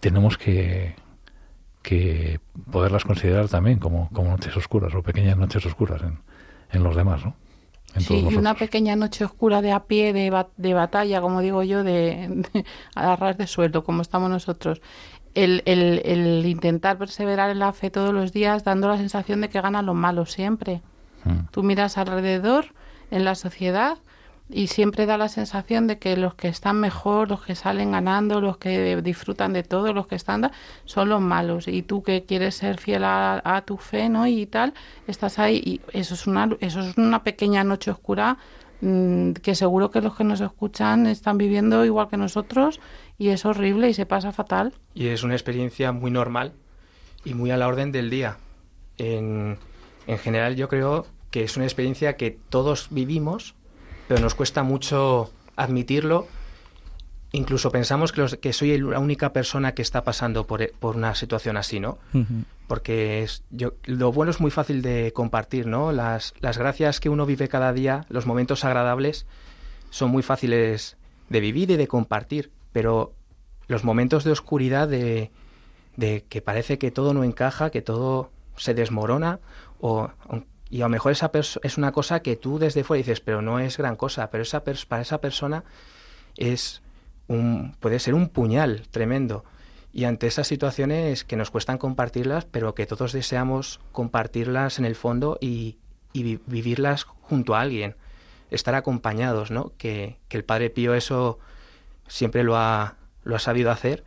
tenemos 0.00 0.38
que 0.38 0.96
que 1.82 2.40
poderlas 2.70 3.04
considerar 3.04 3.48
también 3.48 3.78
como, 3.78 4.10
como 4.10 4.30
noches 4.30 4.56
oscuras 4.56 4.94
o 4.94 5.02
pequeñas 5.02 5.36
noches 5.36 5.64
oscuras 5.64 6.02
en, 6.02 6.18
en 6.70 6.82
los 6.82 6.96
demás 6.96 7.24
¿no? 7.24 7.34
Sí, 7.96 8.26
y 8.30 8.36
una 8.36 8.54
pequeña 8.54 8.96
noche 8.96 9.24
oscura 9.24 9.62
de 9.62 9.72
a 9.72 9.84
pie, 9.84 10.12
de, 10.12 10.46
de 10.56 10.74
batalla, 10.74 11.20
como 11.20 11.40
digo 11.40 11.62
yo, 11.62 11.82
de, 11.82 12.44
de 12.52 12.64
a 12.94 13.16
ras 13.16 13.38
de 13.38 13.46
sueldo, 13.46 13.82
como 13.82 14.02
estamos 14.02 14.30
nosotros. 14.30 14.82
El, 15.34 15.62
el, 15.66 16.02
el 16.04 16.46
intentar 16.46 16.98
perseverar 16.98 17.50
en 17.50 17.60
la 17.60 17.72
fe 17.72 17.90
todos 17.90 18.12
los 18.12 18.32
días, 18.32 18.64
dando 18.64 18.88
la 18.88 18.96
sensación 18.96 19.40
de 19.40 19.48
que 19.48 19.60
ganan 19.60 19.86
los 19.86 19.94
malos 19.94 20.32
siempre. 20.32 20.82
Mm. 21.24 21.48
Tú 21.50 21.62
miras 21.62 21.98
alrededor 21.98 22.66
en 23.10 23.24
la 23.24 23.34
sociedad 23.34 23.98
y 24.50 24.68
siempre 24.68 25.04
da 25.04 25.18
la 25.18 25.28
sensación 25.28 25.86
de 25.86 25.98
que 25.98 26.16
los 26.16 26.34
que 26.34 26.48
están 26.48 26.80
mejor, 26.80 27.28
los 27.28 27.42
que 27.42 27.54
salen 27.54 27.92
ganando, 27.92 28.40
los 28.40 28.56
que 28.56 29.00
disfrutan 29.02 29.52
de 29.52 29.62
todo, 29.62 29.92
los 29.92 30.06
que 30.06 30.14
están 30.14 30.50
son 30.86 31.10
los 31.10 31.20
malos. 31.20 31.68
Y 31.68 31.82
tú 31.82 32.02
que 32.02 32.24
quieres 32.24 32.54
ser 32.56 32.78
fiel 32.78 33.04
a, 33.04 33.42
a 33.44 33.62
tu 33.62 33.76
fe, 33.76 34.08
¿no? 34.08 34.26
Y 34.26 34.46
tal, 34.46 34.72
estás 35.06 35.38
ahí 35.38 35.62
y 35.64 35.80
eso 35.92 36.14
es 36.14 36.26
una 36.26 36.48
eso 36.60 36.80
es 36.80 36.96
una 36.96 37.22
pequeña 37.22 37.62
noche 37.62 37.90
oscura 37.90 38.38
mm, 38.80 39.32
que 39.32 39.54
seguro 39.54 39.90
que 39.90 40.00
los 40.00 40.16
que 40.16 40.24
nos 40.24 40.40
escuchan 40.40 41.06
están 41.06 41.36
viviendo 41.36 41.84
igual 41.84 42.08
que 42.08 42.16
nosotros 42.16 42.80
y 43.18 43.28
es 43.28 43.44
horrible 43.44 43.88
y 43.90 43.94
se 43.94 44.06
pasa 44.06 44.32
fatal. 44.32 44.74
Y 44.94 45.08
es 45.08 45.22
una 45.22 45.34
experiencia 45.34 45.92
muy 45.92 46.10
normal 46.10 46.52
y 47.24 47.34
muy 47.34 47.50
a 47.50 47.56
la 47.56 47.66
orden 47.68 47.92
del 47.92 48.10
día. 48.10 48.38
En, 48.96 49.58
en 50.06 50.18
general 50.18 50.56
yo 50.56 50.68
creo 50.68 51.06
que 51.30 51.42
es 51.44 51.56
una 51.56 51.66
experiencia 51.66 52.16
que 52.16 52.38
todos 52.48 52.88
vivimos, 52.90 53.54
pero 54.06 54.20
nos 54.20 54.34
cuesta 54.34 54.62
mucho 54.62 55.30
admitirlo. 55.56 56.26
Incluso 57.32 57.70
pensamos 57.70 58.12
que, 58.12 58.22
los- 58.22 58.36
que 58.36 58.52
soy 58.54 58.70
el- 58.72 58.88
la 58.90 58.98
única 59.00 59.32
persona 59.34 59.72
que 59.74 59.82
está 59.82 60.02
pasando 60.02 60.46
por, 60.46 60.70
por 60.78 60.96
una 60.96 61.14
situación 61.14 61.58
así, 61.58 61.78
¿no? 61.78 61.98
Porque 62.66 63.22
es, 63.22 63.42
yo, 63.50 63.74
lo 63.84 64.12
bueno 64.12 64.30
es 64.30 64.40
muy 64.40 64.50
fácil 64.50 64.80
de 64.80 65.12
compartir, 65.12 65.66
¿no? 65.66 65.92
Las, 65.92 66.32
las 66.40 66.56
gracias 66.56 67.00
que 67.00 67.08
uno 67.10 67.26
vive 67.26 67.48
cada 67.48 67.72
día, 67.72 68.06
los 68.08 68.24
momentos 68.26 68.64
agradables, 68.64 69.26
son 69.90 70.10
muy 70.10 70.22
fáciles 70.22 70.96
de 71.28 71.40
vivir 71.40 71.70
y 71.70 71.76
de 71.76 71.86
compartir, 71.86 72.50
pero 72.72 73.14
los 73.66 73.84
momentos 73.84 74.24
de 74.24 74.32
oscuridad, 74.32 74.88
de, 74.88 75.30
de 75.96 76.24
que 76.28 76.42
parece 76.42 76.78
que 76.78 76.90
todo 76.90 77.14
no 77.14 77.24
encaja, 77.24 77.70
que 77.70 77.82
todo 77.82 78.30
se 78.56 78.74
desmorona, 78.74 79.40
o, 79.80 80.10
y 80.70 80.80
a 80.80 80.84
lo 80.84 80.90
mejor 80.90 81.12
esa 81.12 81.30
es 81.62 81.78
una 81.78 81.92
cosa 81.92 82.20
que 82.20 82.36
tú 82.36 82.58
desde 82.58 82.84
fuera 82.84 82.98
dices, 82.98 83.20
pero 83.20 83.42
no 83.42 83.58
es 83.60 83.76
gran 83.78 83.96
cosa, 83.96 84.30
pero 84.30 84.42
esa 84.42 84.62
para 84.64 85.02
esa 85.02 85.20
persona 85.20 85.64
es 86.36 86.82
puede 87.80 87.98
ser 87.98 88.14
un 88.14 88.28
puñal 88.28 88.82
tremendo. 88.90 89.44
Y 89.92 90.04
ante 90.04 90.26
esas 90.26 90.46
situaciones 90.46 91.24
que 91.24 91.36
nos 91.36 91.50
cuestan 91.50 91.78
compartirlas, 91.78 92.44
pero 92.44 92.74
que 92.74 92.86
todos 92.86 93.12
deseamos 93.12 93.80
compartirlas 93.92 94.78
en 94.78 94.84
el 94.84 94.94
fondo 94.94 95.38
y, 95.40 95.78
y 96.12 96.22
vi- 96.22 96.40
vivirlas 96.46 97.04
junto 97.04 97.54
a 97.54 97.60
alguien, 97.60 97.96
estar 98.50 98.74
acompañados, 98.74 99.50
¿no? 99.50 99.72
Que, 99.78 100.18
que 100.28 100.36
el 100.36 100.44
Padre 100.44 100.70
Pío 100.70 100.94
eso 100.94 101.38
siempre 102.08 102.42
lo 102.42 102.56
ha, 102.56 102.96
lo 103.24 103.36
ha 103.36 103.38
sabido 103.38 103.70
hacer. 103.70 104.04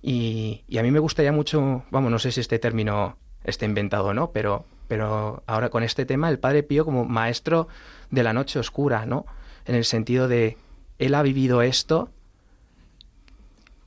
Y, 0.00 0.64
y 0.68 0.78
a 0.78 0.82
mí 0.82 0.90
me 0.90 0.98
gustaría 0.98 1.32
mucho, 1.32 1.84
vamos, 1.90 2.10
no 2.10 2.18
sé 2.18 2.32
si 2.32 2.40
este 2.40 2.58
término 2.58 3.16
está 3.44 3.64
inventado 3.64 4.06
o 4.06 4.14
no, 4.14 4.30
pero, 4.30 4.64
pero 4.88 5.42
ahora 5.46 5.68
con 5.68 5.82
este 5.82 6.06
tema, 6.06 6.28
el 6.28 6.38
Padre 6.38 6.62
Pío 6.62 6.84
como 6.84 7.04
maestro 7.04 7.68
de 8.10 8.22
la 8.22 8.32
noche 8.32 8.58
oscura, 8.58 9.06
¿no? 9.06 9.26
En 9.64 9.74
el 9.74 9.84
sentido 9.84 10.28
de, 10.28 10.56
él 10.98 11.14
ha 11.14 11.22
vivido 11.22 11.62
esto, 11.62 12.10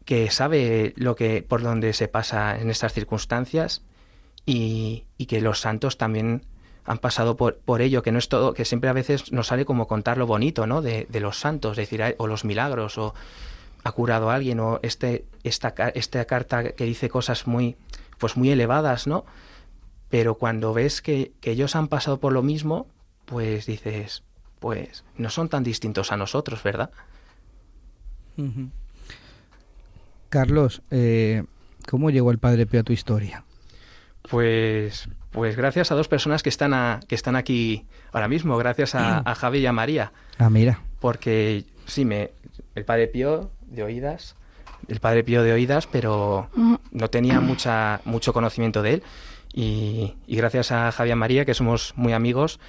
que 0.04 0.30
sabe 0.30 0.94
lo 0.98 1.15
que 1.15 1.41
por 1.41 1.63
donde 1.63 1.94
se 1.94 2.08
pasa 2.08 2.60
en 2.60 2.70
estas 2.70 2.94
circunstancias 2.94 3.84
y, 4.46 5.06
y 5.18 5.26
que 5.26 5.41
los 5.41 5.60
santos 5.60 5.98
también 5.98 6.46
han 6.86 7.00
pasado 7.00 7.36
por, 7.36 7.58
por 7.58 7.82
ello, 7.82 8.04
que 8.04 8.12
no 8.12 8.19
es 8.19 8.30
todo, 8.30 8.54
que 8.54 8.65
siempre 8.65 8.89
a 8.89 8.93
veces 8.93 9.32
nos 9.32 9.48
sale 9.48 9.65
como 9.65 9.88
contar 9.88 10.17
lo 10.17 10.28
bonito, 10.28 10.67
¿no? 10.67 10.82
De, 10.82 11.08
de 11.10 11.19
los 11.19 11.39
santos, 11.39 11.78
decir, 11.78 12.04
o 12.17 12.28
los 12.28 12.45
milagros, 12.45 12.98
o 12.98 13.13
ha 13.84 13.91
curado 13.91 14.30
a 14.30 14.36
alguien, 14.36 14.60
o 14.60 14.80
este, 14.84 15.26
esta, 15.43 15.69
esta 15.95 16.26
carta 16.26 16.71
que 16.71 16.86
dice 16.86 17.10
cosas 17.10 17.48
muy, 17.48 17.76
pues 18.17 18.38
muy 18.38 18.52
elevadas, 18.52 19.08
¿no? 19.08 19.26
Pero 20.10 20.36
cuando 20.36 20.74
ves 20.74 21.02
que, 21.02 21.32
que 21.41 21.52
ellos 21.52 21.76
han 21.76 21.88
pasado 21.88 22.19
por 22.19 22.34
lo 22.34 22.43
mismo, 22.43 22.88
pues 23.26 23.65
dices, 23.65 24.24
pues 24.60 25.04
no 25.17 25.30
son 25.30 25.50
tan 25.50 25.63
distintos 25.63 26.12
a 26.12 26.17
nosotros, 26.17 26.63
¿verdad? 26.63 26.91
Carlos, 30.30 30.82
eh, 30.91 31.43
¿cómo 31.88 32.10
llegó 32.10 32.32
el 32.32 32.39
Padre 32.39 32.65
Pío 32.65 32.82
a 32.82 32.84
tu 32.84 32.93
historia? 32.93 33.43
Pues, 34.30 35.08
pues 35.36 35.56
gracias 35.56 35.91
a 35.91 35.95
dos 35.95 36.08
personas 36.08 36.41
que 36.41 36.50
están, 36.50 36.74
a- 36.74 37.00
que 37.08 37.13
están 37.15 37.36
aquí 37.36 37.86
ahora 38.12 38.28
mismo, 38.28 38.58
gracias 38.58 38.95
a, 38.95 39.19
a 39.19 39.36
Javi 39.41 39.60
y 39.60 39.65
a 39.67 39.71
María, 39.74 40.12
Ah, 40.39 40.50
mira. 40.50 40.80
porque 41.00 41.65
sí, 41.86 42.06
me, 42.06 42.32
el 42.74 42.86
Padre 42.86 43.08
Pío 43.08 43.52
de 43.67 43.84
oídas, 43.84 44.36
el 44.88 45.00
Padre 45.00 45.24
Pío 45.24 45.43
de 45.43 45.54
oídas, 45.54 45.88
pero 45.88 46.50
no 46.91 47.10
tenía 47.10 47.39
mucha, 47.41 48.02
mucho 48.06 48.34
conocimiento 48.34 48.82
de 48.82 48.93
él. 48.95 49.04
Y, 49.54 50.15
y 50.28 50.36
gracias 50.36 50.71
a 50.71 50.91
Javi 50.91 51.10
y 51.10 51.12
a 51.13 51.15
María, 51.15 51.45
que 51.45 51.54
somos 51.54 51.93
muy 51.95 52.13
amigos, 52.13 52.60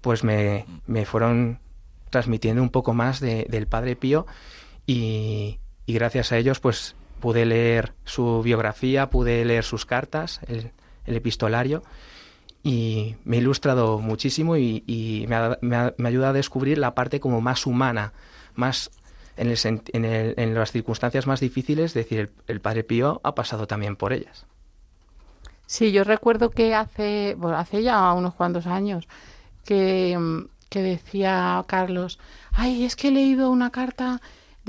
pues 0.00 0.22
me, 0.24 0.64
me 0.86 1.04
fueron 1.04 1.58
transmitiendo 2.10 2.62
un 2.62 2.70
poco 2.70 2.94
más 2.94 3.20
de- 3.20 3.46
del 3.50 3.66
Padre 3.66 3.96
Pío 3.96 4.26
y, 4.86 5.58
y 5.86 5.92
gracias 5.94 6.32
a 6.32 6.38
ellos 6.38 6.60
pues 6.60 6.94
pude 7.20 7.44
leer 7.46 7.92
su 8.04 8.42
biografía, 8.42 9.10
pude 9.10 9.44
leer 9.44 9.64
sus 9.64 9.86
cartas, 9.86 10.40
el, 10.48 10.70
el 11.06 11.16
epistolario 11.16 11.82
y 12.62 13.16
me 13.24 13.36
ha 13.36 13.40
ilustrado 13.40 13.98
muchísimo 14.00 14.56
y, 14.56 15.26
me, 15.28 15.36
ha, 15.36 15.58
me 15.62 15.76
ha- 15.76 15.94
me 15.98 16.08
ayuda 16.08 16.30
a 16.30 16.32
descubrir 16.32 16.78
la 16.78 16.94
parte 16.94 17.20
como 17.20 17.40
más 17.40 17.66
humana, 17.66 18.12
más 18.54 18.90
en, 19.36 19.50
el, 19.50 19.58
en, 19.92 20.04
el- 20.04 20.34
en 20.36 20.54
las 20.54 20.72
circunstancias 20.72 21.26
más 21.26 21.40
difíciles, 21.40 21.86
es 21.90 21.94
decir, 21.94 22.32
el, 22.48 22.60
Padre 22.60 22.84
Pío 22.84 23.20
ha 23.24 23.34
pasado 23.34 23.66
también 23.66 23.96
por 23.96 24.12
ellas. 24.12 24.46
Sí, 25.66 25.92
yo 25.92 26.04
recuerdo 26.04 26.50
que 26.50 26.74
hace, 26.74 27.34
bueno, 27.38 27.56
hace 27.58 27.82
ya 27.82 28.12
unos 28.12 28.34
cuantos 28.34 28.66
años 28.66 29.08
que, 29.64 30.18
que 30.70 30.82
decía 30.82 31.64
Carlos, 31.68 32.18
ay, 32.52 32.84
es 32.84 32.96
que 32.96 33.08
he 33.08 33.12
leído 33.12 33.50
una 33.50 33.70
carta 33.70 34.20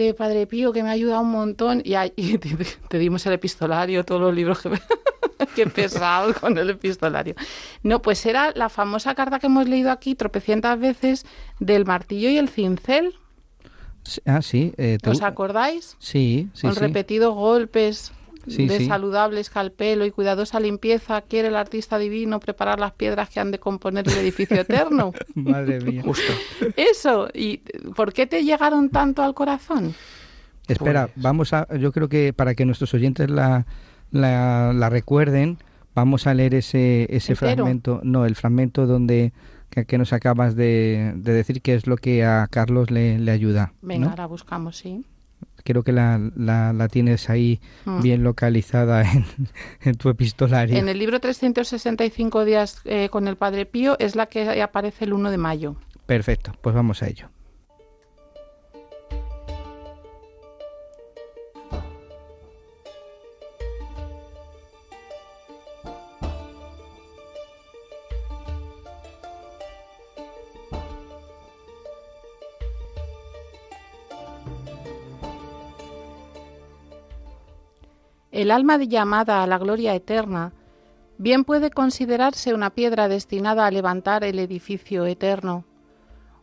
de 0.05 0.13
Padre 0.13 0.47
Pío 0.47 0.71
que 0.71 0.83
me 0.83 0.89
ha 0.89 0.93
ayudado 0.93 1.21
un 1.21 1.31
montón 1.31 1.81
y, 1.83 1.95
ahí- 1.95 2.13
y 2.15 2.37
te, 2.37 2.55
te 2.87 2.97
dimos 2.99 3.25
el 3.25 3.33
epistolario, 3.33 4.03
todos 4.05 4.21
los 4.21 4.33
libros 4.33 4.59
que... 4.61 4.69
Qué 5.55 5.67
pesado 5.67 6.33
con 6.33 6.57
el 6.57 6.69
epistolario. 6.71 7.35
No, 7.83 8.01
pues 8.01 8.25
era 8.25 8.51
la 8.55 8.69
famosa 8.69 9.13
carta 9.15 9.37
que 9.39 9.45
hemos 9.47 9.67
leído 9.67 9.91
aquí 9.91 10.15
tropecientas 10.15 10.79
veces 10.79 11.25
del 11.59 11.85
martillo 11.85 12.29
y 12.29 12.37
el 12.37 12.49
cincel. 12.49 13.13
Ah, 14.25 14.41
sí. 14.41 14.73
eh, 14.77 14.97
¿Os 15.05 15.21
acordáis? 15.21 15.95
Sí, 15.99 16.49
sí, 16.53 16.61
con 16.61 16.73
sí. 16.73 16.79
repetidos 16.79 17.35
golpes 17.35 18.11
Sí, 18.47 18.65
de 18.67 18.77
sí. 18.79 18.85
saludable 18.87 19.39
escalpelo 19.41 20.05
y 20.05 20.11
cuidadosa 20.11 20.59
limpieza, 20.59 21.21
quiere 21.21 21.49
el 21.49 21.55
artista 21.55 21.97
divino 21.97 22.39
preparar 22.39 22.79
las 22.79 22.93
piedras 22.93 23.29
que 23.29 23.39
han 23.39 23.51
de 23.51 23.59
componer 23.59 24.07
el 24.07 24.17
edificio 24.17 24.59
eterno. 24.59 25.11
Madre 25.35 25.81
mía. 25.81 26.01
Justo. 26.03 26.31
Eso, 26.75 27.27
¿y 27.33 27.57
por 27.95 28.13
qué 28.13 28.25
te 28.27 28.43
llegaron 28.43 28.89
tanto 28.89 29.21
al 29.23 29.33
corazón? 29.33 29.93
Espera, 30.67 31.07
Pues- 31.07 31.23
vamos 31.23 31.53
a. 31.53 31.67
Yo 31.77 31.91
creo 31.91 32.09
que 32.09 32.33
para 32.33 32.55
que 32.55 32.65
nuestros 32.65 32.93
oyentes 32.93 33.29
la, 33.29 33.65
la, 34.11 34.71
la 34.73 34.89
recuerden, 34.89 35.57
vamos 35.95 36.27
a 36.27 36.33
leer 36.33 36.53
ese, 36.55 37.07
ese 37.09 37.33
¿Entero? 37.33 37.55
fragmento. 37.63 38.01
No, 38.03 38.25
el 38.25 38.35
fragmento 38.35 38.85
donde 38.85 39.33
que, 39.69 39.85
que 39.85 39.97
nos 39.97 40.13
acabas 40.13 40.55
de, 40.55 41.13
de 41.17 41.33
decir 41.33 41.61
que 41.61 41.73
es 41.75 41.87
lo 41.87 41.97
que 41.97 42.23
a 42.23 42.47
Carlos 42.49 42.91
le, 42.91 43.19
le 43.19 43.31
ayuda. 43.31 43.73
Venga, 43.81 44.05
¿no? 44.05 44.09
ahora 44.11 44.25
buscamos, 44.25 44.77
sí. 44.77 45.03
Creo 45.63 45.83
que 45.83 45.91
la, 45.91 46.19
la, 46.35 46.71
la 46.73 46.87
tienes 46.87 47.29
ahí 47.29 47.59
Mm. 47.85 48.01
bien 48.01 48.23
localizada 48.23 49.01
en, 49.11 49.25
en 49.81 49.95
tu 49.95 50.09
epistolario. 50.09 50.77
En 50.77 50.87
el 50.89 50.99
libro 50.99 51.19
365 51.19 52.45
días 52.45 52.81
eh, 52.85 53.09
con 53.09 53.27
el 53.27 53.35
Padre 53.37 53.65
Pío 53.65 53.95
es 53.99 54.15
la 54.15 54.25
que 54.27 54.61
aparece 54.61 55.05
el 55.05 55.13
1 55.13 55.31
de 55.31 55.37
mayo. 55.37 55.75
Perfecto, 56.05 56.53
pues 56.61 56.73
vamos 56.75 57.03
a 57.03 57.07
ello. 57.07 57.29
El 78.37 78.51
alma 78.51 78.77
llamada 78.77 79.41
a 79.41 79.47
la 79.47 79.57
gloria 79.57 79.95
eterna 79.95 80.53
bien 81.17 81.43
puede 81.43 81.71
considerarse 81.71 82.53
una 82.53 82.69
piedra 82.69 83.07
destinada 83.07 83.65
a 83.65 83.71
levantar 83.71 84.23
el 84.23 84.37
edificio 84.37 85.07
eterno. 85.07 85.65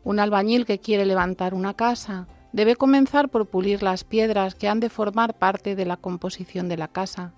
Un 0.02 0.18
albañil 0.18 0.66
que 0.66 0.80
quiere 0.80 1.06
levantar 1.06 1.54
una 1.54 1.74
casa 1.74 2.26
debe 2.52 2.74
comenzar 2.74 3.28
por 3.28 3.46
pulir 3.46 3.84
las 3.84 4.02
piedras 4.02 4.56
que 4.56 4.66
han 4.66 4.80
de 4.80 4.90
formar 4.90 5.38
parte 5.38 5.76
de 5.76 5.86
la 5.86 5.96
composición 5.96 6.68
de 6.68 6.78
la 6.78 6.88
casa. 6.88 7.32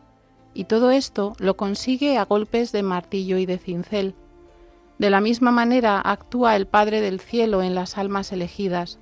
Y 0.54 0.64
todo 0.64 0.90
esto 0.90 1.34
lo 1.38 1.58
consigue 1.58 2.16
a 2.16 2.24
golpes 2.24 2.72
de 2.72 2.82
martillo 2.82 3.36
y 3.36 3.44
de 3.44 3.58
cincel. 3.58 4.14
De 4.98 5.10
la 5.10 5.20
misma 5.20 5.50
manera 5.50 6.00
actúa 6.00 6.56
el 6.56 6.66
Padre 6.66 7.02
del 7.02 7.20
Cielo 7.20 7.62
en 7.62 7.74
las 7.74 7.98
almas 7.98 8.32
elegidas, 8.32 9.00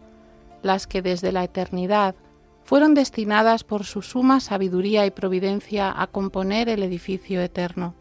las 0.62 0.88
que 0.88 1.00
desde 1.00 1.30
la 1.30 1.44
eternidad 1.44 2.16
fueron 2.64 2.94
destinadas 2.94 3.62
por 3.62 3.84
su 3.84 4.02
suma 4.02 4.40
sabiduría 4.40 5.06
y 5.06 5.10
providencia 5.10 5.92
a 5.94 6.06
componer 6.06 6.68
el 6.68 6.82
edificio 6.82 7.40
eterno. 7.42 7.94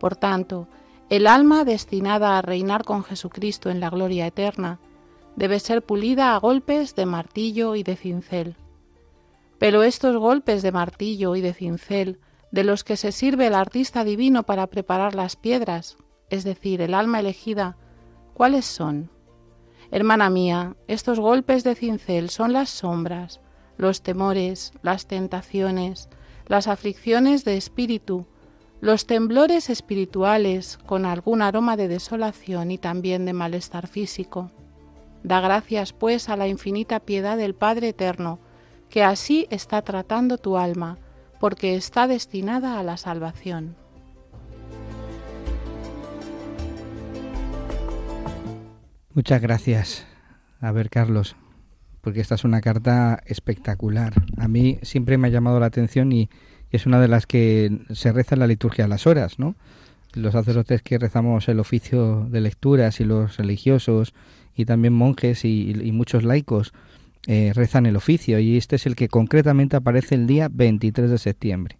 Por 0.00 0.16
tanto, 0.16 0.68
el 1.10 1.26
alma 1.26 1.64
destinada 1.64 2.38
a 2.38 2.42
reinar 2.42 2.84
con 2.84 3.04
Jesucristo 3.04 3.70
en 3.70 3.80
la 3.80 3.90
gloria 3.90 4.26
eterna 4.26 4.80
debe 5.36 5.60
ser 5.60 5.84
pulida 5.84 6.34
a 6.34 6.38
golpes 6.38 6.94
de 6.94 7.06
martillo 7.06 7.74
y 7.74 7.82
de 7.82 7.96
cincel. 7.96 8.56
Pero 9.58 9.82
estos 9.82 10.16
golpes 10.16 10.62
de 10.62 10.72
martillo 10.72 11.36
y 11.36 11.40
de 11.42 11.52
cincel, 11.52 12.20
de 12.50 12.64
los 12.64 12.84
que 12.84 12.96
se 12.96 13.12
sirve 13.12 13.48
el 13.48 13.54
artista 13.54 14.04
divino 14.04 14.44
para 14.44 14.66
preparar 14.68 15.14
las 15.14 15.36
piedras, 15.36 15.96
es 16.30 16.44
decir, 16.44 16.80
el 16.80 16.94
alma 16.94 17.20
elegida, 17.20 17.76
¿cuáles 18.32 18.64
son? 18.64 19.10
Hermana 19.90 20.30
mía, 20.30 20.76
estos 20.88 21.20
golpes 21.20 21.64
de 21.64 21.74
cincel 21.74 22.30
son 22.30 22.52
las 22.52 22.70
sombras, 22.70 23.40
los 23.76 24.02
temores, 24.02 24.72
las 24.82 25.06
tentaciones, 25.06 26.08
las 26.46 26.68
aflicciones 26.68 27.44
de 27.44 27.56
espíritu, 27.56 28.26
los 28.80 29.06
temblores 29.06 29.70
espirituales 29.70 30.78
con 30.84 31.06
algún 31.06 31.42
aroma 31.42 31.76
de 31.76 31.88
desolación 31.88 32.70
y 32.70 32.78
también 32.78 33.24
de 33.24 33.32
malestar 33.32 33.86
físico. 33.86 34.50
Da 35.22 35.40
gracias, 35.40 35.92
pues, 35.92 36.28
a 36.28 36.36
la 36.36 36.48
infinita 36.48 37.00
piedad 37.00 37.36
del 37.38 37.54
Padre 37.54 37.88
Eterno, 37.88 38.40
que 38.90 39.02
así 39.02 39.46
está 39.50 39.80
tratando 39.82 40.36
tu 40.36 40.58
alma, 40.58 40.98
porque 41.40 41.76
está 41.76 42.06
destinada 42.06 42.78
a 42.78 42.82
la 42.82 42.98
salvación. 42.98 43.76
Muchas 49.14 49.40
gracias. 49.40 50.06
A 50.60 50.72
ver, 50.72 50.90
Carlos, 50.90 51.36
porque 52.04 52.20
esta 52.20 52.34
es 52.34 52.44
una 52.44 52.60
carta 52.60 53.22
espectacular. 53.24 54.12
A 54.36 54.46
mí 54.46 54.78
siempre 54.82 55.16
me 55.16 55.28
ha 55.28 55.30
llamado 55.30 55.58
la 55.58 55.66
atención 55.66 56.12
y 56.12 56.28
es 56.70 56.84
una 56.84 57.00
de 57.00 57.08
las 57.08 57.26
que 57.26 57.78
se 57.94 58.12
reza 58.12 58.34
en 58.34 58.40
la 58.40 58.46
liturgia 58.46 58.84
a 58.84 58.88
las 58.88 59.06
horas, 59.06 59.38
¿no? 59.38 59.56
Los 60.12 60.34
sacerdotes 60.34 60.82
que 60.82 60.98
rezamos 60.98 61.48
el 61.48 61.58
oficio 61.58 62.26
de 62.30 62.42
lecturas 62.42 63.00
y 63.00 63.04
los 63.04 63.38
religiosos 63.38 64.12
y 64.54 64.66
también 64.66 64.92
monjes 64.92 65.46
y, 65.46 65.74
muchos 65.92 66.24
laicos 66.24 66.74
eh, 67.26 67.52
rezan 67.54 67.86
el 67.86 67.96
oficio 67.96 68.38
y 68.38 68.58
este 68.58 68.76
es 68.76 68.84
el 68.84 68.96
que 68.96 69.08
concretamente 69.08 69.76
aparece 69.76 70.14
el 70.14 70.26
día 70.26 70.48
23 70.52 71.10
de 71.10 71.18
septiembre. 71.18 71.78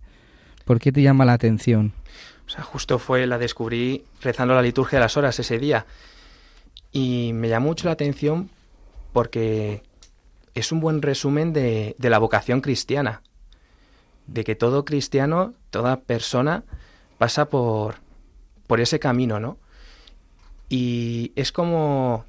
¿Por 0.64 0.80
qué 0.80 0.90
te 0.90 1.02
llama 1.02 1.26
la 1.26 1.34
atención? 1.34 1.92
O 2.46 2.50
sea, 2.50 2.62
justo 2.62 2.98
fue, 2.98 3.26
la 3.26 3.36
descubrí 3.36 4.04
rezando 4.22 4.54
la 4.54 4.62
liturgia 4.62 4.98
a 4.98 5.02
las 5.02 5.18
horas 5.18 5.38
ese 5.38 5.58
día 5.58 5.84
y 6.92 7.32
me 7.34 7.50
llamó 7.50 7.68
mucho 7.68 7.86
la 7.86 7.92
atención 7.92 8.48
porque 9.12 9.82
es 10.54 10.72
un 10.72 10.80
buen 10.80 11.02
resumen 11.02 11.52
de, 11.52 11.96
de 11.98 12.10
la 12.10 12.18
vocación 12.18 12.60
cristiana, 12.60 13.22
de 14.26 14.44
que 14.44 14.54
todo 14.54 14.84
cristiano, 14.84 15.54
toda 15.70 16.00
persona 16.00 16.64
pasa 17.18 17.48
por, 17.48 17.96
por 18.66 18.80
ese 18.80 18.98
camino, 18.98 19.40
¿no? 19.40 19.58
Y 20.68 21.32
es 21.36 21.52
como, 21.52 22.24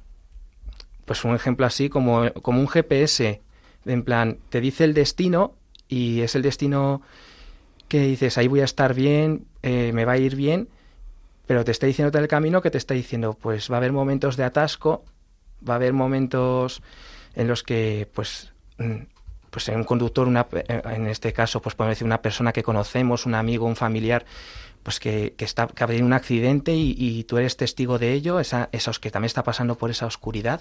pues 1.04 1.24
un 1.24 1.34
ejemplo 1.34 1.66
así, 1.66 1.88
como, 1.88 2.30
como 2.42 2.60
un 2.60 2.68
GPS, 2.68 3.40
en 3.84 4.02
plan, 4.02 4.38
te 4.50 4.60
dice 4.60 4.84
el 4.84 4.94
destino 4.94 5.54
y 5.88 6.20
es 6.20 6.34
el 6.34 6.42
destino 6.42 7.02
que 7.88 8.00
dices, 8.00 8.36
ahí 8.36 8.48
voy 8.48 8.60
a 8.60 8.64
estar 8.64 8.94
bien, 8.94 9.46
eh, 9.62 9.92
me 9.94 10.04
va 10.04 10.12
a 10.12 10.18
ir 10.18 10.34
bien, 10.34 10.68
pero 11.46 11.64
te 11.64 11.70
está 11.70 11.86
diciendo 11.86 12.16
el 12.18 12.28
camino 12.28 12.60
que 12.60 12.70
te 12.70 12.78
está 12.78 12.94
diciendo, 12.94 13.34
pues 13.40 13.70
va 13.70 13.76
a 13.76 13.78
haber 13.78 13.92
momentos 13.92 14.36
de 14.36 14.44
atasco, 14.44 15.04
va 15.66 15.74
a 15.74 15.76
haber 15.76 15.92
momentos 15.92 16.82
en 17.36 17.46
los 17.46 17.62
que, 17.62 18.08
pues, 18.12 18.52
mm, 18.78 18.96
pues 19.50 19.68
un 19.68 19.84
conductor, 19.84 20.26
una, 20.26 20.46
eh, 20.52 20.82
en 20.84 21.06
este 21.06 21.32
caso, 21.32 21.62
pues 21.62 21.74
podemos 21.76 21.92
decir 21.92 22.06
una 22.06 22.20
persona 22.20 22.52
que 22.52 22.64
conocemos, 22.64 23.26
un 23.26 23.34
amigo, 23.34 23.66
un 23.66 23.76
familiar, 23.76 24.26
pues 24.82 24.98
que, 24.98 25.34
que 25.36 25.44
está 25.44 25.68
que 25.68 25.84
ha 25.84 25.86
habido 25.86 26.04
un 26.04 26.12
accidente 26.12 26.72
y, 26.74 27.24
tú 27.24 27.38
eres 27.38 27.56
testigo 27.56 27.98
de 27.98 28.12
ello, 28.12 28.40
esa, 28.40 28.68
esos 28.72 28.98
que 28.98 29.10
también 29.10 29.26
está 29.26 29.44
pasando 29.44 29.76
por 29.76 29.90
esa 29.90 30.06
oscuridad, 30.06 30.60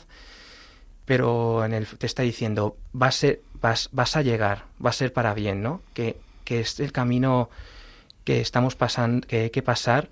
pero 1.05 1.65
en 1.65 1.73
el, 1.73 1.87
te 1.87 2.05
está 2.05 2.23
diciendo, 2.23 2.77
va 2.99 3.07
a 3.07 3.11
ser, 3.11 3.41
vas, 3.61 3.89
vas 3.91 4.15
a 4.15 4.21
llegar, 4.21 4.65
va 4.83 4.91
a 4.91 4.93
ser 4.93 5.13
para 5.13 5.33
bien, 5.33 5.61
¿no? 5.61 5.81
Que, 5.93 6.19
que 6.43 6.59
es 6.61 6.79
el 6.79 6.91
camino 6.91 7.49
que 8.23 8.41
estamos 8.41 8.75
pasando, 8.75 9.27
que 9.27 9.41
hay 9.41 9.49
que 9.49 9.61
pasar 9.61 10.09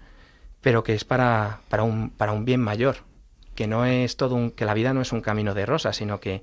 pero 0.63 0.83
que 0.83 0.95
es 0.95 1.03
para, 1.03 1.59
para, 1.69 1.83
un, 1.83 2.09
para 2.09 2.31
un 2.31 2.45
bien 2.45 2.61
mayor, 2.61 2.95
que 3.55 3.67
no 3.67 3.85
es 3.85 4.17
todo 4.17 4.35
un, 4.35 4.51
que 4.51 4.65
la 4.65 4.73
vida 4.73 4.93
no 4.93 5.01
es 5.01 5.11
un 5.11 5.21
camino 5.21 5.53
de 5.53 5.65
rosas, 5.65 5.97
sino 5.97 6.19
que, 6.19 6.41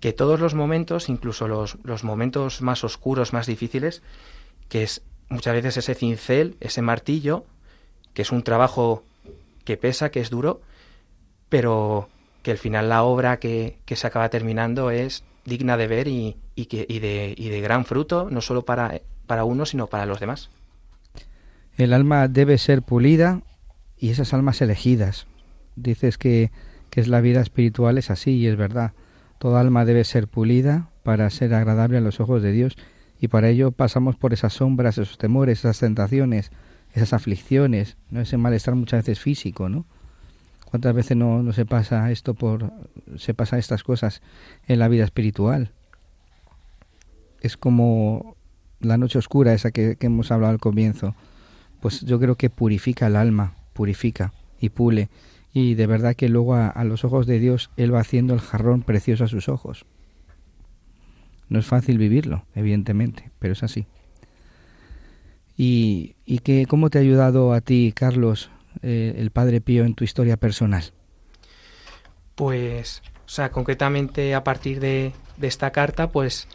que 0.00 0.12
todos 0.12 0.40
los 0.40 0.54
momentos, 0.54 1.08
incluso 1.08 1.48
los, 1.48 1.78
los 1.84 2.04
momentos 2.04 2.62
más 2.62 2.84
oscuros, 2.84 3.32
más 3.32 3.46
difíciles, 3.46 4.02
que 4.68 4.82
es 4.82 5.02
muchas 5.28 5.54
veces 5.54 5.76
ese 5.76 5.94
cincel, 5.94 6.56
ese 6.60 6.82
martillo, 6.82 7.44
que 8.14 8.22
es 8.22 8.32
un 8.32 8.42
trabajo 8.42 9.04
que 9.64 9.76
pesa, 9.76 10.10
que 10.10 10.20
es 10.20 10.30
duro, 10.30 10.60
pero 11.48 12.08
que 12.42 12.50
al 12.52 12.58
final 12.58 12.88
la 12.88 13.02
obra 13.02 13.38
que, 13.38 13.78
que 13.84 13.96
se 13.96 14.06
acaba 14.06 14.28
terminando 14.28 14.90
es 14.90 15.24
digna 15.44 15.76
de 15.76 15.86
ver 15.86 16.08
y, 16.08 16.36
y, 16.54 16.66
que, 16.66 16.84
y, 16.88 16.98
de, 16.98 17.34
y 17.36 17.48
de 17.48 17.60
gran 17.60 17.84
fruto, 17.84 18.28
no 18.30 18.40
solo 18.40 18.64
para, 18.64 19.00
para 19.26 19.44
uno, 19.44 19.66
sino 19.66 19.86
para 19.86 20.06
los 20.06 20.20
demás. 20.20 20.50
El 21.76 21.92
alma 21.92 22.26
debe 22.26 22.58
ser 22.58 22.82
pulida 22.82 23.42
y 23.96 24.10
esas 24.10 24.34
almas 24.34 24.60
elegidas. 24.60 25.27
Dices 25.82 26.18
que, 26.18 26.50
que 26.90 27.00
es 27.00 27.08
la 27.08 27.20
vida 27.20 27.40
espiritual, 27.40 27.98
es 27.98 28.10
así 28.10 28.32
y 28.32 28.46
es 28.46 28.56
verdad. 28.56 28.92
Toda 29.38 29.60
alma 29.60 29.84
debe 29.84 30.04
ser 30.04 30.28
pulida 30.28 30.90
para 31.02 31.28
ser 31.30 31.54
agradable 31.54 31.98
a 31.98 32.00
los 32.00 32.20
ojos 32.20 32.42
de 32.42 32.52
Dios 32.52 32.76
y 33.20 33.28
para 33.28 33.48
ello 33.48 33.72
pasamos 33.72 34.16
por 34.16 34.32
esas 34.32 34.54
sombras, 34.54 34.98
esos 34.98 35.18
temores, 35.18 35.60
esas 35.60 35.78
tentaciones, 35.78 36.50
esas 36.92 37.12
aflicciones, 37.12 37.96
no 38.10 38.20
ese 38.20 38.36
malestar 38.36 38.74
muchas 38.74 39.04
veces 39.04 39.20
físico, 39.20 39.68
¿no? 39.68 39.86
¿Cuántas 40.64 40.94
veces 40.94 41.16
no, 41.16 41.42
no 41.42 41.52
se 41.52 41.64
pasa 41.64 42.10
esto 42.10 42.34
por 42.34 42.72
se 43.16 43.32
pasa 43.32 43.58
estas 43.58 43.82
cosas 43.82 44.20
en 44.66 44.78
la 44.78 44.88
vida 44.88 45.04
espiritual? 45.04 45.72
Es 47.40 47.56
como 47.56 48.36
la 48.80 48.98
noche 48.98 49.18
oscura 49.18 49.54
esa 49.54 49.70
que, 49.70 49.96
que 49.96 50.06
hemos 50.06 50.30
hablado 50.30 50.52
al 50.52 50.60
comienzo 50.60 51.14
pues 51.80 52.00
yo 52.00 52.18
creo 52.18 52.36
que 52.36 52.50
purifica 52.50 53.06
el 53.06 53.16
alma, 53.16 53.54
purifica 53.72 54.32
y 54.60 54.70
pule. 54.70 55.08
Y 55.58 55.74
de 55.74 55.88
verdad 55.88 56.14
que 56.14 56.28
luego 56.28 56.54
a, 56.54 56.84
los 56.84 57.04
ojos 57.04 57.26
de 57.26 57.40
Dios 57.40 57.72
Él 57.76 57.92
va 57.92 57.98
haciendo 57.98 58.32
el 58.32 58.38
jarrón 58.38 58.82
precioso 58.82 59.24
a 59.24 59.28
sus 59.28 59.48
ojos. 59.48 59.86
No 61.48 61.58
es 61.58 61.66
fácil 61.66 61.98
vivirlo, 61.98 62.44
evidentemente, 62.54 63.32
pero 63.40 63.54
es 63.54 63.64
así. 63.64 63.88
¿Y, 65.56 66.14
y 66.24 66.38
que, 66.38 66.66
cómo 66.66 66.90
te 66.90 66.98
ha 66.98 67.00
ayudado 67.00 67.52
a 67.52 67.60
ti, 67.60 67.92
Carlos, 67.92 68.50
eh, 68.82 69.16
el 69.18 69.32
Padre 69.32 69.60
Pío 69.60 69.84
en 69.84 69.94
tu 69.96 70.04
historia 70.04 70.36
personal? 70.36 70.84
Pues, 72.36 73.02
o 73.26 73.28
sea, 73.28 73.50
concretamente 73.50 74.36
a 74.36 74.44
partir 74.44 74.78
de, 74.78 75.12
de 75.38 75.46
esta 75.48 75.72
carta, 75.72 76.12
pues, 76.12 76.46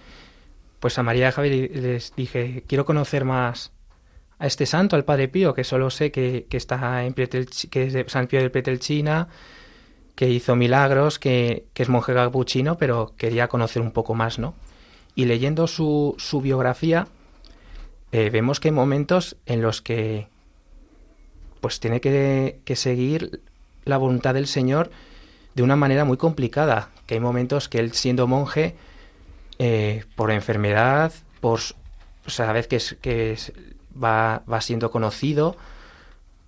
pues 0.80 0.98
a 0.98 1.04
María 1.04 1.28
y 1.28 1.32
Javier 1.34 1.72
les 1.76 2.16
dije, 2.16 2.64
quiero 2.68 2.86
conocer 2.86 3.26
más 3.26 3.74
a 4.44 4.48
este 4.48 4.66
santo, 4.66 4.98
al 4.98 5.06
Padre 5.06 5.30
Pío, 5.30 5.54
que 5.54 5.64
solo 5.64 5.90
sé 5.90 6.12
que, 6.12 6.46
está 6.52 7.06
en 7.06 7.14
que 7.14 7.84
es 7.84 7.94
de 7.94 8.04
San 8.10 8.28
Pío 8.28 8.42
del 8.42 8.52
Petelchina, 8.52 9.30
que 10.16 10.30
hizo 10.30 10.58
milagros, 10.58 11.18
que, 11.18 11.68
es 11.74 11.88
monje 11.88 12.14
capuchino, 12.14 12.78
pero 12.78 13.14
quería 13.16 13.48
conocer 13.48 13.82
un 13.82 13.92
poco 13.92 14.16
más, 14.16 14.40
¿no? 14.40 14.54
Y 15.16 15.26
leyendo 15.26 15.66
su, 15.68 16.16
su 16.18 16.42
biografía, 16.42 17.08
eh, 18.12 18.30
vemos 18.32 18.60
que 18.60 18.68
hay 18.68 18.74
momentos 18.74 19.38
en 19.46 19.62
los 19.62 19.82
que 19.82 20.28
pues 21.62 21.80
tiene 21.80 22.02
que, 22.02 22.76
seguir 22.76 23.40
la 23.86 23.96
voluntad 23.96 24.34
del 24.34 24.48
Señor 24.48 24.92
de 25.56 25.64
una 25.64 25.78
manera 25.78 26.04
muy 26.04 26.18
complicada, 26.18 26.90
que 27.08 27.14
hay 27.14 27.22
momentos 27.22 27.70
que 27.70 27.80
él 27.80 27.94
siendo 27.94 28.28
monje, 28.28 28.76
eh, 29.58 30.04
por 30.18 30.32
enfermedad, 30.32 31.14
por 31.40 31.62
vez 32.54 32.68
que, 32.68 32.76
es, 32.76 32.98
que 33.02 33.32
es, 33.32 33.54
va, 34.02 34.44
va 34.52 34.62
siendo 34.62 34.92
conocido, 34.92 35.56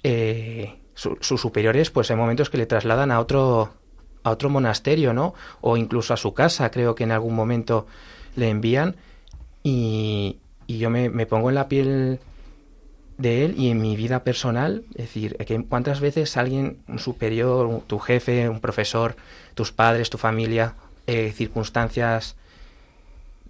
eh, 0.03 0.79
sus 0.93 1.41
superiores, 1.41 1.91
pues 1.91 2.09
hay 2.09 2.17
momentos 2.17 2.49
que 2.49 2.57
le 2.57 2.65
trasladan 2.65 3.11
a 3.11 3.19
otro, 3.19 3.73
a 4.23 4.31
otro 4.31 4.49
monasterio, 4.49 5.13
¿no? 5.13 5.33
O 5.61 5.77
incluso 5.77 6.13
a 6.13 6.17
su 6.17 6.33
casa, 6.33 6.71
creo 6.71 6.95
que 6.95 7.03
en 7.03 7.11
algún 7.11 7.35
momento 7.35 7.85
le 8.35 8.49
envían. 8.49 8.95
Y, 9.61 10.37
y 10.67 10.77
yo 10.77 10.89
me, 10.89 11.09
me, 11.09 11.25
pongo 11.25 11.49
en 11.49 11.55
la 11.55 11.67
piel 11.67 12.19
de 13.17 13.45
él 13.45 13.55
y 13.57 13.69
en 13.69 13.81
mi 13.81 13.95
vida 13.95 14.23
personal, 14.23 14.83
es 14.91 15.05
decir, 15.05 15.35
que 15.37 15.63
cuántas 15.65 15.99
veces 15.99 16.37
alguien, 16.37 16.79
un 16.87 16.99
superior, 16.99 17.81
tu 17.87 17.99
jefe, 17.99 18.47
un 18.47 18.59
profesor, 18.59 19.15
tus 19.53 19.71
padres, 19.71 20.09
tu 20.09 20.17
familia, 20.17 20.75
eh, 21.07 21.31
circunstancias 21.35 22.35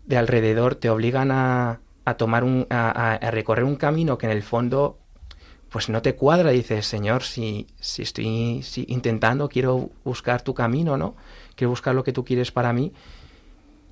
de 0.05 0.17
alrededor 0.17 0.75
te 0.75 0.89
obligan 0.89 1.31
a, 1.31 1.79
a 2.05 2.15
tomar 2.15 2.43
un, 2.43 2.67
a, 2.69 3.19
recorrer 3.31 3.65
un 3.65 3.75
camino 3.75 4.17
que 4.17 4.27
en 4.27 4.31
el 4.31 4.43
fondo 4.43 4.99
pues 5.69 5.89
no 5.89 6.01
te 6.01 6.15
cuadra, 6.15 6.51
dices, 6.51 6.85
Señor, 6.85 7.23
si, 7.23 7.67
si 7.81 8.03
estoy 8.03 8.61
si 8.63 8.85
intentando, 8.87 9.49
quiero 9.49 9.89
buscar 10.05 10.41
tu 10.41 10.53
camino, 10.53 10.95
¿no? 10.95 11.15
Quiero 11.55 11.71
buscar 11.71 11.93
lo 11.93 12.05
que 12.05 12.13
tú 12.13 12.23
quieres 12.23 12.51
para 12.51 12.71
mí. 12.71 12.93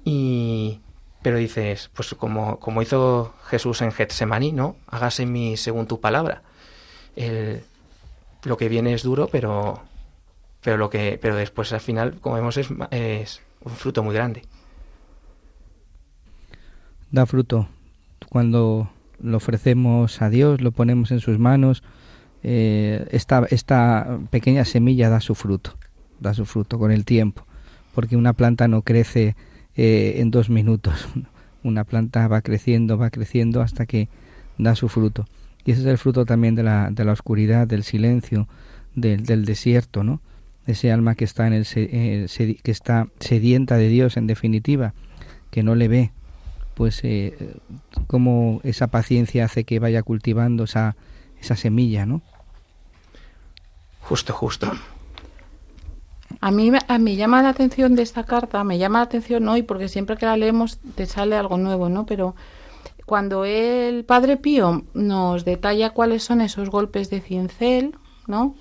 Y, 0.06 0.80
pero 1.22 1.38
dices, 1.38 1.90
pues 1.94 2.14
como, 2.14 2.58
como 2.60 2.82
hizo 2.82 3.34
Jesús 3.48 3.82
en 3.82 3.92
Getsemaní, 3.92 4.54
¿no? 4.54 4.78
Hágase 4.88 5.26
mí 5.26 5.58
según 5.58 5.88
tu 5.88 6.00
palabra. 6.00 6.44
lo 8.46 8.58
que 8.58 8.70
viene 8.70 8.94
es 8.94 9.04
duro, 9.04 9.28
pero, 9.30 9.82
pero, 10.62 10.78
lo 10.78 10.90
que, 10.90 11.20
pero 11.22 11.36
después 11.36 11.74
al 11.74 11.82
final, 11.82 12.20
como 12.22 12.36
vemos, 12.36 12.56
es, 12.56 12.70
es 12.92 13.42
un 13.62 13.74
fruto 13.74 14.04
muy 14.04 14.16
grande. 14.16 14.44
Da 17.12 17.26
fruto. 17.26 17.68
Cuando 18.34 18.90
lo 19.22 19.38
ofrecemos 19.38 20.20
a 20.24 20.32
Dios, 20.32 20.60
lo 20.60 20.72
ponemos 20.72 21.12
en 21.12 21.20
sus 21.20 21.38
manos, 21.38 21.84
eh, 22.42 23.08
esta, 23.12 23.46
esta 23.52 24.18
pequeña 24.32 24.66
semilla 24.66 25.08
da 25.08 25.22
su 25.22 25.36
fruto, 25.36 25.78
da 26.20 26.34
su 26.34 26.46
fruto 26.46 26.80
con 26.80 26.92
el 26.92 27.06
tiempo, 27.06 27.46
porque 27.94 28.18
una 28.18 28.34
planta 28.34 28.68
no 28.68 28.82
crece 28.82 29.36
eh, 29.76 30.16
en 30.18 30.32
dos 30.32 30.50
minutos. 30.50 31.08
Una 31.64 31.84
planta 31.84 32.28
va 32.28 32.42
creciendo, 32.42 32.98
va 32.98 33.12
creciendo 33.12 33.62
hasta 33.62 33.86
que 33.86 34.10
da 34.58 34.74
su 34.76 34.90
fruto. 34.90 35.28
Y 35.64 35.72
ese 35.72 35.82
es 35.82 35.88
el 35.88 36.00
fruto 36.00 36.26
también 36.26 36.56
de 36.56 36.64
la, 36.64 36.90
de 36.90 37.06
la 37.06 37.12
oscuridad, 37.12 37.68
del 37.68 37.84
silencio, 37.84 38.48
del, 38.96 39.46
desierto, 39.46 40.04
¿no? 40.04 40.22
Ese 40.66 40.92
alma 40.92 41.14
que 41.14 41.24
está, 41.24 41.46
en 41.46 41.54
el, 41.54 41.68
eh, 41.76 42.26
que 42.64 42.72
está 42.72 43.10
sedienta 43.20 43.78
de 43.78 43.90
Dios, 43.90 44.18
en 44.18 44.26
definitiva, 44.26 44.96
que 45.52 45.62
no 45.62 45.76
le 45.76 45.88
ve, 45.88 46.12
pues 46.74 47.02
eh, 47.04 47.56
como 48.08 48.62
esa 48.64 48.88
paciencia 48.88 49.46
hace 49.46 49.64
que 49.64 49.80
vaya 49.80 50.04
cultivando 50.04 50.64
esa, 50.64 50.96
esa 51.40 51.56
semilla, 51.56 52.06
¿no? 52.06 52.22
Justo, 54.02 54.34
justo. 54.34 54.72
A 56.42 56.52
mí 56.52 56.72
me 56.72 57.16
llama 57.16 57.42
la 57.42 57.50
atención 57.50 57.96
de 57.96 58.04
esta 58.04 58.26
carta, 58.26 58.64
me 58.64 58.78
llama 58.78 59.00
la 59.00 59.06
atención 59.06 59.48
hoy 59.48 59.64
porque 59.64 59.88
siempre 59.88 60.18
que 60.18 60.26
la 60.26 60.36
leemos 60.36 60.80
te 60.96 61.06
sale 61.06 61.38
algo 61.38 61.58
nuevo, 61.58 61.88
¿no? 61.90 62.06
Pero 62.06 62.36
cuando 63.06 63.46
el 63.46 64.06
Padre 64.06 64.38
Pío 64.38 64.84
nos 64.94 65.46
detalla 65.46 65.92
cuáles 65.92 66.24
son 66.24 66.42
esos 66.42 66.70
golpes 66.70 67.10
de 67.10 67.22
cincel, 67.22 67.96
¿no? 68.28 68.56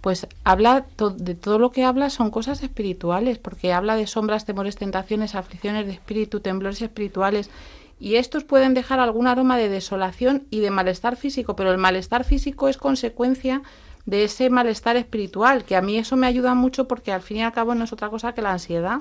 Pues 0.00 0.26
habla 0.44 0.86
de 1.16 1.34
todo 1.34 1.58
lo 1.58 1.72
que 1.72 1.84
habla 1.84 2.08
son 2.08 2.30
cosas 2.30 2.62
espirituales, 2.62 3.38
porque 3.38 3.72
habla 3.72 3.96
de 3.96 4.06
sombras, 4.06 4.46
temores, 4.46 4.76
tentaciones, 4.76 5.34
aflicciones 5.34 5.86
de 5.86 5.92
espíritu, 5.92 6.40
temblores 6.40 6.80
espirituales, 6.80 7.50
y 7.98 8.14
estos 8.14 8.44
pueden 8.44 8.72
dejar 8.72 8.98
algún 8.98 9.26
aroma 9.26 9.58
de 9.58 9.68
desolación 9.68 10.46
y 10.48 10.60
de 10.60 10.70
malestar 10.70 11.16
físico, 11.16 11.54
pero 11.54 11.70
el 11.70 11.76
malestar 11.76 12.24
físico 12.24 12.68
es 12.68 12.78
consecuencia 12.78 13.60
de 14.06 14.24
ese 14.24 14.48
malestar 14.48 14.96
espiritual, 14.96 15.64
que 15.64 15.76
a 15.76 15.82
mí 15.82 15.98
eso 15.98 16.16
me 16.16 16.26
ayuda 16.26 16.54
mucho 16.54 16.88
porque 16.88 17.12
al 17.12 17.20
fin 17.20 17.36
y 17.38 17.42
al 17.42 17.52
cabo 17.52 17.74
no 17.74 17.84
es 17.84 17.92
otra 17.92 18.08
cosa 18.08 18.32
que 18.32 18.40
la 18.40 18.52
ansiedad, 18.52 19.00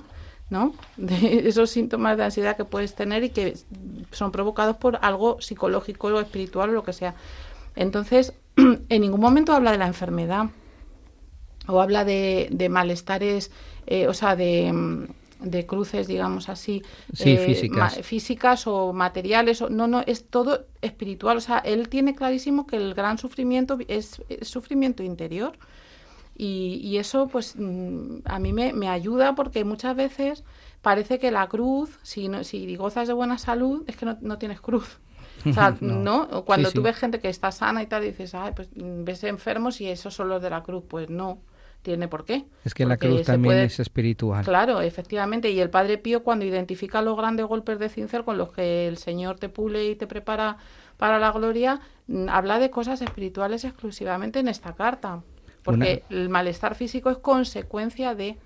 ¿no? 0.50 0.74
De 0.97 1.47
esos 1.47 1.70
síntomas 1.70 2.18
de 2.18 2.26
ansiedad 2.26 2.58
que 2.58 2.66
puedes 2.66 2.93
tener 2.93 3.24
y 3.24 3.30
que 3.30 3.58
son 4.12 4.32
provocados 4.32 4.76
por 4.76 5.00
algo 5.02 5.39
psicológico 5.39 6.08
o 6.08 6.20
espiritual 6.20 6.70
o 6.72 6.74
lo 6.74 6.84
que 6.84 6.91
sea. 6.91 7.16
Entonces, 7.78 8.34
en 8.58 9.02
ningún 9.02 9.22
momento 9.22 9.54
habla 9.54 9.72
de 9.72 9.78
la 9.78 9.88
enfermedad 9.88 10.50
o 11.70 11.82
habla 11.82 12.04
de, 12.04 12.48
de 12.52 12.70
malestares, 12.70 13.52
eh, 13.88 14.08
o 14.08 14.14
sea, 14.14 14.36
de, 14.36 15.08
de 15.40 15.66
cruces, 15.66 16.08
digamos 16.08 16.50
así, 16.50 16.84
eh, 17.20 17.56
físicas. 18.04 18.68
o 18.68 18.94
materiales. 18.94 19.62
O, 19.62 19.70
no, 19.70 19.88
no, 19.88 20.02
es 20.06 20.28
todo 20.28 20.66
espiritual. 20.82 21.38
O 21.38 21.42
sea, 21.42 21.60
él 21.60 21.90
tiene 21.90 22.16
clarísimo 22.16 22.68
que 22.68 22.76
el 22.76 22.94
gran 22.94 23.18
sufrimiento 23.18 23.78
es, 23.88 24.22
sufrimiento 24.42 25.04
interior. 25.04 25.58
Y, 26.42 26.96
eso, 26.96 27.28
pues, 27.28 27.56
mm, 27.58 28.20
a 28.24 28.40
mí 28.40 28.54
me, 28.54 28.72
me, 28.72 28.88
ayuda 28.88 29.36
porque 29.36 29.66
muchas 29.66 29.94
veces 29.94 30.46
parece 30.82 31.20
que 31.20 31.32
la 31.32 31.50
cruz, 31.50 32.00
si, 32.02 32.30
no, 32.30 32.46
si 32.46 32.78
gozas 32.78 33.10
de 33.10 33.14
buena 33.14 33.38
salud, 33.38 33.84
es 33.88 33.98
que 33.98 34.06
no, 34.06 34.18
no 34.22 34.38
tienes 34.38 34.62
cruz. 34.62 35.00
O 35.46 35.52
sea, 35.52 35.76
no. 35.82 36.46
Cuando 36.46 36.72
tú 36.72 36.82
ves 36.82 36.96
gente 36.96 37.20
que 37.20 37.28
está 37.28 37.52
sana 37.52 37.84
y 37.84 37.88
tal, 37.88 38.04
dices, 38.04 38.34
ay, 38.36 38.54
pues 38.56 38.70
ves 38.74 39.26
enfermos 39.26 39.82
y 39.82 39.88
eso 39.88 40.12
son 40.12 40.30
los 40.30 40.42
de 40.42 40.50
la 40.50 40.64
cruz. 40.64 40.86
Pues 40.88 41.10
no 41.10 41.40
tiene 41.82 42.08
por 42.08 42.26
qué. 42.26 42.46
Es 42.66 42.74
que 42.74 42.86
la 42.86 42.98
cruz 42.98 43.24
también 43.24 43.60
es 43.60 43.80
espiritual. 43.80 44.44
Claro, 44.44 44.82
efectivamente. 44.82 45.52
Y 45.52 45.60
el 45.60 45.70
Padre 45.70 45.98
Pío, 45.98 46.24
cuando 46.24 46.46
identifica 46.46 47.02
los 47.02 47.18
grandes 47.18 47.46
golpes 47.46 47.80
de 47.80 47.90
cincel 47.90 48.24
con 48.24 48.38
los 48.38 48.52
que 48.52 48.88
el 48.88 48.98
Señor 48.98 49.40
te 49.40 49.50
pule 49.50 49.86
y 49.86 49.96
te 49.96 50.08
prepara 50.08 50.58
para 50.98 51.20
la 51.20 51.32
gloria, 51.32 51.80
mm, 52.08 52.28
habla 52.30 52.60
de 52.60 52.70
cosas 52.70 53.02
espirituales 53.02 53.64
exclusivamente 53.64 54.40
en 54.40 54.48
esta 54.48 54.74
carta. 54.74 55.22
Porque 55.64 56.04
el 56.10 56.30
malestar 56.30 56.76
físico 56.76 57.10
es 57.10 57.18
consecuencia 57.18 58.16
de 58.16 58.38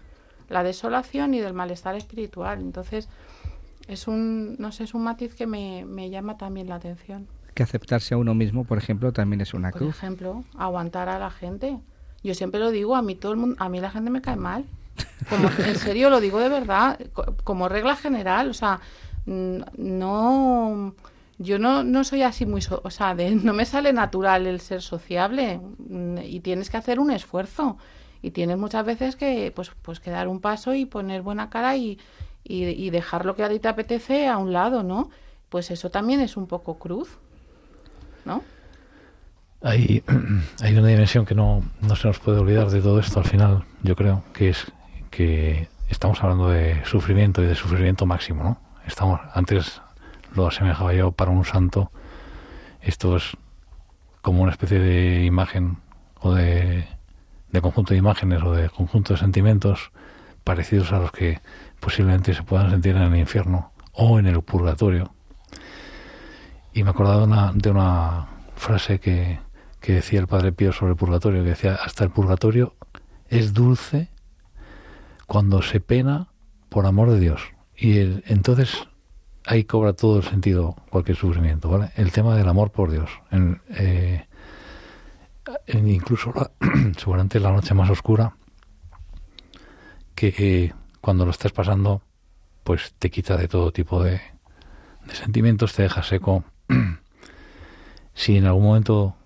la 0.49 0.63
desolación 0.63 1.33
y 1.33 1.39
del 1.39 1.53
malestar 1.53 1.95
espiritual. 1.95 2.59
Entonces, 2.59 3.07
es 3.87 4.07
un, 4.07 4.55
no 4.59 4.71
sé, 4.71 4.83
es 4.83 4.93
un 4.93 5.03
matiz 5.03 5.33
que 5.35 5.47
me, 5.47 5.85
me 5.85 6.09
llama 6.09 6.37
también 6.37 6.67
la 6.67 6.75
atención. 6.75 7.27
Que 7.53 7.63
aceptarse 7.63 8.13
a 8.13 8.17
uno 8.17 8.33
mismo, 8.33 8.65
por 8.65 8.77
ejemplo, 8.77 9.13
también 9.13 9.41
es 9.41 9.53
una 9.53 9.71
cruz. 9.71 9.95
Por 9.95 9.95
ejemplo, 9.95 10.43
aguantar 10.57 11.07
a 11.07 11.19
la 11.19 11.29
gente. 11.29 11.79
Yo 12.23 12.33
siempre 12.33 12.59
lo 12.59 12.71
digo, 12.71 12.95
a 12.95 13.01
mí 13.01 13.15
todo 13.15 13.33
el 13.33 13.37
mundo, 13.37 13.55
a 13.59 13.69
mí 13.69 13.79
la 13.79 13.91
gente 13.91 14.09
me 14.09 14.21
cae 14.21 14.37
mal. 14.37 14.65
Como, 15.29 15.49
en 15.65 15.75
serio, 15.75 16.09
lo 16.09 16.19
digo 16.19 16.39
de 16.39 16.49
verdad, 16.49 16.99
como 17.43 17.69
regla 17.69 17.95
general, 17.95 18.49
o 18.49 18.53
sea, 18.53 18.79
no, 19.25 20.93
yo 21.37 21.59
no, 21.59 21.83
no 21.83 22.03
soy 22.03 22.23
así 22.23 22.45
muy, 22.45 22.61
o 22.83 22.89
sea, 22.89 23.13
no 23.15 23.53
me 23.53 23.65
sale 23.65 23.93
natural 23.93 24.47
el 24.47 24.59
ser 24.59 24.81
sociable 24.81 25.59
y 26.23 26.39
tienes 26.41 26.69
que 26.69 26.77
hacer 26.77 26.99
un 26.99 27.11
esfuerzo 27.11 27.77
y 28.21 28.31
tienes 28.31 28.57
muchas 28.57 28.85
veces 28.85 29.15
que, 29.15 29.51
pues, 29.53 29.71
pues 29.81 29.99
que 29.99 30.11
dar 30.11 30.27
un 30.27 30.39
paso 30.39 30.73
y 30.73 30.85
poner 30.85 31.21
buena 31.21 31.49
cara 31.49 31.75
y, 31.75 31.99
y, 32.43 32.65
y 32.65 32.89
dejar 32.89 33.25
lo 33.25 33.35
que 33.35 33.43
a 33.43 33.49
ti 33.49 33.59
te 33.59 33.67
apetece 33.67 34.27
a 34.27 34.37
un 34.37 34.53
lado, 34.53 34.83
¿no? 34.83 35.09
Pues 35.49 35.71
eso 35.71 35.89
también 35.89 36.21
es 36.21 36.37
un 36.37 36.47
poco 36.47 36.79
cruz, 36.79 37.17
¿no? 38.25 38.43
Hay, 39.63 40.03
hay 40.61 40.77
una 40.77 40.87
dimensión 40.87 41.25
que 41.25 41.35
no, 41.35 41.63
no 41.81 41.95
se 41.95 42.07
nos 42.07 42.19
puede 42.19 42.39
olvidar 42.39 42.69
de 42.69 42.81
todo 42.81 42.99
esto 42.99 43.19
al 43.19 43.25
final, 43.25 43.63
yo 43.81 43.95
creo, 43.95 44.23
que 44.33 44.49
es 44.49 44.71
que 45.09 45.69
estamos 45.89 46.21
hablando 46.21 46.49
de 46.49 46.83
sufrimiento 46.85 47.41
y 47.41 47.45
de 47.45 47.55
sufrimiento 47.55 48.05
máximo, 48.05 48.43
¿no? 48.43 48.57
Estamos, 48.85 49.21
antes 49.33 49.81
lo 50.35 50.47
asemejaba 50.47 50.93
yo 50.93 51.11
para 51.11 51.31
un 51.31 51.45
santo, 51.45 51.91
esto 52.81 53.15
es 53.15 53.37
como 54.21 54.41
una 54.41 54.51
especie 54.51 54.79
de 54.79 55.23
imagen 55.23 55.77
o 56.19 56.33
de, 56.33 56.85
de 57.51 57.61
conjunto 57.61 57.93
de 57.93 57.99
imágenes 57.99 58.41
o 58.43 58.51
de 58.51 58.69
conjunto 58.69 59.13
de 59.13 59.19
sentimientos 59.19 59.91
parecidos 60.43 60.91
a 60.91 60.99
los 60.99 61.11
que 61.11 61.39
posiblemente 61.79 62.33
se 62.33 62.43
puedan 62.43 62.71
sentir 62.71 62.95
en 62.95 63.03
el 63.03 63.15
infierno 63.15 63.71
o 63.93 64.19
en 64.19 64.25
el 64.25 64.41
purgatorio. 64.41 65.13
Y 66.73 66.83
me 66.83 66.89
he 66.89 66.91
acordado 66.91 67.19
de 67.19 67.25
una, 67.27 67.51
de 67.53 67.69
una 67.69 68.27
frase 68.55 68.99
que, 68.99 69.39
que 69.83 69.95
decía 69.95 70.21
el 70.21 70.27
Padre 70.27 70.53
Pío 70.53 70.71
sobre 70.71 70.93
el 70.93 70.97
purgatorio, 70.97 71.43
que 71.43 71.49
decía, 71.49 71.75
hasta 71.75 72.05
el 72.05 72.09
purgatorio 72.09 72.73
es 73.27 73.53
dulce 73.53 74.07
cuando 75.27 75.61
se 75.61 75.81
pena 75.81 76.29
por 76.69 76.85
amor 76.85 77.09
de 77.11 77.19
Dios. 77.19 77.41
Y 77.75 77.99
entonces 78.31 78.87
ahí 79.45 79.65
cobra 79.65 79.91
todo 79.91 80.19
el 80.19 80.23
sentido 80.23 80.77
cualquier 80.89 81.17
sufrimiento, 81.17 81.69
¿vale? 81.69 81.91
El 81.97 82.13
tema 82.13 82.37
del 82.37 82.47
amor 82.47 82.71
por 82.71 82.91
Dios. 82.91 83.09
Eh, 83.71 84.25
incluso 85.67 86.31
la, 86.33 86.51
seguramente 86.97 87.41
la 87.41 87.51
noche 87.51 87.73
más 87.73 87.89
oscura, 87.89 88.37
que 90.15 90.33
eh, 90.37 90.73
cuando 91.01 91.25
lo 91.25 91.31
estés 91.31 91.51
pasando, 91.51 92.01
pues 92.63 92.93
te 92.99 93.11
quita 93.11 93.35
de 93.35 93.49
todo 93.49 93.73
tipo 93.73 94.01
de, 94.01 94.21
de 95.05 95.15
sentimientos, 95.15 95.73
te 95.73 95.83
deja 95.83 96.03
seco. 96.03 96.45
si 98.13 98.37
en 98.37 98.45
algún 98.45 98.63
momento 98.63 99.17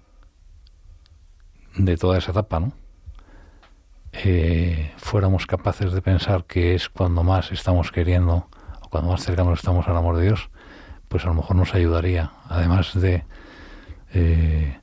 de 1.77 1.97
toda 1.97 2.17
esa 2.17 2.31
etapa, 2.31 2.59
¿no? 2.59 2.73
Eh, 4.13 4.91
fuéramos 4.97 5.45
capaces 5.45 5.91
de 5.93 6.01
pensar 6.01 6.45
que 6.45 6.73
es 6.73 6.89
cuando 6.89 7.23
más 7.23 7.51
estamos 7.51 7.91
queriendo 7.91 8.47
o 8.81 8.89
cuando 8.89 9.11
más 9.11 9.23
cercanos 9.23 9.59
estamos 9.59 9.87
al 9.87 9.97
amor 9.97 10.17
de 10.17 10.23
Dios, 10.23 10.49
pues 11.07 11.23
a 11.25 11.27
lo 11.27 11.35
mejor 11.35 11.55
nos 11.55 11.75
ayudaría, 11.75 12.31
además 12.49 12.99
de, 12.99 13.25
eh, 14.13 14.79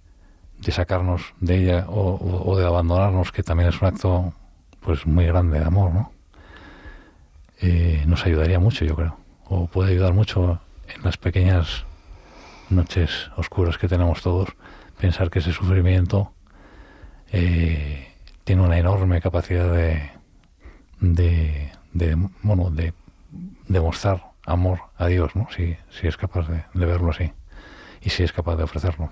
de 0.59 0.73
sacarnos 0.73 1.35
de 1.41 1.57
ella 1.57 1.87
o, 1.89 2.57
de 2.57 2.67
abandonarnos, 2.67 3.33
que 3.33 3.43
también 3.43 3.71
es 3.71 3.81
un 3.81 3.89
acto 3.89 4.33
pues 4.81 5.07
muy 5.07 5.27
grande 5.27 5.59
de 5.59 5.65
amor, 5.65 5.93
¿no? 5.93 6.13
Eh, 7.61 8.05
nos 8.07 8.25
ayudaría 8.27 8.61
mucho, 8.61 8.85
yo 8.85 8.95
creo, 8.95 9.17
o 9.47 9.67
puede 9.67 9.93
ayudar 9.93 10.13
mucho 10.13 10.61
en 10.95 11.03
las 11.03 11.17
pequeñas 11.17 11.85
noches 12.69 13.31
oscuras 13.37 13.79
que 13.79 13.89
tenemos 13.89 14.23
todos, 14.23 14.51
pensar 15.01 15.31
que 15.31 15.39
ese 15.39 15.53
sufrimiento 15.53 16.34
eh, 17.37 18.07
tiene 18.45 18.63
una 18.63 18.79
enorme 18.79 19.21
capacidad 19.21 19.73
de, 19.73 20.11
de, 21.01 21.73
de, 21.93 22.17
bueno, 22.43 22.71
de 22.71 22.95
demostrar 23.67 24.31
amor 24.47 24.79
a 24.97 25.09
Dios, 25.09 25.35
¿no? 25.35 25.49
Si, 25.51 25.77
si 25.91 26.07
es 26.07 26.17
capaz 26.17 26.47
de, 26.49 26.87
verlo 26.87 27.11
así 27.11 27.33
y 28.03 28.11
si 28.11 28.23
es 28.23 28.33
capaz 28.33 28.55
de 28.57 28.63
ofrecerlo. 28.63 29.11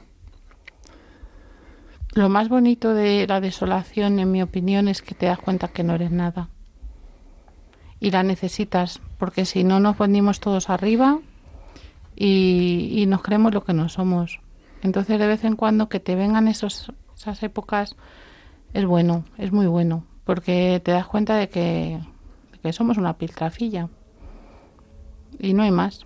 Lo 2.14 2.28
más 2.28 2.48
bonito 2.48 2.94
de 2.94 3.26
la 3.26 3.40
desolación, 3.40 4.20
en 4.20 4.30
mi 4.30 4.42
opinión, 4.42 4.86
es 4.86 5.02
que 5.02 5.16
te 5.16 5.26
das 5.26 5.38
cuenta 5.38 5.68
que 5.68 5.82
no 5.82 5.94
eres 5.94 6.12
nada. 6.12 6.48
Y 7.98 8.12
la 8.12 8.22
necesitas, 8.22 9.00
porque 9.18 9.46
si 9.46 9.64
no 9.64 9.80
nos 9.80 9.96
ponemos 9.96 10.38
todos 10.38 10.70
arriba 10.70 11.18
y, 12.14 12.92
y 12.94 13.06
nos 13.06 13.22
creemos 13.22 13.52
lo 13.54 13.64
que 13.64 13.72
no 13.72 13.88
somos. 13.88 14.40
Entonces, 14.82 15.18
de 15.18 15.26
vez 15.26 15.42
en 15.44 15.56
cuando 15.56 15.88
que 15.88 16.00
te 16.00 16.14
vengan 16.14 16.48
esos, 16.48 16.92
esas 17.22 17.42
épocas 17.44 17.94
es 18.74 18.84
bueno, 18.84 19.24
es 19.38 19.52
muy 19.52 19.66
bueno, 19.66 20.04
porque 20.24 20.80
te 20.84 20.90
das 20.90 21.06
cuenta 21.06 21.36
de 21.36 21.48
que, 21.48 22.00
de 22.52 22.58
que 22.58 22.72
somos 22.72 22.98
una 22.98 23.16
piltrafilla. 23.16 23.88
Y 25.38 25.54
no 25.54 25.62
hay 25.62 25.70
más. 25.70 26.04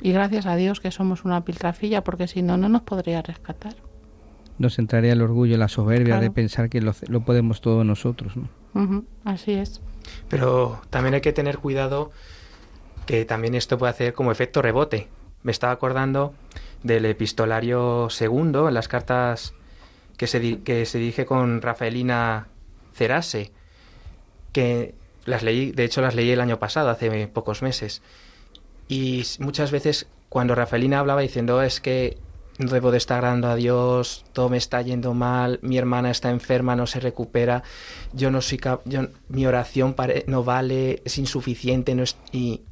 Y 0.00 0.12
gracias 0.12 0.46
a 0.46 0.54
Dios 0.56 0.80
que 0.80 0.90
somos 0.90 1.24
una 1.24 1.44
piltrafilla, 1.44 2.04
porque 2.04 2.28
si 2.28 2.42
no, 2.42 2.56
no 2.56 2.68
nos 2.68 2.82
podría 2.82 3.20
rescatar. 3.20 3.74
Nos 4.58 4.78
entraría 4.78 5.12
el 5.12 5.22
orgullo, 5.22 5.56
la 5.58 5.68
soberbia 5.68 6.20
de 6.20 6.30
pensar 6.30 6.68
que 6.68 6.80
lo, 6.80 6.94
lo 7.08 7.20
podemos 7.20 7.60
todos 7.60 7.84
nosotros, 7.84 8.34
¿no? 8.36 9.04
Así 9.24 9.52
es. 9.52 9.80
Pero 10.28 10.80
también 10.90 11.14
hay 11.14 11.20
que 11.20 11.32
tener 11.32 11.58
cuidado 11.58 12.12
que 13.06 13.24
también 13.24 13.54
esto 13.54 13.76
puede 13.76 13.90
hacer 13.90 14.14
como 14.14 14.32
efecto 14.32 14.62
rebote. 14.62 15.08
Me 15.42 15.52
estaba 15.52 15.72
acordando 15.72 16.34
del 16.82 17.06
epistolario 17.06 18.08
segundo, 18.10 18.68
en 18.68 18.74
las 18.74 18.88
cartas 18.88 19.54
que 20.16 20.26
se, 20.26 20.60
que 20.62 20.86
se 20.86 20.98
dirige 20.98 21.26
con 21.26 21.62
Rafaelina 21.62 22.48
Cerase, 22.94 23.52
que 24.52 24.94
las 25.24 25.42
leí, 25.42 25.72
de 25.72 25.84
hecho 25.84 26.00
las 26.00 26.14
leí 26.14 26.30
el 26.30 26.40
año 26.40 26.58
pasado, 26.58 26.88
hace 26.88 27.28
pocos 27.28 27.62
meses. 27.62 28.02
Y 28.88 29.24
muchas 29.40 29.70
veces 29.70 30.06
cuando 30.28 30.54
Rafaelina 30.54 30.98
hablaba 31.00 31.20
diciendo 31.20 31.62
es 31.62 31.80
que 31.80 32.18
no 32.58 32.70
debo 32.70 32.90
de 32.90 32.98
estar 32.98 33.18
agradando 33.18 33.48
a 33.48 33.54
Dios, 33.56 34.24
todo 34.32 34.48
me 34.48 34.56
está 34.56 34.80
yendo 34.80 35.12
mal, 35.12 35.58
mi 35.62 35.76
hermana 35.76 36.10
está 36.10 36.30
enferma, 36.30 36.74
no 36.74 36.86
se 36.86 37.00
recupera, 37.00 37.62
yo 38.14 38.30
no 38.30 38.40
soy 38.40 38.58
yo, 38.86 39.08
mi 39.28 39.46
oración 39.46 39.92
pare- 39.92 40.24
no 40.26 40.42
vale, 40.42 41.02
es 41.04 41.18
insuficiente, 41.18 41.94
y, 42.32 42.62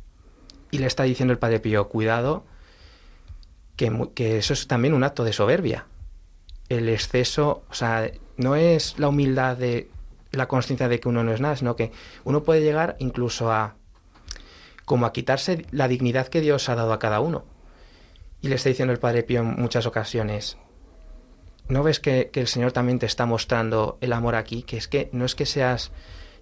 le 0.73 0.87
está 0.87 1.03
diciendo 1.03 1.33
el 1.33 1.39
Padre 1.39 1.61
Pío, 1.61 1.89
cuidado, 1.89 2.45
que 3.77 4.39
eso 4.39 4.55
es 4.55 4.67
también 4.67 4.95
un 4.95 5.05
acto 5.05 5.23
de 5.23 5.33
soberbia. 5.35 5.87
El 6.69 6.89
exceso, 6.89 7.63
o 7.69 7.75
sea, 7.75 8.11
no 8.37 8.57
es 8.57 8.99
la 8.99 9.09
humildad 9.09 9.57
de 9.57 9.91
la 10.33 10.49
conciencia 10.49 10.89
de 10.89 11.01
que 11.01 11.09
uno 11.09 11.23
no 11.25 11.33
es 11.33 11.41
nada, 11.41 11.57
sino 11.57 11.77
que 11.77 11.93
uno 12.25 12.43
puede 12.43 12.63
llegar 12.63 12.97
incluso 12.99 13.53
a 13.53 13.77
como 14.85 15.07
a 15.07 15.13
quitarse 15.13 15.65
la 15.71 15.89
dignidad 15.89 16.29
que 16.29 16.41
Dios 16.41 16.69
ha 16.69 16.75
dado 16.75 16.93
a 16.93 16.99
cada 16.99 17.21
uno. 17.21 17.45
Y 18.43 18.49
le 18.49 18.57
está 18.57 18.69
diciendo 18.69 18.93
el 18.93 18.99
Padre 18.99 19.23
Pío 19.23 19.41
en 19.41 19.55
muchas 19.55 19.87
ocasiones, 19.87 20.59
¿no 21.69 21.83
ves 21.83 22.01
que, 22.01 22.29
que 22.31 22.41
el 22.41 22.49
Señor 22.49 22.73
también 22.73 22.99
te 22.99 23.07
está 23.07 23.25
mostrando 23.25 23.97
el 24.03 24.13
amor 24.13 24.35
aquí? 24.35 24.63
Que 24.63 24.77
es 24.77 24.89
que 24.89 25.09
no 25.13 25.25
es 25.25 25.35
que 25.35 25.47
seas 25.47 25.91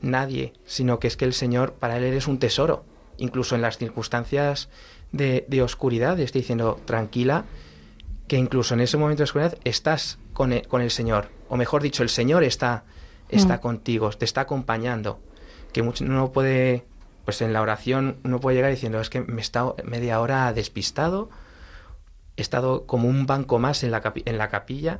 nadie, 0.00 0.54
sino 0.64 0.98
que 0.98 1.06
es 1.06 1.16
que 1.16 1.24
el 1.24 1.34
Señor, 1.34 1.74
para 1.74 1.96
Él 1.96 2.04
eres 2.04 2.26
un 2.26 2.40
tesoro, 2.40 2.84
incluso 3.18 3.54
en 3.54 3.62
las 3.62 3.78
circunstancias 3.78 4.68
de, 5.12 5.44
de 5.48 5.62
oscuridad, 5.62 6.18
está 6.18 6.40
diciendo, 6.40 6.80
tranquila, 6.84 7.44
que 8.32 8.38
incluso 8.38 8.72
en 8.72 8.80
ese 8.80 8.96
momento 8.96 9.18
de 9.20 9.24
oscuridad 9.24 9.58
estás 9.62 10.18
con 10.32 10.54
el, 10.54 10.66
con 10.66 10.80
el 10.80 10.90
Señor, 10.90 11.28
o 11.50 11.56
mejor 11.58 11.82
dicho, 11.82 12.02
el 12.02 12.08
Señor 12.08 12.44
está, 12.44 12.84
está 13.28 13.58
Mm. 13.58 13.60
contigo, 13.60 14.08
te 14.08 14.24
está 14.24 14.40
acompañando, 14.40 15.20
que 15.74 15.82
mucho, 15.82 16.02
uno 16.02 16.32
puede, 16.32 16.86
pues 17.26 17.42
en 17.42 17.52
la 17.52 17.60
oración 17.60 18.16
uno 18.24 18.40
puede 18.40 18.56
llegar 18.56 18.70
diciendo, 18.70 19.02
es 19.02 19.10
que 19.10 19.20
me 19.20 19.36
he 19.36 19.44
estado 19.44 19.76
media 19.84 20.18
hora 20.18 20.50
despistado, 20.54 21.28
he 22.38 22.40
estado 22.40 22.86
como 22.86 23.06
un 23.06 23.26
banco 23.26 23.58
más 23.58 23.82
en 23.84 23.90
la, 23.90 24.02
capi- 24.02 24.22
en 24.24 24.38
la 24.38 24.48
capilla, 24.48 24.98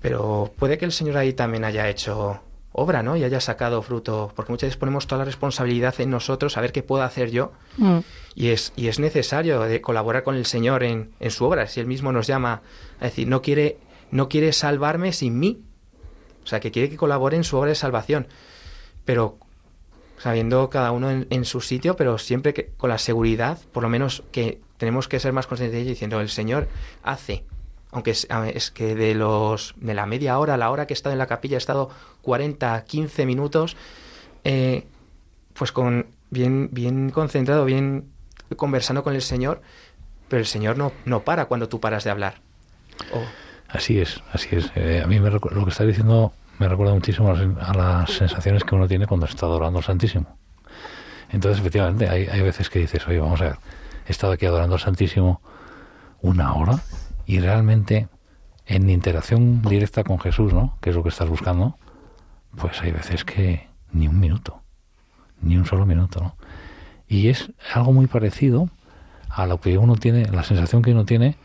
pero 0.00 0.52
puede 0.56 0.78
que 0.78 0.84
el 0.84 0.92
Señor 0.92 1.16
ahí 1.16 1.32
también 1.32 1.64
haya 1.64 1.88
hecho 1.88 2.40
obra, 2.72 3.02
¿no? 3.02 3.16
Y 3.16 3.24
haya 3.24 3.40
sacado 3.40 3.82
fruto, 3.82 4.32
porque 4.34 4.52
muchas 4.52 4.68
veces 4.68 4.76
ponemos 4.78 5.06
toda 5.06 5.20
la 5.20 5.24
responsabilidad 5.24 5.94
en 6.00 6.10
nosotros, 6.10 6.56
a 6.56 6.60
ver 6.60 6.72
qué 6.72 6.82
puedo 6.82 7.02
hacer 7.02 7.30
yo, 7.30 7.52
Mm, 7.76 7.98
y 8.34 8.48
es, 8.48 8.72
y 8.76 8.88
es 8.88 8.98
necesario 8.98 9.60
de 9.60 9.80
colaborar 9.80 10.22
con 10.24 10.36
el 10.36 10.46
Señor 10.46 10.82
en, 10.82 11.12
en 11.20 11.30
su 11.30 11.44
obra. 11.44 11.66
Si 11.66 11.80
Él 11.80 11.86
mismo 11.86 12.12
nos 12.12 12.26
llama 12.26 12.62
a 13.00 13.04
decir, 13.04 13.28
no 13.28 13.42
quiere, 13.42 13.78
no 14.10 14.28
quiere 14.28 14.52
salvarme 14.52 15.12
sin 15.12 15.38
mí. 15.38 15.62
O 16.44 16.46
sea, 16.46 16.60
que 16.60 16.70
quiere 16.70 16.90
que 16.90 16.96
colabore 16.96 17.36
en 17.36 17.44
su 17.44 17.56
obra 17.56 17.70
de 17.70 17.74
salvación. 17.74 18.26
Pero 19.04 19.38
sabiendo 20.18 20.68
cada 20.70 20.92
uno 20.92 21.10
en, 21.10 21.26
en 21.30 21.44
su 21.44 21.60
sitio, 21.60 21.96
pero 21.96 22.18
siempre 22.18 22.54
que, 22.54 22.68
con 22.76 22.90
la 22.90 22.98
seguridad, 22.98 23.58
por 23.72 23.82
lo 23.82 23.88
menos 23.88 24.22
que 24.32 24.60
tenemos 24.76 25.08
que 25.08 25.20
ser 25.20 25.32
más 25.32 25.46
conscientes 25.46 25.76
de 25.76 25.82
ello, 25.82 25.90
diciendo, 25.90 26.20
el 26.20 26.28
Señor 26.28 26.68
hace. 27.02 27.44
Aunque 27.92 28.10
es, 28.12 28.26
a- 28.30 28.48
es 28.48 28.70
que 28.70 28.94
de 28.94 29.14
los 29.14 29.74
de 29.76 29.94
la 29.94 30.06
media 30.06 30.38
hora, 30.38 30.56
la 30.56 30.70
hora 30.70 30.86
que 30.86 30.94
he 30.94 30.96
estado 30.96 31.12
en 31.12 31.18
la 31.18 31.26
capilla, 31.26 31.56
he 31.56 31.58
estado 31.58 31.90
40, 32.22 32.84
15 32.84 33.26
minutos, 33.26 33.76
eh, 34.44 34.86
pues 35.54 35.72
con 35.72 36.06
bien, 36.30 36.70
bien 36.72 37.10
concentrado, 37.10 37.64
bien 37.64 38.08
conversando 38.56 39.02
con 39.02 39.14
el 39.14 39.22
Señor, 39.22 39.60
pero 40.28 40.40
el 40.40 40.46
Señor 40.46 40.76
no, 40.78 40.92
no 41.04 41.20
para 41.22 41.44
cuando 41.46 41.68
tú 41.68 41.80
paras 41.80 42.04
de 42.04 42.10
hablar. 42.10 42.40
Así 43.68 43.98
es, 44.00 44.22
así 44.32 44.48
es. 44.56 44.70
Eh, 44.74 45.00
a 45.04 45.06
mí 45.06 45.20
me 45.20 45.30
lo 45.30 45.40
que 45.40 45.70
está 45.70 45.84
diciendo 45.84 46.32
me 46.58 46.68
recuerda 46.68 46.94
muchísimo 46.94 47.30
a 47.30 47.34
las, 47.34 47.68
a 47.68 47.74
las 47.74 48.10
sensaciones 48.10 48.62
que 48.64 48.74
uno 48.74 48.86
tiene 48.86 49.06
cuando 49.06 49.26
está 49.26 49.46
adorando 49.46 49.78
al 49.78 49.84
Santísimo. 49.84 50.36
Entonces, 51.30 51.60
efectivamente, 51.60 52.08
hay, 52.08 52.26
hay 52.26 52.42
veces 52.42 52.68
que 52.70 52.78
dices, 52.78 53.06
oye, 53.08 53.18
vamos 53.18 53.40
a 53.40 53.44
ver, 53.44 53.56
he 54.06 54.10
estado 54.12 54.34
aquí 54.34 54.44
adorando 54.46 54.74
al 54.76 54.80
Santísimo 54.80 55.40
una 56.20 56.54
hora 56.54 56.78
y 57.26 57.40
realmente 57.40 58.08
en 58.66 58.88
interacción 58.90 59.62
directa 59.62 60.04
con 60.04 60.18
Jesús, 60.18 60.52
¿no? 60.52 60.78
Que 60.80 60.90
es 60.90 60.96
lo 60.96 61.02
que 61.02 61.08
estás 61.08 61.28
buscando, 61.28 61.76
pues 62.56 62.80
hay 62.82 62.92
veces 62.92 63.24
que 63.24 63.68
ni 63.92 64.08
un 64.08 64.18
minuto, 64.20 64.62
ni 65.40 65.56
un 65.56 65.64
solo 65.66 65.84
minuto, 65.86 66.20
¿no? 66.20 66.36
Y 67.08 67.28
es 67.28 67.52
algo 67.74 67.92
muy 67.92 68.06
parecido 68.06 68.68
a 69.28 69.46
lo 69.46 69.60
que 69.60 69.78
uno 69.78 69.96
tiene, 69.96 70.26
la 70.26 70.42
sensación 70.42 70.82
que 70.82 70.92
uno 70.92 71.04
tiene, 71.04 71.36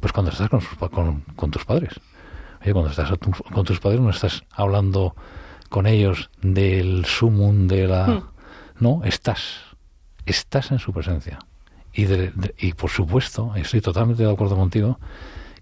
pues 0.00 0.12
cuando 0.12 0.30
estás 0.32 0.48
con, 0.50 0.60
sus 0.60 0.76
con, 0.90 1.20
con 1.36 1.50
tus 1.50 1.64
padres. 1.64 1.92
Oye, 2.62 2.72
cuando 2.72 2.90
estás 2.90 3.08
tu- 3.18 3.30
con 3.30 3.64
tus 3.64 3.80
padres 3.80 4.00
no 4.00 4.10
estás 4.10 4.44
hablando 4.50 5.14
con 5.68 5.86
ellos 5.86 6.30
del 6.42 7.04
sumum 7.04 7.66
de 7.68 7.86
la... 7.86 8.06
Hmm. 8.06 8.22
No, 8.80 9.02
estás. 9.04 9.60
Estás 10.26 10.70
en 10.70 10.78
su 10.78 10.92
presencia. 10.92 11.38
Y, 11.98 12.04
de- 12.04 12.30
de- 12.30 12.54
y 12.58 12.74
por 12.74 12.90
supuesto, 12.90 13.52
estoy 13.56 13.80
totalmente 13.80 14.22
de 14.22 14.30
acuerdo 14.32 14.56
contigo, 14.56 15.00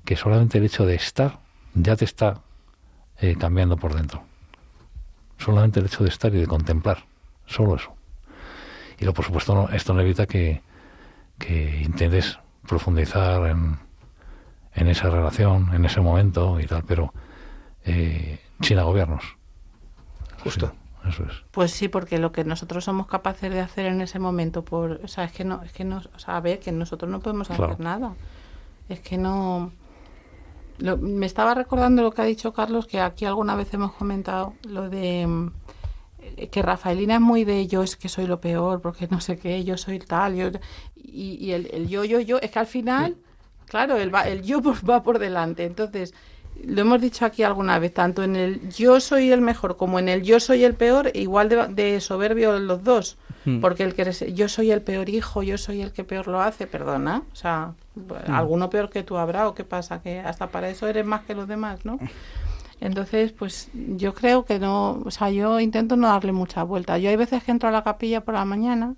que 0.05 0.17
solamente 0.17 0.59
el 0.59 0.65
hecho 0.65 0.85
de 0.85 0.95
estar 0.95 1.39
ya 1.75 1.97
te 1.97 2.05
está 2.05 2.43
eh, 3.21 3.37
cambiando 3.39 3.77
por 3.79 3.95
dentro. 3.95 4.23
Solamente 5.39 5.81
el 5.81 5.87
hecho 5.87 6.05
de 6.05 6.11
estar 6.11 6.35
y 6.35 6.39
de 6.39 6.47
contemplar. 6.47 6.99
Solo 7.47 7.77
eso. 7.77 7.95
Y 8.99 9.05
lo, 9.07 9.15
por 9.15 9.25
supuesto, 9.25 9.55
no- 9.55 9.69
esto 9.71 9.95
no 9.95 10.01
evita 10.03 10.27
que, 10.27 10.61
que 11.39 11.81
intentes 11.83 12.39
profundizar 12.69 13.47
en, 13.47 13.79
en 14.75 14.89
esa 14.89 15.09
relación, 15.09 15.73
en 15.75 15.87
ese 15.87 16.01
momento 16.03 16.61
y 16.61 16.67
tal, 16.67 16.83
pero 16.87 17.15
eh, 17.87 18.41
sin 18.61 18.79
agobiarnos. 18.79 19.25
justo. 20.45 20.67
Sí, 20.69 20.77
eso 21.09 21.25
es. 21.25 21.33
Pues 21.51 21.71
sí, 21.73 21.89
porque 21.89 22.19
lo 22.19 22.33
que 22.33 22.45
nosotros 22.45 22.85
somos 22.85 23.07
capaces 23.07 23.53
de 23.53 23.61
hacer 23.61 23.87
en 23.87 24.01
ese 24.01 24.19
momento, 24.19 24.65
por, 24.65 25.01
o 25.05 25.09
sea, 25.09 25.25
es 25.25 25.33
que 25.33 25.45
no, 25.45 25.63
es 25.63 25.73
que 25.73 25.85
no, 25.85 26.03
o 26.15 26.19
sea, 26.19 26.37
a 26.37 26.41
ver, 26.41 26.59
que 26.61 26.73
nosotros 26.73 27.11
no 27.11 27.21
podemos 27.21 27.51
hacer 27.51 27.81
nada. 27.81 28.15
Es 28.89 29.01
que 29.01 29.17
no. 29.19 29.73
Lo- 30.79 30.99
me 30.99 31.25
estaba 31.27 31.55
recordando 31.55 32.03
lo 32.03 32.11
que 32.13 32.23
ha 32.23 32.27
dicho 32.27 32.53
Carlos, 32.53 32.87
que 32.87 33.01
aquí 33.01 33.25
alguna 33.25 33.55
vez 33.55 33.73
hemos 33.73 33.93
comentado 33.93 34.55
lo 34.69 34.91
de 34.91 35.51
eh, 36.21 36.49
que 36.49 36.61
Rafaelina 36.63 37.15
es 37.15 37.21
muy 37.21 37.45
de 37.45 37.67
yo 37.67 37.83
es 37.83 37.97
que 37.97 38.09
soy 38.11 38.27
lo 38.27 38.41
peor, 38.41 38.81
porque 38.83 39.09
no 39.11 39.21
sé 39.21 39.39
qué, 39.39 39.65
yo 39.65 39.79
soy 39.79 39.99
tal, 40.01 40.35
yo 40.37 40.49
y, 40.97 41.35
y 41.41 41.53
el, 41.53 41.69
el 41.73 41.89
yo, 41.89 42.05
yo, 42.05 42.21
yo, 42.21 42.39
es 42.39 42.51
que 42.51 42.59
al 42.59 42.67
final, 42.67 43.17
claro, 43.67 43.97
el, 43.97 44.15
va- 44.15 44.29
el 44.29 44.43
yo 44.43 44.61
va 44.89 45.03
por 45.03 45.19
delante. 45.19 45.65
Entonces, 45.65 46.13
lo 46.65 46.81
hemos 46.81 47.01
dicho 47.01 47.25
aquí 47.25 47.43
alguna 47.43 47.79
vez, 47.79 47.93
tanto 47.93 48.23
en 48.23 48.37
el 48.37 48.69
yo 48.71 49.01
soy 49.01 49.33
el 49.33 49.41
mejor 49.41 49.77
como 49.77 49.99
en 49.99 50.09
el 50.09 50.23
yo 50.23 50.41
soy 50.41 50.65
el 50.65 50.75
peor, 50.75 51.11
igual 51.15 51.49
de, 51.49 51.67
de 51.69 52.01
soberbio 52.01 52.59
los 52.59 52.85
dos. 52.85 53.19
Mm. 53.47 53.61
Porque 53.61 53.85
el 53.85 53.95
que 53.95 54.11
yo 54.35 54.49
soy 54.49 54.73
el 54.73 54.83
peor 54.83 55.09
hijo, 55.09 55.43
yo 55.43 55.57
soy 55.57 55.81
el 55.81 55.93
que 55.93 56.05
peor 56.05 56.27
lo 56.27 56.41
hace, 56.41 56.67
perdona. 56.67 57.23
O 57.33 57.37
sea, 57.37 57.75
alguno 58.27 58.69
peor 58.71 58.91
que 58.91 59.05
tú 59.05 59.17
habrá, 59.17 59.49
o 59.49 59.55
qué 59.55 59.65
pasa, 59.65 60.03
que 60.03 60.19
hasta 60.19 60.49
para 60.49 60.69
eso 60.69 60.87
eres 60.89 61.07
más 61.07 61.23
que 61.23 61.35
los 61.35 61.47
demás, 61.47 61.85
¿no? 61.85 61.99
Entonces, 62.81 63.33
pues 63.33 63.71
yo 63.75 64.15
creo 64.15 64.45
que 64.45 64.59
no, 64.59 65.03
o 65.05 65.11
sea, 65.11 65.31
yo 65.31 65.61
intento 65.61 65.97
no 65.97 66.09
darle 66.09 66.33
mucha 66.33 66.63
vuelta. 66.63 66.99
Yo 66.99 67.09
hay 67.09 67.17
veces 67.17 67.43
que 67.43 67.53
entro 67.53 67.69
a 67.69 67.73
la 67.73 67.85
capilla 67.85 68.23
por 68.23 68.35
la 68.35 68.45
mañana, 68.45 68.95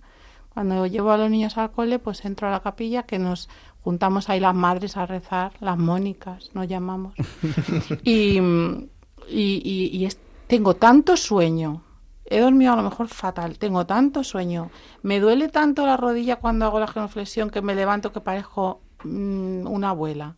cuando 0.54 0.86
llevo 0.86 1.12
a 1.12 1.18
los 1.18 1.30
niños 1.30 1.56
al 1.58 1.70
cole, 1.70 1.98
pues 1.98 2.24
entro 2.24 2.48
a 2.48 2.50
la 2.50 2.60
capilla 2.60 3.04
que 3.04 3.18
nos 3.18 3.48
juntamos 3.88 4.28
ahí 4.28 4.38
las 4.38 4.54
madres 4.54 4.98
a 4.98 5.06
rezar, 5.06 5.52
las 5.60 5.78
Mónicas, 5.78 6.50
nos 6.52 6.68
llamamos. 6.68 7.14
y 8.04 8.38
y, 8.38 9.44
y- 9.64 9.90
y 9.98 10.04
es- 10.04 10.18
tengo 10.46 10.74
tanto 10.74 11.16
sueño. 11.16 11.82
He 12.26 12.40
dormido 12.40 12.74
a 12.74 12.76
lo 12.76 12.82
mejor 12.82 13.08
fatal, 13.08 13.58
tengo 13.58 13.86
tanto 13.86 14.22
sueño. 14.24 14.70
Me 15.02 15.20
duele 15.20 15.48
tanto 15.48 15.86
la 15.86 15.96
rodilla 15.96 16.36
cuando 16.36 16.66
hago 16.66 16.78
la 16.80 16.86
genuflexión 16.86 17.48
que 17.48 17.62
me 17.62 17.74
levanto 17.74 18.12
que 18.12 18.20
parezco 18.20 18.82
mm, 19.04 19.66
una 19.66 19.88
abuela. 19.90 20.36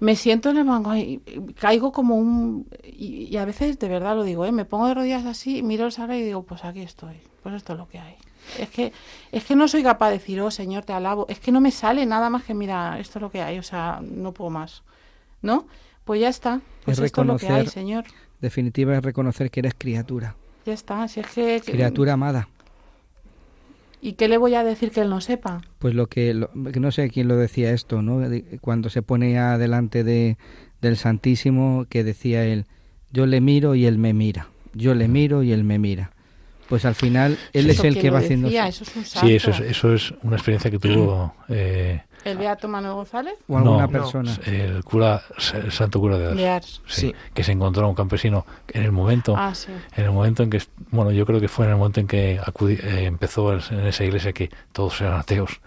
me 0.00 0.16
siento 0.16 0.50
en 0.50 0.56
el 0.58 0.64
banco 0.64 0.94
y 0.96 1.20
caigo 1.56 1.92
como 1.92 2.16
un... 2.16 2.66
Y, 2.82 3.28
y 3.32 3.36
a 3.36 3.44
veces, 3.44 3.78
de 3.78 3.88
verdad 3.88 4.16
lo 4.16 4.24
digo, 4.24 4.44
¿eh? 4.44 4.50
me 4.52 4.64
pongo 4.64 4.88
de 4.88 4.94
rodillas 4.94 5.24
así, 5.26 5.62
miro 5.62 5.86
el 5.86 5.92
sagrario 5.92 6.22
y 6.24 6.26
digo, 6.26 6.42
pues 6.42 6.64
aquí 6.64 6.80
estoy, 6.80 7.16
pues 7.42 7.54
esto 7.54 7.72
es 7.74 7.78
lo 7.78 7.86
que 7.88 8.00
hay. 8.00 8.16
Es 8.58 8.68
que, 8.68 8.92
es 9.32 9.44
que 9.44 9.56
no 9.56 9.66
soy 9.68 9.82
capaz 9.82 10.08
de 10.10 10.18
decir, 10.18 10.40
oh 10.40 10.50
Señor, 10.50 10.84
te 10.84 10.92
alabo. 10.92 11.26
Es 11.28 11.40
que 11.40 11.50
no 11.52 11.60
me 11.60 11.70
sale 11.70 12.04
nada 12.06 12.30
más 12.30 12.44
que, 12.44 12.54
mira, 12.54 12.98
esto 13.00 13.18
es 13.18 13.22
lo 13.22 13.30
que 13.30 13.42
hay, 13.42 13.58
o 13.58 13.62
sea, 13.62 14.00
no 14.02 14.32
puedo 14.32 14.50
más. 14.50 14.82
¿No? 15.42 15.66
Pues 16.04 16.20
ya 16.20 16.28
está. 16.28 16.60
Pues 16.84 16.98
Es 16.98 17.04
esto 17.06 17.22
es 17.22 17.26
lo 17.26 17.36
que 17.38 17.46
hay, 17.48 17.52
reconocer- 17.64 17.68
Señor. 17.72 18.04
Definitiva 18.40 18.96
es 18.96 19.02
reconocer 19.02 19.50
que 19.50 19.60
eres 19.60 19.74
criatura, 19.76 20.36
Ya 20.66 20.72
está. 20.74 21.06
Si 21.08 21.20
es 21.20 21.26
que, 21.28 21.62
criatura 21.64 22.12
amada. 22.14 22.48
¿Y 24.02 24.12
qué 24.14 24.28
le 24.28 24.36
voy 24.36 24.54
a 24.54 24.64
decir 24.64 24.90
que 24.90 25.00
él 25.00 25.08
no 25.08 25.20
sepa? 25.22 25.62
Pues 25.78 25.94
lo 25.94 26.08
que, 26.08 26.34
lo- 26.34 26.50
que 26.72 26.78
no 26.80 26.90
sé 26.92 27.08
quién 27.08 27.26
lo 27.28 27.36
decía 27.36 27.70
esto, 27.72 28.02
¿no? 28.02 28.20
Cuando 28.60 28.90
se 28.90 29.00
ponía 29.00 29.56
delante 29.56 30.04
de, 30.04 30.36
del 30.82 30.96
Santísimo, 30.98 31.86
que 31.88 32.04
decía 32.04 32.44
él, 32.44 32.66
yo 33.12 33.24
le 33.26 33.40
miro 33.40 33.74
y 33.74 33.86
él 33.86 33.96
me 33.96 34.12
mira, 34.12 34.48
yo 34.74 34.94
le 34.94 35.08
miro 35.08 35.42
y 35.42 35.52
él 35.52 35.64
me 35.64 35.78
mira. 35.78 36.10
Pues 36.74 36.84
al 36.86 36.96
final 36.96 37.38
él 37.52 37.70
es 37.70 37.84
el 37.84 37.96
que 38.00 38.10
va 38.10 38.18
haciendo... 38.18 38.48
decía, 38.48 38.66
eso 38.66 38.82
es 38.82 38.96
un. 38.96 39.04
Sí, 39.04 39.36
eso 39.36 39.50
es, 39.52 39.60
eso 39.60 39.94
es 39.94 40.12
una 40.24 40.34
experiencia 40.34 40.70
que 40.72 40.78
tuvo 40.80 41.32
eh, 41.48 42.02
¿El 42.24 42.36
Beato 42.36 42.66
Manuel 42.66 42.94
González? 42.94 43.34
O 43.46 43.58
alguna 43.58 43.82
no, 43.86 43.90
persona. 43.90 44.36
el 44.46 44.82
cura, 44.82 45.22
el 45.54 45.70
santo 45.70 46.00
cura 46.00 46.18
de 46.18 46.26
Ars. 46.26 46.36
De 46.36 46.48
Ars. 46.48 46.82
Sí, 46.88 47.00
Sí. 47.08 47.14
que 47.32 47.44
se 47.44 47.52
encontró 47.52 47.84
a 47.86 47.88
un 47.88 47.94
campesino 47.94 48.44
en 48.66 48.82
el 48.82 48.90
momento 48.90 49.36
Ah, 49.36 49.54
sí. 49.54 49.70
en 49.94 50.04
el 50.04 50.10
momento 50.10 50.42
en 50.42 50.50
que 50.50 50.60
bueno 50.90 51.12
yo 51.12 51.24
creo 51.26 51.38
que 51.40 51.46
fue 51.48 51.66
en 51.66 51.70
el 51.72 51.76
momento 51.76 52.00
en 52.00 52.06
que 52.08 52.40
acudi- 52.40 52.82
eh, 52.82 53.04
empezó 53.04 53.52
en 53.52 53.86
esa 53.86 54.02
iglesia 54.04 54.32
que 54.32 54.50
todos 54.72 55.00
eran 55.00 55.20
ateos 55.20 55.60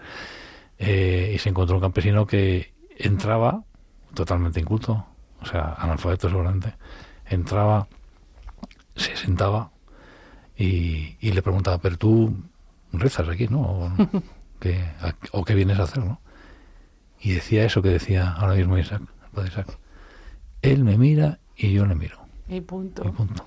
eh, 0.78 1.32
y 1.34 1.38
se 1.38 1.48
encontró 1.48 1.76
un 1.76 1.80
campesino 1.82 2.26
que 2.26 2.72
entraba 2.98 3.62
totalmente 4.12 4.60
inculto 4.60 5.06
o 5.40 5.46
sea 5.46 5.74
analfabeto 5.78 6.28
seguramente 6.28 6.74
entraba 7.26 7.86
se 8.96 9.16
sentaba 9.16 9.70
y, 10.58 11.16
y 11.20 11.32
le 11.32 11.40
preguntaba 11.42 11.78
pero 11.78 11.96
tú 11.96 12.34
rezas 12.92 13.28
aquí 13.28 13.46
no 13.48 13.60
o, 13.62 13.92
¿Qué- 14.60 14.84
a- 15.00 15.14
o 15.32 15.44
qué 15.44 15.54
vienes 15.54 15.78
a 15.78 15.84
hacer 15.84 16.04
no 16.04 16.20
y 17.20 17.32
decía 17.32 17.64
eso 17.64 17.80
que 17.82 17.88
decía 17.90 18.32
ahora 18.32 18.54
mismo 18.54 18.76
Isaac 18.78 19.02
el 19.02 19.30
padre 19.32 19.48
Isaac. 19.50 19.78
Él 20.62 20.84
me 20.84 20.98
mira 20.98 21.38
y 21.56 21.72
yo 21.72 21.86
le 21.86 21.94
miro. 21.94 22.18
Y 22.48 22.60
punto. 22.60 23.02
y 23.06 23.10
punto. 23.10 23.44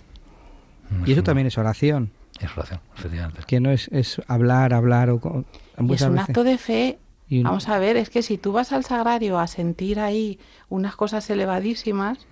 Y 1.06 1.12
eso 1.14 1.24
también 1.24 1.48
es 1.48 1.58
oración, 1.58 2.12
es 2.40 2.52
oración, 2.58 2.80
efectivamente. 2.98 3.42
que 3.48 3.60
no 3.62 3.72
es, 3.72 3.88
es 3.90 4.22
hablar, 4.28 4.74
hablar 4.74 5.10
o... 5.10 5.46
Y 5.80 5.94
es 5.94 6.02
un 6.02 6.14
veces- 6.16 6.30
acto 6.30 6.44
de 6.44 6.58
fe. 6.58 7.00
Vamos 7.30 7.70
a 7.70 7.80
ver, 7.80 7.96
es 7.98 8.10
que 8.10 8.22
si 8.24 8.38
tú 8.38 8.52
vas 8.52 8.74
al 8.74 8.84
sagrario 8.84 9.40
a 9.40 9.48
sentir 9.48 10.00
ahí 10.02 10.38
unas 10.70 10.96
cosas 10.98 11.30
elevadísimas, 11.30 12.28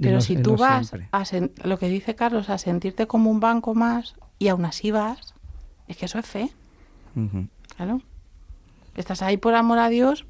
pero 0.00 0.14
no- 0.16 0.20
si 0.20 0.36
tú 0.36 0.52
no 0.52 0.56
vas 0.58 0.88
siempre. 0.88 1.08
a 1.12 1.22
sen- 1.22 1.52
lo 1.64 1.78
que 1.78 1.88
dice 1.88 2.14
Carlos, 2.14 2.48
a 2.50 2.58
sentirte 2.58 3.06
como 3.06 3.30
un 3.30 3.40
banco 3.40 3.74
más 3.74 4.14
y 4.38 4.48
aún 4.48 4.64
así 4.64 4.90
vas, 4.90 5.34
es 5.88 5.96
que 5.96 6.06
eso 6.06 6.18
es 6.18 6.26
fe, 6.26 6.50
Ujú. 7.16 7.46
claro. 7.76 8.00
Estás 8.94 9.22
ahí 9.22 9.36
por 9.36 9.54
amor 9.54 9.78
a 9.78 9.88
Dios, 9.88 10.26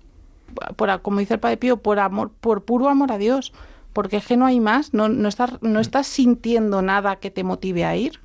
por, 0.77 1.03
como 1.03 1.19
dice 1.21 1.35
el 1.35 1.41
Padre 1.41 1.57
Pío, 1.57 1.79
por 1.79 1.99
amor, 1.99 2.31
por 2.41 2.65
puro 2.65 2.89
amor 2.89 3.11
a 3.13 3.19
Dios, 3.19 3.53
porque 3.93 4.17
es 4.19 4.27
que 4.27 4.37
no 4.37 4.47
hay 4.47 4.61
más, 4.61 4.95
no, 4.95 5.09
no, 5.09 5.29
estás, 5.29 5.61
no 5.63 5.81
estás 5.81 6.07
sintiendo 6.07 6.81
nada 6.83 7.17
que 7.17 7.31
te 7.31 7.45
motive 7.45 7.85
a 7.85 7.97
ir. 7.97 8.21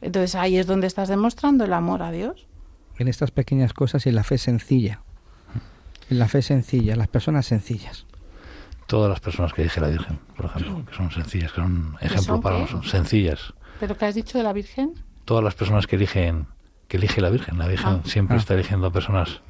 Entonces 0.00 0.34
ahí 0.34 0.56
es 0.58 0.66
donde 0.66 0.86
estás 0.86 1.08
demostrando 1.08 1.64
el 1.64 1.72
amor 1.72 2.02
a 2.02 2.10
Dios. 2.10 2.46
En 2.98 3.08
estas 3.08 3.30
pequeñas 3.30 3.72
cosas 3.72 4.04
y 4.06 4.10
en 4.10 4.16
la 4.16 4.24
fe 4.24 4.36
sencilla. 4.38 5.00
En 6.10 6.18
la 6.18 6.28
fe 6.28 6.42
sencilla, 6.42 6.94
las 6.96 7.08
personas 7.08 7.46
sencillas. 7.46 8.06
Todas 8.86 9.08
las 9.10 9.20
personas 9.20 9.52
que 9.52 9.62
dije 9.62 9.80
la 9.80 9.88
Virgen, 9.88 10.18
por 10.36 10.46
ejemplo, 10.46 10.84
que 10.84 10.94
son 10.94 11.10
sencillas, 11.10 11.52
que 11.52 11.60
son 11.60 11.96
ejemplo 12.00 12.22
son 12.34 12.40
para 12.42 12.58
nosotros, 12.58 12.90
sencillas. 12.90 13.54
¿Pero 13.80 13.96
qué 13.96 14.04
has 14.06 14.14
dicho 14.14 14.38
de 14.38 14.44
la 14.44 14.52
Virgen? 14.52 14.94
Todas 15.24 15.42
las 15.44 15.54
personas 15.54 15.86
que 15.86 15.96
eligen, 15.96 16.46
que 16.88 16.96
elige 16.98 17.20
la 17.20 17.30
Virgen, 17.30 17.58
la 17.58 17.68
Virgen 17.68 18.00
Ah. 18.04 18.08
siempre 18.08 18.36
Ah. 18.36 18.40
está 18.40 18.54
eligiendo 18.54 18.86
a 18.88 18.90
personas 18.92 19.40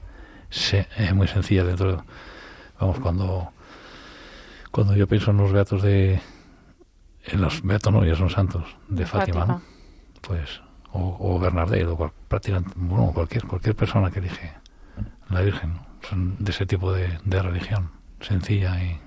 se- 0.51 0.87
eh, 0.99 1.12
muy 1.14 1.26
sencillas 1.28 1.66
dentro 1.66 1.93
de, 1.97 2.03
vamos, 2.78 2.99
cuando 3.01 3.51
cuando 4.70 4.95
yo 4.97 5.07
pienso 5.07 5.30
en 5.33 5.37
los 5.39 5.53
beatos 5.53 5.83
de 5.83 6.20
en 7.26 7.41
los 7.41 7.62
beatos 7.62 7.93
no, 7.93 8.05
ya 8.05 8.14
son 8.16 8.30
santos 8.30 8.64
de 8.89 8.97
De 9.03 9.07
Fátima, 9.07 9.41
Fátima. 9.41 9.55
¿no? 9.59 9.62
pues 10.22 10.61
o, 10.93 11.16
o 11.20 11.39
Bernardel 11.39 11.89
o 11.89 11.97
cual- 11.97 12.12
prácticamente 12.28 12.72
bueno, 12.76 13.12
cualquier 13.12 13.47
cualquier 13.47 13.74
persona 13.76 14.11
que 14.11 14.18
elige 14.20 14.53
la 15.30 15.41
Virgen 15.41 15.74
¿no? 15.74 15.87
son 16.09 16.37
de 16.39 16.51
ese 16.51 16.66
tipo 16.66 16.93
de, 16.93 17.18
de 17.24 17.43
religión 17.43 17.91
sencilla 18.20 18.83
y 18.83 18.99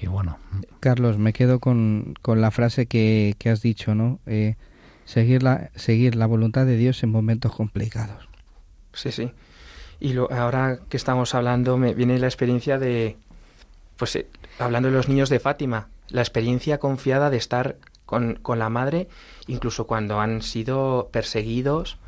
y 0.00 0.06
bueno 0.06 0.38
Carlos, 0.80 1.18
me 1.18 1.32
quedo 1.32 1.58
con, 1.58 2.14
con 2.22 2.40
la 2.40 2.50
frase 2.50 2.86
que, 2.86 3.34
que 3.38 3.50
has 3.50 3.60
dicho, 3.62 3.94
¿no? 3.94 4.20
Eh, 4.26 4.56
seguir, 5.04 5.42
la, 5.42 5.70
seguir 5.74 6.14
la 6.16 6.26
voluntad 6.26 6.66
de 6.66 6.76
Dios 6.76 7.02
en 7.02 7.10
momentos 7.10 7.52
complicados. 7.54 8.28
Sí, 8.92 9.12
sí. 9.12 9.32
Y 9.98 10.12
lo, 10.12 10.30
ahora 10.30 10.80
que 10.88 10.96
estamos 10.96 11.34
hablando, 11.34 11.76
me 11.76 11.94
viene 11.94 12.18
la 12.18 12.26
experiencia 12.26 12.78
de, 12.78 13.16
pues 13.96 14.14
eh, 14.16 14.26
hablando 14.58 14.90
de 14.90 14.94
los 14.94 15.08
niños 15.08 15.28
de 15.30 15.40
Fátima, 15.40 15.88
la 16.08 16.20
experiencia 16.20 16.78
confiada 16.78 17.30
de 17.30 17.38
estar 17.38 17.76
con, 18.04 18.36
con 18.36 18.58
la 18.58 18.68
madre, 18.68 19.08
incluso 19.46 19.86
cuando 19.86 20.20
han 20.20 20.42
sido 20.42 21.08
perseguidos, 21.12 21.98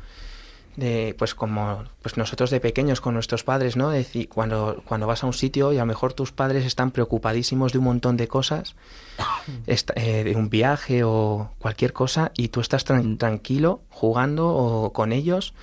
de, 0.79 1.15
pues 1.17 1.35
como 1.35 1.83
pues 2.01 2.17
nosotros 2.17 2.49
de 2.49 2.59
pequeños 2.59 3.01
con 3.01 3.13
nuestros 3.13 3.43
padres, 3.43 3.75
¿no? 3.75 3.89
Decir, 3.89 4.29
cuando, 4.29 4.81
cuando 4.85 5.05
vas 5.07 5.23
a 5.23 5.27
un 5.27 5.33
sitio 5.33 5.71
y 5.73 5.77
a 5.77 5.81
lo 5.81 5.85
mejor 5.85 6.13
tus 6.13 6.31
padres 6.31 6.65
están 6.65 6.91
preocupadísimos 6.91 7.71
de 7.73 7.77
un 7.79 7.83
montón 7.85 8.17
de 8.17 8.27
cosas, 8.27 8.75
esta- 9.67 9.93
eh, 9.95 10.23
de 10.23 10.35
un 10.35 10.49
viaje 10.49 11.03
o 11.03 11.51
cualquier 11.59 11.93
cosa, 11.93 12.31
y 12.35 12.47
tú 12.47 12.61
estás 12.61 12.85
tran- 12.85 13.17
tranquilo 13.17 13.81
jugando 13.89 14.47
o 14.49 14.93
con 14.93 15.11
ellos 15.11 15.53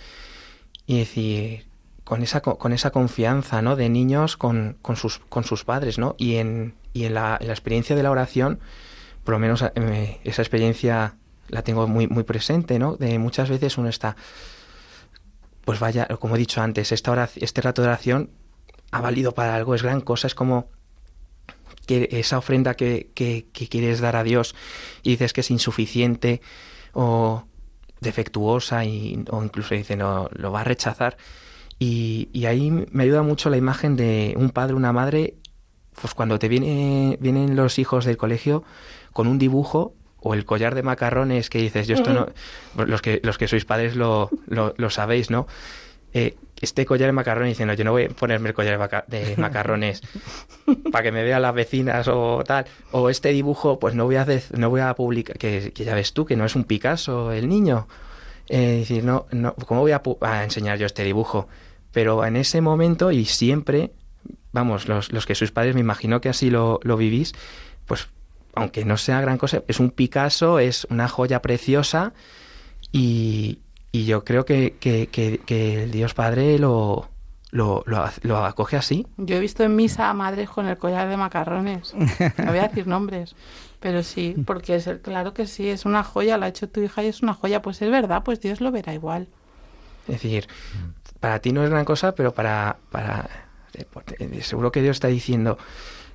y 0.86 0.98
decir 0.98 1.66
con 2.04 2.22
esa 2.22 2.40
co- 2.40 2.58
con 2.58 2.72
esa 2.72 2.90
confianza 2.92 3.62
no 3.62 3.74
de 3.74 3.88
niños 3.88 4.36
con, 4.36 4.76
con 4.82 4.94
sus 4.96 5.18
con 5.28 5.42
sus 5.42 5.64
padres 5.64 5.98
no 5.98 6.14
y 6.18 6.36
en 6.36 6.74
y 6.92 7.04
en 7.04 7.14
la, 7.14 7.36
en 7.40 7.48
la 7.48 7.52
experiencia 7.52 7.96
de 7.96 8.02
la 8.04 8.12
oración 8.12 8.60
por 9.24 9.32
lo 9.34 9.40
menos 9.40 9.64
eh, 9.74 10.20
esa 10.22 10.42
experiencia 10.42 11.16
la 11.48 11.62
tengo 11.62 11.88
muy 11.88 12.06
muy 12.06 12.22
presente 12.22 12.78
no 12.78 12.94
de 12.96 13.18
muchas 13.18 13.50
veces 13.50 13.76
uno 13.78 13.88
está 13.88 14.14
pues 15.66 15.80
vaya 15.80 16.06
como 16.20 16.36
he 16.36 16.38
dicho 16.38 16.62
antes 16.62 16.92
esta 16.92 17.12
orac- 17.12 17.42
este 17.42 17.60
rato 17.60 17.82
de 17.82 17.88
oración 17.88 18.30
ha 18.92 19.00
valido 19.02 19.32
para 19.32 19.54
algo 19.56 19.74
es 19.74 19.82
gran 19.82 20.00
cosa 20.00 20.28
es 20.28 20.34
como 20.34 20.70
que 21.86 22.08
esa 22.12 22.38
ofrenda 22.38 22.74
que, 22.74 23.10
que, 23.14 23.46
que 23.52 23.68
quieres 23.68 24.00
dar 24.00 24.16
a 24.16 24.22
Dios 24.22 24.54
y 25.02 25.10
dices 25.10 25.32
que 25.32 25.42
es 25.42 25.50
insuficiente 25.50 26.40
o 26.94 27.44
defectuosa 28.00 28.84
y, 28.84 29.24
o 29.30 29.42
incluso 29.42 29.74
dice 29.74 29.96
no 29.96 30.28
lo 30.32 30.52
va 30.52 30.60
a 30.60 30.64
rechazar 30.64 31.16
y, 31.78 32.28
y 32.32 32.46
ahí 32.46 32.70
me 32.70 33.02
ayuda 33.02 33.22
mucho 33.22 33.50
la 33.50 33.56
imagen 33.56 33.96
de 33.96 34.34
un 34.36 34.50
padre 34.50 34.74
una 34.74 34.92
madre 34.92 35.34
pues 36.00 36.14
cuando 36.14 36.38
te 36.38 36.48
viene 36.48 37.18
vienen 37.20 37.56
los 37.56 37.78
hijos 37.80 38.04
del 38.04 38.16
colegio 38.16 38.62
con 39.12 39.26
un 39.26 39.38
dibujo 39.38 39.94
o 40.26 40.34
el 40.34 40.44
collar 40.44 40.74
de 40.74 40.82
macarrones 40.82 41.48
que 41.50 41.58
dices 41.58 41.86
yo 41.86 41.94
esto 41.94 42.12
no 42.76 42.84
los 42.84 43.00
que 43.02 43.20
los 43.22 43.36
que 43.38 43.46
sois 43.48 43.64
padres 43.64 43.94
lo, 43.96 44.28
lo, 44.46 44.74
lo 44.76 44.90
sabéis 44.90 45.30
no 45.30 45.46
Eh, 46.14 46.34
este 46.62 46.86
collar 46.86 47.08
de 47.08 47.12
macarrones 47.12 47.50
diciendo 47.50 47.74
yo 47.74 47.84
no 47.84 47.92
voy 47.92 48.04
a 48.04 48.08
ponerme 48.08 48.48
el 48.48 48.54
collar 48.54 48.72
de, 48.72 48.78
maca- 48.78 49.04
de 49.06 49.36
macarrones 49.46 50.00
para 50.90 51.02
que 51.04 51.12
me 51.12 51.22
vean 51.22 51.42
las 51.42 51.52
vecinas 51.54 52.08
o 52.08 52.42
tal 52.46 52.64
o 52.92 53.10
este 53.10 53.30
dibujo 53.30 53.78
pues 53.78 53.94
no 53.94 54.04
voy 54.06 54.16
a 54.16 54.22
hacer, 54.22 54.42
no 54.56 54.70
voy 54.70 54.80
a 54.80 54.94
publicar 54.94 55.36
que, 55.36 55.72
que 55.74 55.84
ya 55.84 55.94
ves 55.94 56.12
tú 56.14 56.24
que 56.24 56.36
no 56.36 56.44
es 56.46 56.54
un 56.56 56.64
Picasso 56.64 57.32
el 57.32 57.48
niño. 57.48 57.86
Eh, 58.48 58.78
decir 58.86 59.02
no 59.04 59.26
no 59.32 59.54
cómo 59.66 59.80
voy 59.82 59.92
a 59.92 60.44
enseñar 60.44 60.78
yo 60.78 60.86
este 60.86 61.02
dibujo 61.04 61.48
pero 61.92 62.24
en 62.24 62.36
ese 62.36 62.60
momento 62.60 63.10
y 63.10 63.24
siempre 63.26 63.90
vamos 64.52 64.86
los, 64.88 65.12
los 65.12 65.26
que 65.26 65.34
sois 65.34 65.50
padres 65.50 65.74
me 65.74 65.80
imagino 65.82 66.20
que 66.22 66.28
así 66.30 66.48
lo, 66.48 66.78
lo 66.82 66.96
vivís 66.96 67.34
pues 67.86 68.08
aunque 68.56 68.84
no 68.84 68.96
sea 68.96 69.20
gran 69.20 69.38
cosa 69.38 69.62
es 69.68 69.78
un 69.80 69.90
Picasso 69.90 70.58
es 70.58 70.86
una 70.90 71.06
joya 71.08 71.40
preciosa 71.42 72.12
y, 72.92 73.60
y 73.92 74.04
yo 74.06 74.24
creo 74.24 74.44
que, 74.44 74.76
que, 74.80 75.08
que- 75.08 75.38
que 75.44 75.84
el 75.84 75.90
Dios 75.90 76.14
Padre 76.14 76.58
lo, 76.58 77.08
lo, 77.50 77.82
lo, 77.86 78.04
lo 78.22 78.44
acoge 78.44 78.76
así 78.76 79.06
Yo 79.16 79.36
he 79.36 79.40
visto 79.40 79.62
en 79.62 79.76
misa 79.76 80.10
a 80.10 80.14
madres 80.14 80.48
con 80.48 80.66
el 80.66 80.76
collar 80.78 81.08
de 81.08 81.16
macarrones. 81.16 81.94
No 81.94 82.46
voy 82.46 82.58
a 82.58 82.68
decir 82.68 82.86
nombres, 82.86 83.34
pero 83.80 84.02
sí, 84.02 84.34
porque 84.46 84.76
es 84.76 84.86
el- 84.86 85.00
claro 85.00 85.32
que 85.34 85.46
sí, 85.46 85.68
es 85.68 85.84
una 85.84 86.02
joya, 86.02 86.38
la 86.38 86.46
ha 86.46 86.48
hecho 86.48 86.68
tu 86.68 86.80
hija 86.80 87.02
y 87.04 87.08
es 87.08 87.22
una 87.22 87.34
joya. 87.34 87.62
Pues 87.62 87.80
es 87.82 87.90
verdad, 87.90 88.22
pues 88.24 88.40
Dios 88.40 88.60
lo 88.60 88.70
verá 88.72 88.94
igual. 88.94 89.28
Es 90.08 90.22
decir, 90.22 90.46
para 91.20 91.40
ti 91.40 91.52
no 91.52 91.64
es 91.64 91.70
gran 91.70 91.84
cosa, 91.84 92.14
pero 92.14 92.32
para, 92.32 92.76
para 92.90 93.28
eh, 93.74 94.42
seguro 94.42 94.70
que 94.70 94.82
Dios 94.82 94.96
está 94.96 95.08
diciendo, 95.08 95.58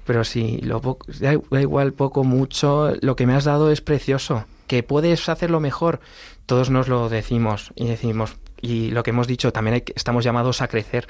pero 0.06 0.24
si 0.24 0.58
lo 0.60 0.82
da 1.20 1.34
igual 1.62 1.94
poco, 1.94 2.24
mucho, 2.24 2.94
lo 3.02 3.16
que 3.16 3.26
me 3.28 3.34
has 3.34 3.46
dado 3.46 3.72
es 3.72 3.82
precioso, 3.82 4.46
que 4.68 4.84
puedes 4.84 5.30
hacerlo 5.30 5.60
mejor. 5.60 6.00
Todos 6.46 6.70
nos 6.70 6.88
lo 6.88 7.10
decimos 7.10 7.72
y 7.76 7.88
decimos, 7.88 8.38
y 8.62 8.92
lo 8.92 9.04
que 9.04 9.12
hemos 9.12 9.28
dicho, 9.28 9.52
también 9.54 9.76
hay 9.76 9.82
que- 9.82 9.94
estamos 9.96 10.24
llamados 10.24 10.62
a 10.62 10.68
crecer, 10.68 11.08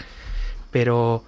pero 0.72 1.24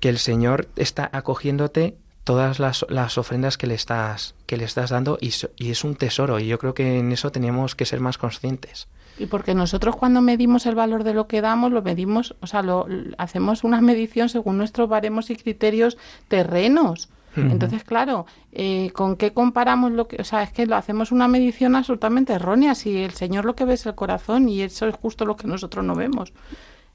que 0.00 0.08
el 0.08 0.18
Señor 0.18 0.68
está 0.76 1.08
acogiéndote 1.12 1.96
todas 2.24 2.58
las, 2.58 2.86
las 2.88 3.18
ofrendas 3.18 3.58
que 3.58 3.66
le 3.66 3.74
estás 3.74 4.34
que 4.46 4.56
le 4.56 4.64
estás 4.64 4.90
dando 4.90 5.18
y, 5.20 5.32
y 5.56 5.70
es 5.70 5.84
un 5.84 5.96
tesoro 5.96 6.38
y 6.38 6.46
yo 6.46 6.58
creo 6.58 6.74
que 6.74 6.98
en 6.98 7.12
eso 7.12 7.32
teníamos 7.32 7.74
que 7.74 7.86
ser 7.86 8.00
más 8.00 8.18
conscientes. 8.18 8.88
Y 9.18 9.26
porque 9.26 9.54
nosotros 9.54 9.96
cuando 9.96 10.20
medimos 10.20 10.66
el 10.66 10.74
valor 10.74 11.04
de 11.04 11.14
lo 11.14 11.26
que 11.26 11.40
damos, 11.40 11.70
lo 11.70 11.82
medimos, 11.82 12.34
o 12.40 12.46
sea, 12.46 12.62
lo, 12.62 12.86
hacemos 13.18 13.62
una 13.62 13.80
medición 13.80 14.28
según 14.28 14.58
nuestros 14.58 14.88
baremos 14.88 15.30
y 15.30 15.36
criterios 15.36 15.98
terrenos. 16.28 17.08
Entonces, 17.34 17.82
claro, 17.82 18.26
eh, 18.52 18.90
¿con 18.92 19.16
qué 19.16 19.32
comparamos 19.32 19.90
lo 19.92 20.06
que, 20.06 20.20
o 20.20 20.24
sea, 20.24 20.42
es 20.42 20.52
que 20.52 20.66
lo 20.66 20.76
hacemos 20.76 21.12
una 21.12 21.28
medición 21.28 21.74
absolutamente 21.76 22.34
errónea. 22.34 22.74
Si 22.74 22.98
el 22.98 23.12
Señor 23.12 23.46
lo 23.46 23.54
que 23.54 23.64
ve 23.64 23.72
es 23.72 23.86
el 23.86 23.94
corazón 23.94 24.50
y 24.50 24.60
eso 24.60 24.86
es 24.86 24.94
justo 24.96 25.24
lo 25.24 25.34
que 25.34 25.46
nosotros 25.46 25.82
no 25.82 25.94
vemos. 25.94 26.34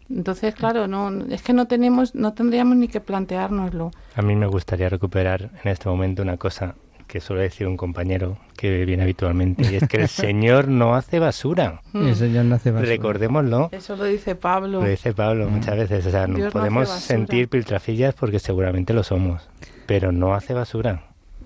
Entonces, 0.10 0.56
claro, 0.56 0.88
no, 0.88 1.26
es 1.30 1.42
que 1.42 1.54
no 1.54 1.68
tenemos, 1.68 2.16
no 2.16 2.34
tendríamos 2.34 2.78
ni 2.78 2.88
que 2.88 3.02
planteárnoslo. 3.02 3.92
A 4.16 4.22
mí 4.22 4.36
me 4.36 4.48
gustaría 4.48 4.90
recuperar 4.90 5.50
en 5.64 5.72
este 5.72 5.90
momento 5.90 6.22
una 6.22 6.38
cosa 6.38 6.76
que 7.08 7.22
suele 7.22 7.44
decir 7.44 7.68
un 7.68 7.78
compañero 7.78 8.38
que 8.56 8.86
viene 8.86 9.04
habitualmente, 9.04 9.72
y 9.72 9.76
es 9.76 9.88
que 9.88 9.98
el 9.98 10.08
Señor 10.10 10.68
no 10.68 10.96
hace 10.96 11.20
basura. 11.20 11.82
El 11.94 12.16
Señor 12.16 12.46
no 12.46 12.56
hace 12.56 12.72
basura. 12.72 12.90
Recordémoslo. 12.90 13.70
Eso 13.72 13.96
lo 13.96 14.04
dice 14.04 14.36
Pablo. 14.36 14.82
Lo 14.82 14.88
dice 14.88 15.14
Pablo 15.14 15.50
muchas 15.50 15.78
veces. 15.78 16.06
O 16.06 16.12
sea, 16.12 16.28
no 16.28 16.50
podemos 16.50 16.90
sentir 16.90 17.48
piltrafillas 17.48 18.14
porque 18.14 18.40
seguramente 18.40 18.94
lo 18.94 19.04
somos, 19.04 19.50
pero 19.86 20.12
no 20.12 20.34
hace 20.34 20.54
basura. 20.54 21.04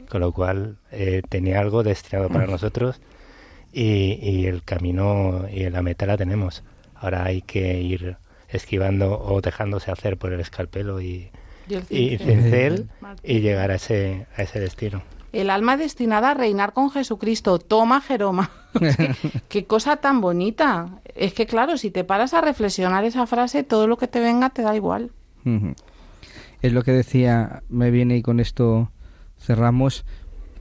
Con 0.10 0.22
lo 0.22 0.34
cual 0.34 0.78
eh, 0.92 1.22
tenía 1.30 1.60
algo 1.60 1.84
destinado 1.84 2.28
para 2.28 2.46
nosotros 2.46 3.00
y, 3.72 4.20
y 4.22 4.46
el 4.48 4.64
camino 4.64 5.46
y 5.50 5.70
la 5.70 5.82
meta 5.82 6.06
la 6.06 6.18
tenemos. 6.18 6.64
Ahora 6.96 7.24
hay 7.24 7.42
que 7.42 7.80
ir 7.82 8.18
esquivando 8.52 9.20
o 9.20 9.42
dejándose 9.42 9.92
hacer 9.92 10.18
por 10.18 10.34
el 10.34 10.40
escalpelo 10.40 11.02
y, 11.02 11.32
Y 11.70 11.76
el 11.76 11.84
y 11.90 12.18
cincel. 12.18 12.90
y 13.24 13.40
llegar 13.40 13.72
a 13.72 13.76
ese, 13.76 14.28
a 14.36 14.44
ese 14.44 14.60
destino. 14.60 15.02
El 15.34 15.50
alma 15.50 15.78
destinada 15.78 16.32
a 16.32 16.34
reinar 16.34 16.74
con 16.74 16.92
Jesucristo. 16.92 17.58
Toma, 17.58 18.02
Jeroma. 18.02 18.52
Es 18.82 18.98
que, 18.98 19.16
qué 19.50 19.66
cosa 19.66 19.98
tan 19.98 20.20
bonita. 20.22 21.00
Es 21.16 21.34
que, 21.34 21.46
claro, 21.46 21.78
si 21.78 21.92
te 21.92 22.04
paras 22.04 22.34
a 22.34 22.42
reflexionar 22.42 23.06
esa 23.06 23.26
frase, 23.28 23.64
todo 23.64 23.88
lo 23.88 23.98
que 23.98 24.08
te 24.08 24.20
venga 24.20 24.50
te 24.50 24.62
da 24.62 24.76
igual. 24.76 25.12
Es 26.62 26.74
lo 26.74 26.84
que 26.84 26.92
decía, 26.92 27.64
me 27.70 27.92
viene 27.92 28.18
y 28.18 28.22
con 28.22 28.40
esto 28.40 28.92
cerramos. 29.40 30.06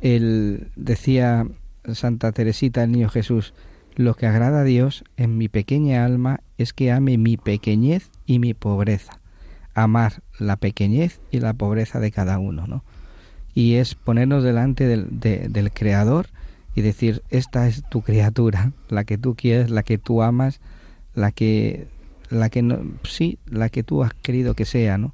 El, 0.01 0.69
decía 0.77 1.47
Santa 1.93 2.33
Teresita, 2.33 2.83
el 2.85 2.93
niño 2.93 3.09
Jesús, 3.11 3.53
lo 4.01 4.15
que 4.15 4.27
agrada 4.27 4.61
a 4.61 4.65
Dios 4.65 5.05
en 5.17 5.37
mi 5.37 5.49
pequeña 5.49 6.05
alma 6.05 6.41
es 6.59 6.73
que 6.73 6.91
ame 6.91 7.19
mi 7.19 7.37
pequeñez 7.37 8.11
y 8.27 8.39
mi 8.39 8.55
pobreza. 8.55 9.21
Amar 9.75 10.23
la 10.39 10.57
pequeñez 10.57 11.21
y 11.31 11.41
la 11.41 11.53
pobreza 11.55 12.01
de 12.01 12.11
cada 12.11 12.39
uno, 12.39 12.67
¿no? 12.67 12.83
Y 13.55 13.75
es 13.75 13.95
ponernos 13.95 14.43
delante 14.43 14.87
del, 14.87 15.21
de- 15.21 15.49
del 15.49 15.71
Creador 15.73 16.29
y 16.75 16.81
decir, 16.81 17.23
esta 17.31 17.69
es 17.69 17.83
tu 17.91 18.01
criatura, 18.03 18.73
la 18.89 19.05
que 19.05 19.19
tú 19.19 19.35
quieres, 19.35 19.71
la 19.71 19.83
que 19.83 19.99
tú 19.99 20.23
amas, 20.23 20.61
la 21.15 21.31
que 21.31 21.87
la 22.31 22.49
que 22.49 22.63
no, 22.63 22.79
sí, 23.03 23.39
la 23.47 23.69
que 23.69 23.83
tú 23.83 24.03
has 24.05 24.15
querido 24.15 24.55
que 24.55 24.65
sea, 24.65 24.97
¿no? 24.99 25.13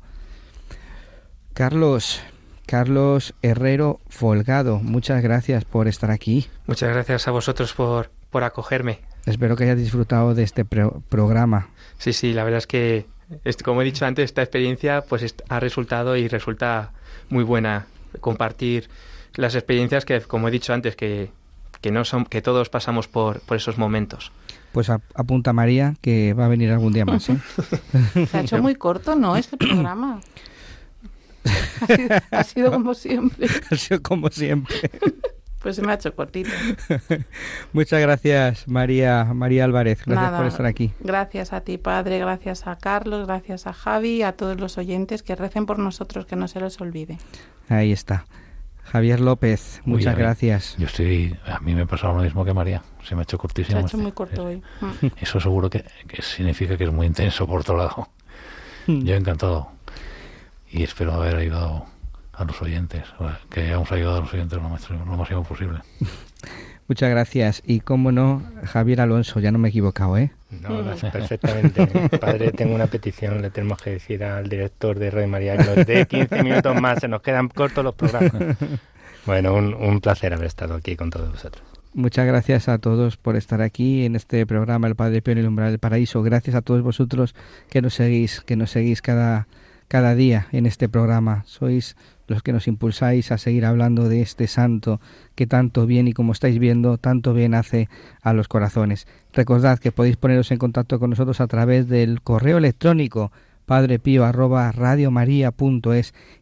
Carlos, 1.54 2.20
Carlos 2.66 3.34
Herrero 3.42 4.00
Folgado, 4.08 4.78
muchas 4.80 5.22
gracias 5.22 5.64
por 5.64 5.88
estar 5.88 6.10
aquí. 6.10 6.46
Muchas 6.66 6.90
gracias 6.90 7.26
a 7.26 7.30
vosotros 7.30 7.72
por, 7.72 8.10
por 8.30 8.44
acogerme. 8.44 9.00
Espero 9.24 9.56
que 9.56 9.64
hayas 9.64 9.78
disfrutado 9.78 10.34
de 10.34 10.42
este 10.42 10.64
pro- 10.64 11.02
programa. 11.08 11.68
Sí, 11.98 12.12
sí, 12.12 12.32
la 12.32 12.44
verdad 12.44 12.58
es 12.58 12.66
que, 12.66 13.06
es- 13.44 13.56
como 13.56 13.82
he 13.82 13.84
dicho 13.84 14.06
antes, 14.06 14.24
esta 14.26 14.42
experiencia 14.42 15.02
pues 15.08 15.34
ha 15.48 15.60
resultado 15.60 16.16
y 16.16 16.28
resulta 16.28 16.92
muy 17.28 17.42
buena 17.44 17.86
compartir 18.20 18.88
las 19.34 19.54
experiencias 19.54 20.04
que, 20.04 20.20
como 20.20 20.48
he 20.48 20.50
dicho 20.50 20.72
antes, 20.72 20.94
que, 20.96 21.30
que 21.80 21.90
no 21.90 22.04
son, 22.04 22.24
que 22.24 22.40
todos 22.40 22.68
pasamos 22.68 23.08
por, 23.08 23.40
por 23.40 23.56
esos 23.56 23.78
momentos. 23.78 24.30
Pues 24.72 24.90
a- 24.90 25.00
apunta 25.14 25.52
María 25.52 25.94
que 26.00 26.32
va 26.34 26.44
a 26.46 26.48
venir 26.48 26.70
algún 26.70 26.92
día 26.92 27.04
más. 27.04 27.28
¿eh? 27.30 27.38
Se 28.30 28.36
ha 28.36 28.40
hecho 28.42 28.62
muy 28.62 28.74
corto, 28.76 29.14
¿no? 29.16 29.36
Este 29.36 29.56
programa. 29.58 30.20
Ha 31.80 31.86
sido, 31.86 32.08
ha 32.32 32.44
sido 32.44 32.70
como 32.72 32.94
siempre. 32.94 33.46
ha 33.70 33.76
sido 33.76 34.02
como 34.02 34.28
siempre. 34.30 34.76
Pues 35.66 35.74
se 35.74 35.82
me 35.82 35.90
ha 35.90 35.94
hecho 35.96 36.14
cortito. 36.14 36.50
Muchas 37.72 38.00
gracias, 38.00 38.68
María, 38.68 39.24
María 39.34 39.64
Álvarez. 39.64 39.98
Gracias 40.06 40.24
Nada, 40.26 40.38
por 40.38 40.46
estar 40.46 40.64
aquí. 40.64 40.92
Gracias 41.00 41.52
a 41.52 41.62
ti, 41.62 41.76
Padre, 41.76 42.20
gracias 42.20 42.68
a 42.68 42.76
Carlos, 42.78 43.26
gracias 43.26 43.66
a 43.66 43.72
Javi, 43.72 44.22
a 44.22 44.30
todos 44.36 44.60
los 44.60 44.78
oyentes 44.78 45.24
que 45.24 45.34
recen 45.34 45.66
por 45.66 45.80
nosotros, 45.80 46.24
que 46.24 46.36
no 46.36 46.46
se 46.46 46.60
les 46.60 46.80
olvide. 46.80 47.18
Ahí 47.68 47.90
está. 47.90 48.26
Javier 48.84 49.18
López, 49.18 49.80
Uy, 49.84 49.94
muchas 49.94 50.14
mí- 50.14 50.22
gracias. 50.22 50.76
Yo 50.78 50.86
estoy, 50.86 51.36
a 51.46 51.58
mí 51.58 51.74
me 51.74 51.82
ha 51.82 51.86
pasado 51.86 52.14
lo 52.16 52.22
mismo 52.22 52.44
que 52.44 52.54
María. 52.54 52.84
Se 53.02 53.16
me 53.16 53.22
ha 53.22 53.24
hecho 53.24 53.36
Se 53.36 53.40
cortísimo. 53.40 53.78
ha 53.78 53.80
hecho 53.80 53.98
muy 53.98 54.12
corto 54.12 54.44
hoy. 54.44 54.62
Eso 55.20 55.40
seguro 55.40 55.68
que, 55.68 55.84
que 56.06 56.22
significa 56.22 56.76
que 56.76 56.84
es 56.84 56.92
muy 56.92 57.08
intenso 57.08 57.44
por 57.44 57.62
otro 57.62 57.76
lado. 57.76 58.08
Yo 58.86 59.16
encantado. 59.16 59.72
Y 60.70 60.84
espero 60.84 61.12
haber 61.14 61.34
ayudado 61.34 61.86
a 62.36 62.44
los 62.44 62.60
oyentes, 62.62 63.04
que 63.50 63.62
hayamos 63.62 63.90
ayudado 63.92 64.18
a 64.18 64.20
los 64.20 64.34
oyentes 64.34 64.60
lo 64.60 64.68
más, 64.68 64.88
lo 64.90 65.16
máximo 65.16 65.42
posible. 65.42 65.80
Muchas 66.88 67.10
gracias. 67.10 67.62
Y 67.66 67.80
cómo 67.80 68.12
no, 68.12 68.42
Javier 68.64 69.00
Alonso, 69.00 69.40
ya 69.40 69.50
no 69.50 69.58
me 69.58 69.68
he 69.68 69.70
equivocado, 69.70 70.16
¿eh? 70.18 70.30
No, 70.50 70.84
perfectamente. 71.12 71.86
Padre, 72.18 72.52
tengo 72.52 72.74
una 72.74 72.86
petición, 72.86 73.42
le 73.42 73.50
tenemos 73.50 73.80
que 73.82 73.90
decir 73.90 74.22
al 74.22 74.48
director 74.48 74.98
de 74.98 75.10
Radio 75.10 75.28
María 75.28 75.56
que 75.56 75.64
nos 75.64 75.86
dé 75.86 76.06
15 76.06 76.42
minutos 76.44 76.80
más, 76.80 77.00
se 77.00 77.08
nos 77.08 77.22
quedan 77.22 77.48
cortos 77.48 77.84
los 77.84 77.94
programas. 77.94 78.56
Bueno, 79.26 79.54
un, 79.54 79.74
un 79.74 80.00
placer 80.00 80.32
haber 80.32 80.46
estado 80.46 80.76
aquí 80.76 80.94
con 80.94 81.10
todos 81.10 81.28
vosotros. 81.28 81.60
Muchas 81.92 82.28
gracias 82.28 82.68
a 82.68 82.78
todos 82.78 83.16
por 83.16 83.34
estar 83.34 83.60
aquí 83.60 84.04
en 84.04 84.14
este 84.14 84.46
programa 84.46 84.86
El 84.86 84.94
Padre 84.94 85.20
Pío 85.20 85.32
en 85.32 85.38
el 85.38 85.48
Umbral 85.48 85.70
del 85.70 85.80
Paraíso. 85.80 86.22
Gracias 86.22 86.54
a 86.54 86.62
todos 86.62 86.82
vosotros 86.82 87.34
que 87.68 87.82
nos 87.82 87.94
seguís, 87.94 88.40
que 88.42 88.54
nos 88.54 88.70
seguís 88.70 89.02
cada, 89.02 89.48
cada 89.88 90.14
día 90.14 90.46
en 90.52 90.66
este 90.66 90.88
programa. 90.88 91.42
Sois 91.46 91.96
los 92.26 92.42
que 92.42 92.52
nos 92.52 92.68
impulsáis 92.68 93.32
a 93.32 93.38
seguir 93.38 93.64
hablando 93.64 94.08
de 94.08 94.22
este 94.22 94.46
santo 94.46 95.00
que 95.34 95.46
tanto 95.46 95.86
bien 95.86 96.08
y 96.08 96.12
como 96.12 96.32
estáis 96.32 96.58
viendo, 96.58 96.98
tanto 96.98 97.34
bien 97.34 97.54
hace 97.54 97.88
a 98.22 98.32
los 98.32 98.48
corazones. 98.48 99.06
Recordad 99.32 99.78
que 99.78 99.92
podéis 99.92 100.16
poneros 100.16 100.50
en 100.50 100.58
contacto 100.58 100.98
con 100.98 101.10
nosotros 101.10 101.40
a 101.40 101.46
través 101.46 101.88
del 101.88 102.22
correo 102.22 102.58
electrónico 102.58 103.32
padrepío 103.66 104.24
arroba 104.24 104.72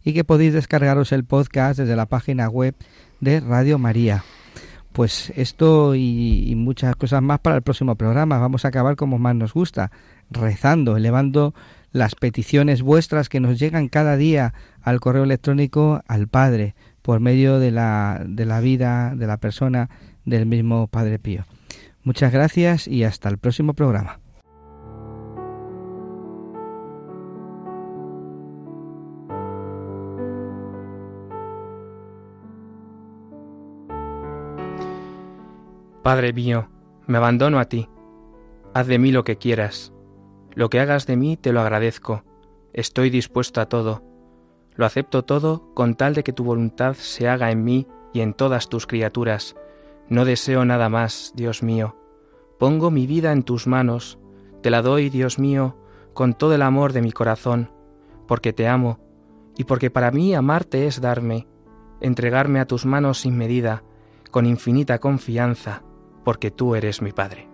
y 0.04 0.12
que 0.12 0.24
podéis 0.24 0.52
descargaros 0.52 1.12
el 1.12 1.24
podcast 1.24 1.78
desde 1.80 1.96
la 1.96 2.06
página 2.06 2.48
web 2.48 2.74
de 3.20 3.40
Radio 3.40 3.78
María. 3.78 4.24
Pues 4.92 5.32
esto 5.34 5.96
y, 5.96 6.44
y 6.48 6.54
muchas 6.54 6.94
cosas 6.94 7.20
más 7.20 7.40
para 7.40 7.56
el 7.56 7.62
próximo 7.62 7.96
programa. 7.96 8.38
Vamos 8.38 8.64
a 8.64 8.68
acabar 8.68 8.94
como 8.94 9.18
más 9.18 9.34
nos 9.34 9.52
gusta, 9.52 9.90
rezando, 10.30 10.96
elevando 10.96 11.54
las 11.90 12.14
peticiones 12.14 12.82
vuestras 12.82 13.28
que 13.28 13.40
nos 13.40 13.58
llegan 13.58 13.88
cada 13.88 14.16
día 14.16 14.52
al 14.84 15.00
correo 15.00 15.24
electrónico 15.24 16.02
al 16.06 16.28
Padre 16.28 16.74
por 17.02 17.18
medio 17.18 17.58
de 17.58 17.70
la, 17.70 18.22
de 18.24 18.44
la 18.44 18.60
vida 18.60 19.14
de 19.16 19.26
la 19.26 19.38
persona 19.38 19.90
del 20.24 20.46
mismo 20.46 20.86
Padre 20.86 21.18
Pío. 21.18 21.44
Muchas 22.02 22.32
gracias 22.32 22.86
y 22.86 23.02
hasta 23.04 23.30
el 23.30 23.38
próximo 23.38 23.72
programa. 23.72 24.20
Padre 36.02 36.34
mío, 36.34 36.68
me 37.06 37.16
abandono 37.16 37.58
a 37.58 37.64
ti. 37.64 37.88
Haz 38.74 38.86
de 38.86 38.98
mí 38.98 39.10
lo 39.10 39.24
que 39.24 39.38
quieras. 39.38 39.94
Lo 40.54 40.68
que 40.68 40.78
hagas 40.78 41.06
de 41.06 41.16
mí 41.16 41.38
te 41.38 41.54
lo 41.54 41.62
agradezco. 41.62 42.24
Estoy 42.74 43.08
dispuesto 43.08 43.62
a 43.62 43.70
todo. 43.70 44.13
Lo 44.76 44.86
acepto 44.86 45.24
todo 45.24 45.72
con 45.74 45.94
tal 45.94 46.14
de 46.14 46.24
que 46.24 46.32
tu 46.32 46.44
voluntad 46.44 46.94
se 46.94 47.28
haga 47.28 47.50
en 47.50 47.64
mí 47.64 47.86
y 48.12 48.20
en 48.20 48.34
todas 48.34 48.68
tus 48.68 48.86
criaturas. 48.86 49.54
No 50.08 50.24
deseo 50.24 50.64
nada 50.64 50.88
más, 50.88 51.32
Dios 51.34 51.62
mío. 51.62 51.96
Pongo 52.58 52.90
mi 52.90 53.06
vida 53.06 53.32
en 53.32 53.42
tus 53.42 53.66
manos. 53.66 54.18
Te 54.62 54.70
la 54.70 54.82
doy, 54.82 55.10
Dios 55.10 55.38
mío, 55.38 55.76
con 56.12 56.34
todo 56.34 56.54
el 56.54 56.62
amor 56.62 56.92
de 56.92 57.02
mi 57.02 57.12
corazón, 57.12 57.70
porque 58.26 58.52
te 58.52 58.66
amo, 58.66 58.98
y 59.56 59.64
porque 59.64 59.90
para 59.90 60.10
mí 60.10 60.34
amarte 60.34 60.86
es 60.86 61.00
darme, 61.00 61.46
entregarme 62.00 62.60
a 62.60 62.66
tus 62.66 62.86
manos 62.86 63.20
sin 63.20 63.36
medida, 63.36 63.82
con 64.30 64.46
infinita 64.46 64.98
confianza, 64.98 65.82
porque 66.24 66.50
tú 66.50 66.74
eres 66.74 67.02
mi 67.02 67.12
Padre. 67.12 67.53